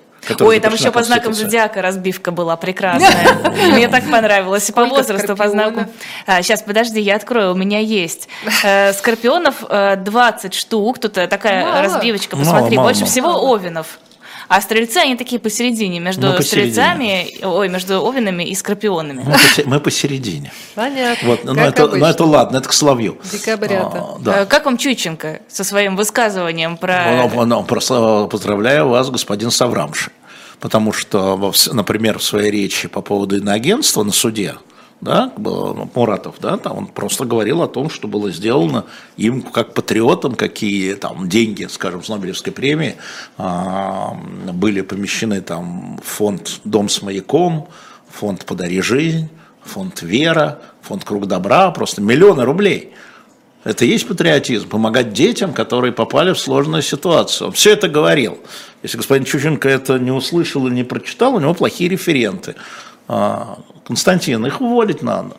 Ой, 0.40 0.60
там 0.60 0.72
еще 0.72 0.90
по 0.90 1.02
знакам 1.02 1.34
зодиака 1.34 1.82
разбивка 1.82 2.30
была 2.30 2.56
прекрасная. 2.56 3.52
Мне 3.72 3.88
так 3.88 4.08
понравилось. 4.10 4.68
И 4.68 4.72
по 4.72 4.84
возрасту, 4.86 5.36
по 5.36 5.48
знаку. 5.48 5.86
Сейчас, 6.26 6.62
подожди, 6.62 7.00
я 7.00 7.16
открою, 7.16 7.52
у 7.52 7.54
меня 7.54 7.80
есть. 7.80 8.28
Э, 8.62 8.92
Скорпионов 8.92 9.64
э, 9.68 9.96
20 9.96 10.54
штук. 10.54 10.98
Тут 10.98 11.18
э, 11.18 11.26
такая 11.26 11.82
разбивочка, 11.82 12.36
посмотри. 12.36 12.76
Больше 12.76 13.04
всего 13.04 13.52
овинов. 13.52 13.98
А 14.48 14.60
стрельцы, 14.60 14.98
они 14.98 15.16
такие 15.16 15.40
посередине, 15.40 16.00
между 16.00 16.26
Ну, 16.28 16.36
посередине. 16.36 16.72
стрельцами, 16.72 17.44
ой, 17.44 17.68
между 17.68 18.06
овинами 18.06 18.44
и 18.44 18.54
скорпионами. 18.54 19.22
Мы, 19.24 19.32
посе- 19.32 19.64
мы 19.64 19.80
посередине. 19.80 20.52
Понятно. 20.74 21.28
Вот, 21.28 21.44
ну, 21.44 21.54
Как 21.54 21.68
это, 21.68 21.82
ну 21.82 21.88
обычно. 21.88 22.06
это 22.06 22.24
ладно, 22.24 22.56
это 22.58 22.68
к 22.68 22.72
Соловью. 22.72 23.18
Декабрята. 23.32 23.98
А, 23.98 24.16
да. 24.20 24.40
Э, 24.42 24.46
Как 24.46 24.66
вам 24.66 24.76
Чуйченко 24.76 25.40
со 25.48 25.64
своим 25.64 25.96
высказыванием 25.96 26.76
про... 26.76 27.28
Ну, 27.34 27.44
ну, 27.46 27.62
просто 27.64 28.28
поздравляю 28.30 28.88
вас, 28.88 29.10
господин 29.10 29.50
Саврамши. 29.50 30.10
Потому 30.60 30.92
что, 30.92 31.52
например, 31.72 32.18
в 32.18 32.22
своей 32.22 32.50
речи 32.50 32.88
по 32.88 33.00
поводу 33.02 33.36
иноагентства 33.36 34.02
на 34.02 34.12
суде, 34.12 34.54
да, 35.00 35.32
ну, 35.36 35.90
Муратов, 35.94 36.36
да, 36.40 36.56
там 36.56 36.78
он 36.78 36.86
просто 36.86 37.24
говорил 37.24 37.62
о 37.62 37.68
том, 37.68 37.90
что 37.90 38.08
было 38.08 38.30
сделано 38.30 38.86
им 39.16 39.42
как 39.42 39.74
патриотам, 39.74 40.34
какие 40.34 40.94
там 40.94 41.28
деньги, 41.28 41.66
скажем, 41.66 42.02
с 42.02 42.08
Нобелевской 42.08 42.52
премии 42.52 42.96
а, 43.36 44.16
были 44.52 44.80
помещены 44.80 45.40
там 45.40 45.98
в 46.02 46.06
фонд 46.06 46.60
«Дом 46.64 46.88
с 46.88 47.02
маяком», 47.02 47.68
фонд 48.08 48.46
«Подари 48.46 48.80
жизнь», 48.80 49.28
фонд 49.62 50.02
«Вера», 50.02 50.62
фонд 50.82 51.04
«Круг 51.04 51.26
добра», 51.26 51.70
просто 51.70 52.00
миллионы 52.00 52.44
рублей. 52.44 52.94
Это 53.64 53.86
и 53.86 53.88
есть 53.88 54.06
патриотизм, 54.06 54.68
помогать 54.68 55.14
детям, 55.14 55.54
которые 55.54 55.92
попали 55.92 56.32
в 56.32 56.38
сложную 56.38 56.82
ситуацию. 56.82 57.48
Он 57.48 57.52
все 57.54 57.72
это 57.72 57.88
говорил. 57.88 58.38
Если 58.82 58.98
господин 58.98 59.24
Чученко 59.24 59.68
это 59.68 59.98
не 59.98 60.10
услышал 60.10 60.66
и 60.66 60.70
не 60.70 60.84
прочитал, 60.84 61.34
у 61.34 61.40
него 61.40 61.54
плохие 61.54 61.88
референты. 61.88 62.56
А, 63.08 63.58
Константин, 63.86 64.44
их 64.46 64.60
уволить 64.60 65.02
надо. 65.02 65.36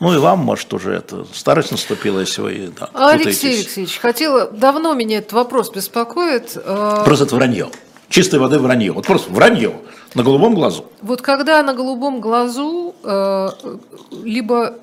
Ну 0.00 0.14
и 0.14 0.18
вам, 0.18 0.40
может, 0.40 0.72
уже 0.74 0.94
это 0.94 1.24
старость 1.32 1.70
наступила, 1.70 2.20
если 2.20 2.40
вы 2.42 2.72
да, 2.78 2.88
Алексей 2.94 3.34
путаетесь. 3.34 3.58
Алексеевич, 3.66 3.98
хотела, 3.98 4.50
давно 4.50 4.94
меня 4.94 5.18
этот 5.18 5.32
вопрос 5.32 5.70
беспокоит. 5.70 6.56
Э, 6.56 7.02
Просто 7.04 7.24
это 7.26 7.36
вранье. 7.36 7.68
Чистой 8.08 8.40
воды 8.40 8.58
вранье. 8.58 8.90
Вот 8.92 9.06
просто 9.06 9.30
вранье 9.32 9.80
на 10.14 10.22
голубом 10.24 10.54
глазу. 10.54 10.86
Вот 11.02 11.22
когда 11.22 11.62
на 11.62 11.72
голубом 11.72 12.20
глазу 12.20 12.94
э, 13.04 13.48
либо 14.24 14.74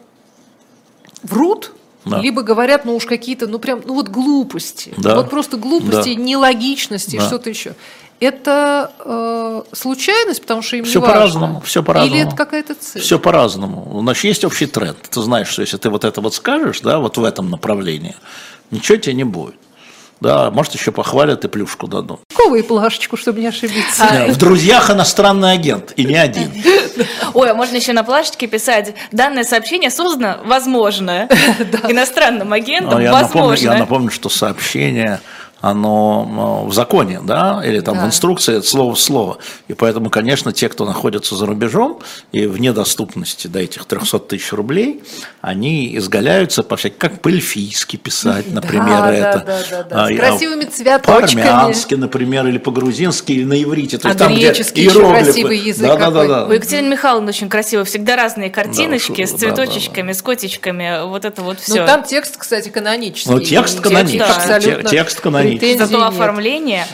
врут, 1.23 1.73
Да. 2.05 2.19
либо 2.19 2.41
говорят, 2.41 2.85
ну 2.85 2.95
уж 2.95 3.05
какие-то, 3.05 3.45
ну 3.47 3.59
прям, 3.59 3.81
ну 3.85 3.95
вот 3.95 4.07
глупости. 4.07 4.93
Да. 4.97 5.15
Вот 5.17 5.29
просто 5.29 5.57
глупости, 5.57 6.15
Да. 6.15 6.21
нелогичности, 6.21 7.17
Да. 7.17 7.27
что-то 7.27 7.49
еще. 7.49 7.75
Это 8.19 8.91
э, 8.99 9.63
случайность, 9.73 10.41
потому 10.41 10.61
что 10.61 10.75
им 10.75 10.83
Все 10.83 11.01
по-разному, 11.01 11.61
все 11.61 11.81
по-разному. 11.83 12.15
Или 12.15 12.27
это 12.27 12.35
какая-то 12.35 12.75
цель? 12.75 13.01
Все 13.01 13.17
по-разному. 13.17 13.87
У 13.91 14.01
нас 14.01 14.23
есть 14.23 14.43
общий 14.43 14.65
тренд. 14.65 14.97
Ты 15.09 15.21
знаешь, 15.21 15.47
что 15.47 15.61
если 15.61 15.77
ты 15.77 15.89
вот 15.89 16.03
это 16.03 16.19
вот 16.19 16.33
скажешь, 16.33 16.81
да, 16.81 16.99
вот 16.99 17.17
в 17.17 17.23
этом 17.23 17.49
направлении, 17.49 18.15
ничего 18.71 18.97
тебе 18.97 19.13
не 19.13 19.23
будет. 19.23 19.55
Да, 20.21 20.51
может, 20.51 20.73
еще 20.73 20.91
похвалят 20.91 21.45
и 21.45 21.47
плюшку 21.47 21.87
дадут. 21.87 22.19
Кого 22.35 22.57
и 22.57 22.61
плашечку, 22.61 23.15
чтобы 23.15 23.39
не 23.39 23.47
ошибиться. 23.47 24.27
В 24.27 24.37
друзьях 24.37 24.91
иностранный 24.91 25.53
агент, 25.53 25.93
и 25.95 26.03
не 26.03 26.15
один. 26.15 26.51
Ой, 27.33 27.51
а 27.51 27.53
можно 27.53 27.77
еще 27.77 27.93
на 27.93 28.03
плашечке 28.03 28.47
писать, 28.47 28.95
данное 29.13 29.45
сообщение 29.45 29.89
создано, 29.89 30.39
возможно, 30.43 31.29
иностранным 31.87 32.51
агентом, 32.51 33.01
напомню, 33.01 33.11
возможно. 33.11 33.63
я 33.63 33.77
напомню, 33.77 34.11
что 34.11 34.27
сообщение, 34.27 35.21
оно 35.61 36.65
в 36.65 36.73
законе, 36.73 37.19
да, 37.23 37.61
или 37.65 37.79
там 37.79 37.95
в 37.97 38.01
Да. 38.01 38.07
инструкции, 38.07 38.57
это 38.57 38.67
слово 38.67 38.95
в 38.95 38.99
слово. 38.99 39.37
И 39.67 39.73
поэтому, 39.73 40.09
конечно, 40.09 40.53
те, 40.53 40.69
кто 40.69 40.85
находится 40.85 41.35
за 41.35 41.45
рубежом 41.45 41.99
и 42.31 42.45
вне 42.45 42.71
доступности 42.73 43.47
до 43.47 43.59
этих 43.59 43.85
300 43.85 44.19
тысяч 44.19 44.51
рублей, 44.53 45.03
они 45.41 45.97
изгаляются 45.97 46.63
по 46.63 46.75
всяким, 46.77 46.97
как 46.99 47.21
по-эльфийски 47.21 47.95
писать, 47.97 48.45
например, 48.51 48.87
да, 49.01 49.13
это. 49.13 49.43
да, 49.45 49.59
да, 49.69 49.83
да, 49.83 50.07
с 50.07 50.11
и, 50.11 50.15
красивыми 50.17 50.65
цветочками. 50.65 51.41
По-армянски, 51.43 51.95
например, 51.95 52.47
или 52.47 52.57
по-грузински, 52.57 53.31
или 53.31 53.43
на 53.43 53.61
иврите. 53.61 53.97
То 53.97 54.07
А 54.07 54.11
есть 54.11 54.19
там, 54.19 54.33
где 54.33 54.47
греческий 54.47 54.81
еще 54.83 54.99
иероглифы. 54.99 55.23
красивый 55.25 55.57
язык 55.57 55.87
да, 55.87 55.95
да, 55.97 56.11
да, 56.11 56.45
У 56.45 56.47
да. 56.49 56.53
Екатерины 56.55 56.89
Михайловны 56.89 57.29
очень 57.29 57.49
красиво, 57.49 57.83
всегда 57.83 58.15
разные 58.15 58.49
картиночки 58.49 59.21
Да, 59.23 59.27
с 59.27 59.31
да, 59.31 59.37
да, 59.49 59.55
цветочечками, 59.55 60.11
с 60.13 60.21
котичками, 60.21 61.05
вот 61.07 61.25
это 61.25 61.41
вот 61.41 61.57
Ну 61.67 61.73
все. 61.73 61.85
там 61.85 62.03
текст, 62.03 62.37
кстати, 62.37 62.69
канонический. 62.69 63.31
Ну, 63.31 63.39
текст 63.39 63.79
канонический, 63.79 64.21
абсолютно 64.25 64.89
те- 64.89 64.97
текст 64.97 65.19
канонический. 65.21 65.48
Претензий 65.51 65.77
Зато 65.85 65.97
нет. 65.97 66.07
оформление. 66.07 66.87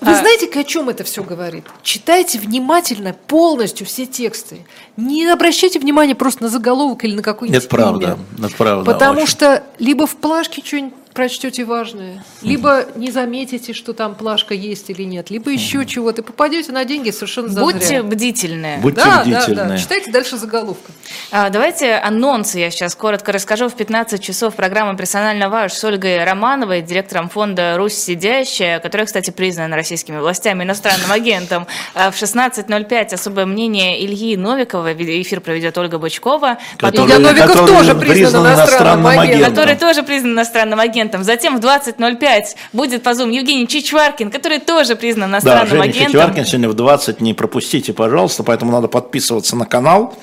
Вы 0.00 0.14
знаете, 0.14 0.48
о 0.60 0.64
чем 0.64 0.88
это 0.88 1.04
все 1.04 1.22
говорит? 1.22 1.64
Читайте 1.82 2.38
внимательно 2.38 3.14
полностью 3.26 3.86
все 3.86 4.06
тексты. 4.06 4.66
Не 4.96 5.26
обращайте 5.26 5.78
внимания 5.78 6.14
просто 6.14 6.42
на 6.42 6.48
заголовок 6.48 7.04
или 7.04 7.14
на 7.14 7.22
какой-нибудь 7.22 7.58
Это 7.62 7.68
правда, 7.68 8.18
это 8.38 8.56
правда. 8.56 8.84
Потому 8.92 9.18
очень. 9.22 9.26
что 9.30 9.62
либо 9.78 10.06
в 10.06 10.16
плашке 10.16 10.62
что-нибудь 10.64 10.94
прочтете 11.14 11.64
важное, 11.64 12.24
либо 12.42 12.86
не 12.94 13.10
заметите, 13.10 13.72
что 13.72 13.92
там 13.92 14.14
плашка 14.14 14.54
есть 14.54 14.90
или 14.90 15.02
нет, 15.02 15.30
либо 15.30 15.50
еще 15.50 15.84
чего-то. 15.86 16.22
И 16.22 16.24
попадете 16.24 16.72
на 16.72 16.84
деньги 16.84 17.10
совершенно 17.10 17.48
зазря. 17.48 17.62
Будьте 17.64 18.02
бдительны. 18.02 18.78
Будьте 18.80 19.02
да, 19.02 19.16
да, 19.16 19.22
бдительны. 19.22 19.68
да. 19.68 19.78
Читайте 19.78 20.10
дальше 20.10 20.36
заголовка. 20.36 20.92
А, 21.32 21.50
Давайте 21.50 21.94
анонсы 21.94 22.58
я 22.58 22.70
сейчас 22.70 22.94
коротко 22.94 23.32
расскажу. 23.32 23.68
В 23.68 23.74
15 23.74 24.22
часов 24.22 24.54
программа 24.54 24.96
«Персонально 24.96 25.48
ваш» 25.48 25.72
с 25.72 25.84
Ольгой 25.84 26.22
Романовой, 26.24 26.82
директором 26.82 27.28
фонда 27.28 27.76
«Русь 27.76 27.94
сидящая», 27.94 28.78
которая, 28.80 29.06
кстати, 29.06 29.30
признана 29.30 29.76
российскими 29.76 30.18
властями 30.18 30.64
иностранным 30.64 31.10
агентом. 31.10 31.66
А 31.94 32.10
В 32.10 32.16
16.05 32.16 33.14
особое 33.14 33.46
мнение 33.46 34.04
Ильи 34.04 34.36
Новикова. 34.36 34.92
Эфир 34.92 35.40
проведет 35.40 35.76
Ольга 35.78 35.98
Бычкова. 35.98 36.58
Потом- 36.78 37.06
Илья 37.06 37.18
Новиков 37.18 37.48
который 37.52 37.66
тоже 37.66 37.94
признан 37.94 38.46
иностранным 38.46 39.06
агентом. 39.06 39.50
который 39.50 39.76
тоже 39.76 40.02
признан 40.02 40.32
иностранным 40.34 40.78
агентом. 40.80 40.99
Затем 41.22 41.58
в 41.58 41.64
20.05 41.64 42.42
будет 42.72 43.02
по 43.02 43.10
Zoom 43.10 43.30
Евгений 43.32 43.66
Чичваркин, 43.66 44.30
который 44.30 44.58
тоже 44.60 44.96
признан 44.96 45.30
Да, 45.30 45.36
иностранным 45.38 45.68
Женя 45.68 45.82
агентом. 45.82 46.12
Четваркин 46.12 46.44
сегодня 46.46 46.68
в 46.68 46.74
20 46.74 47.20
не 47.20 47.34
пропустите, 47.34 47.92
пожалуйста, 47.92 48.42
поэтому 48.42 48.72
надо 48.72 48.88
подписываться 48.88 49.56
на 49.56 49.66
канал, 49.66 50.14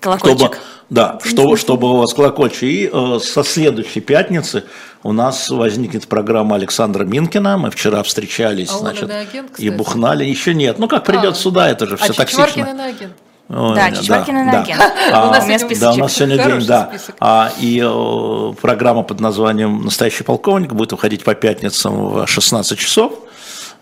Колокольчик. 0.00 0.38
чтобы, 0.38 0.56
да, 0.90 1.18
чтобы, 1.24 1.56
чтобы 1.56 1.90
у 1.92 1.96
вас 1.98 2.12
колокольчик. 2.14 2.62
И 2.64 2.90
э, 2.92 3.18
со 3.22 3.44
следующей 3.44 4.00
пятницы 4.00 4.64
у 5.04 5.12
нас 5.12 5.48
возникнет 5.50 6.08
программа 6.08 6.56
Александра 6.56 7.04
Минкина. 7.04 7.56
Мы 7.58 7.70
вчера 7.70 8.02
встречались, 8.02 8.68
А 8.70 8.78
значит, 8.78 9.04
иноагент, 9.04 9.58
и 9.58 9.70
бухнали. 9.70 10.24
Еще 10.24 10.54
нет. 10.54 10.78
Ну, 10.78 10.88
как 10.88 11.04
придет 11.04 11.32
А. 11.32 11.34
сюда, 11.34 11.70
это 11.70 11.86
же 11.86 11.94
А 11.94 11.96
все 11.98 12.12
Чичваркин 12.12 12.36
токсично. 12.64 12.70
иноагент. 12.70 13.12
Да, 13.52 13.90
Чичваркин 13.90 14.34
да, 14.34 14.42
иноагент. 14.42 14.80
да. 15.10 15.26
У 15.26 15.30
нас 15.30 15.44
А, 15.44 15.74
Да, 15.80 15.92
у 15.92 15.96
нас 15.96 16.12
сегодня 16.14 16.38
день, 16.38 16.66
да. 16.66 16.88
список. 16.88 17.16
А, 17.20 17.52
и 17.60 17.82
э, 17.84 18.52
программа 18.60 19.02
под 19.02 19.20
названием 19.20 19.84
«Настоящий 19.84 20.24
полковник» 20.24 20.72
будет 20.72 20.92
выходить 20.92 21.22
по 21.22 21.34
пятницам 21.34 22.08
в 22.08 22.26
16 22.26 22.78
часов 22.78 23.12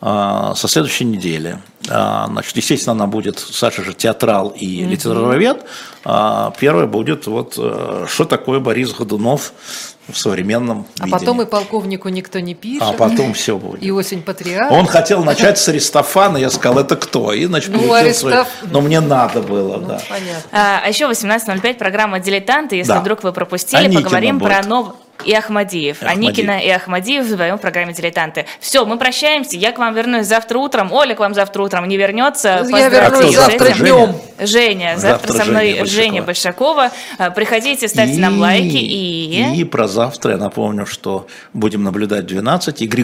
а, 0.00 0.54
со 0.56 0.66
следующей 0.66 1.04
недели. 1.04 1.58
А, 1.88 2.26
Значит, 2.26 2.56
естественно, 2.56 2.92
она 2.94 3.06
будет, 3.06 3.38
Саша 3.38 3.84
же 3.84 3.92
театрал 3.94 4.48
и 4.48 4.84
литературовед. 4.84 5.64
А 6.04 6.52
Первая 6.58 6.86
будет 6.86 7.26
вот 7.28 7.54
э, 7.56 8.06
«Что 8.08 8.24
такое 8.24 8.58
Борис 8.58 8.92
Годунов 8.92 9.52
в 10.12 10.18
современном 10.18 10.86
А 10.98 11.04
видении». 11.06 11.10
потом 11.12 11.42
и 11.42 11.46
полковнику 11.46 12.08
никто 12.08 12.40
не 12.40 12.54
пишет. 12.54 12.82
А 12.82 12.92
потом 12.92 13.32
все 13.34 13.56
будет. 13.58 13.82
И 13.82 13.90
осень 13.90 14.22
патриарх. 14.22 14.70
Он 14.72 14.86
хотел 14.86 15.24
начать 15.24 15.58
с 15.58 15.68
Аристофана, 15.68 16.36
я 16.36 16.50
сказал, 16.50 16.78
это 16.80 16.96
кто? 16.96 17.32
И, 17.32 17.44
значит, 17.46 17.70
Ну, 17.70 17.78
получил 17.80 18.14
свой- 18.14 18.32
Аристоф- 18.34 18.46
Но 18.70 18.80
мне 18.80 19.00
надо 19.00 19.42
было, 19.42 19.76
Ну, 19.78 19.86
да. 19.86 20.00
понятно. 20.08 20.42
А 20.52 20.80
а 20.84 20.88
еще 20.88 21.06
18.05 21.06 21.78
программа 21.78 22.20
«Дилетанты». 22.20 22.76
Если 22.76 22.92
Да. 22.92 23.00
вдруг 23.00 23.22
вы 23.22 23.32
пропустили, 23.32 23.80
Аникина 23.84 24.02
поговорим 24.02 24.38
будет. 24.38 24.48
про 24.50 24.66
нов... 24.66 24.94
и 25.24 25.32
Ахмадиев. 25.32 26.02
Ахмадиев. 26.02 26.02
Аникина 26.02 26.58
и 26.60 26.68
Ахмадиев 26.68 27.26
в 27.26 27.30
своем 27.30 27.58
программе 27.58 27.92
«Дилетанты». 27.92 28.46
Все, 28.60 28.84
мы 28.84 28.98
прощаемся. 28.98 29.56
Я 29.56 29.72
к 29.72 29.78
вам 29.78 29.94
вернусь 29.94 30.26
завтра 30.26 30.58
утром. 30.58 30.92
Оля 30.92 31.14
к 31.14 31.20
вам 31.20 31.34
завтра 31.34 31.62
утром 31.62 31.88
не 31.88 31.96
вернется. 31.96 32.66
Я 32.68 32.88
вернусь 32.88 33.34
завтра 33.34 33.72
днем. 33.74 34.16
Женя, 34.40 34.94
завтра, 34.96 35.28
Завтра 35.28 35.44
со 35.44 35.50
мной 35.50 35.84
Женя 35.84 35.86
Женя 35.86 36.22
Большакова. 36.22 36.90
А, 37.18 37.30
Приходите, 37.30 37.88
ставьте 37.88 38.18
нам 38.18 38.38
лайки 38.38 38.76
и... 38.76 39.54
И 39.54 39.64
про 39.64 39.86
завтра 39.86 40.32
я 40.32 40.38
напомню, 40.38 40.86
что 40.86 41.26
будем 41.52 41.82
наблюдать 41.82 42.24
в 42.24 42.28
12, 42.28 42.82
и 42.82 42.86
Григорий 42.86 43.00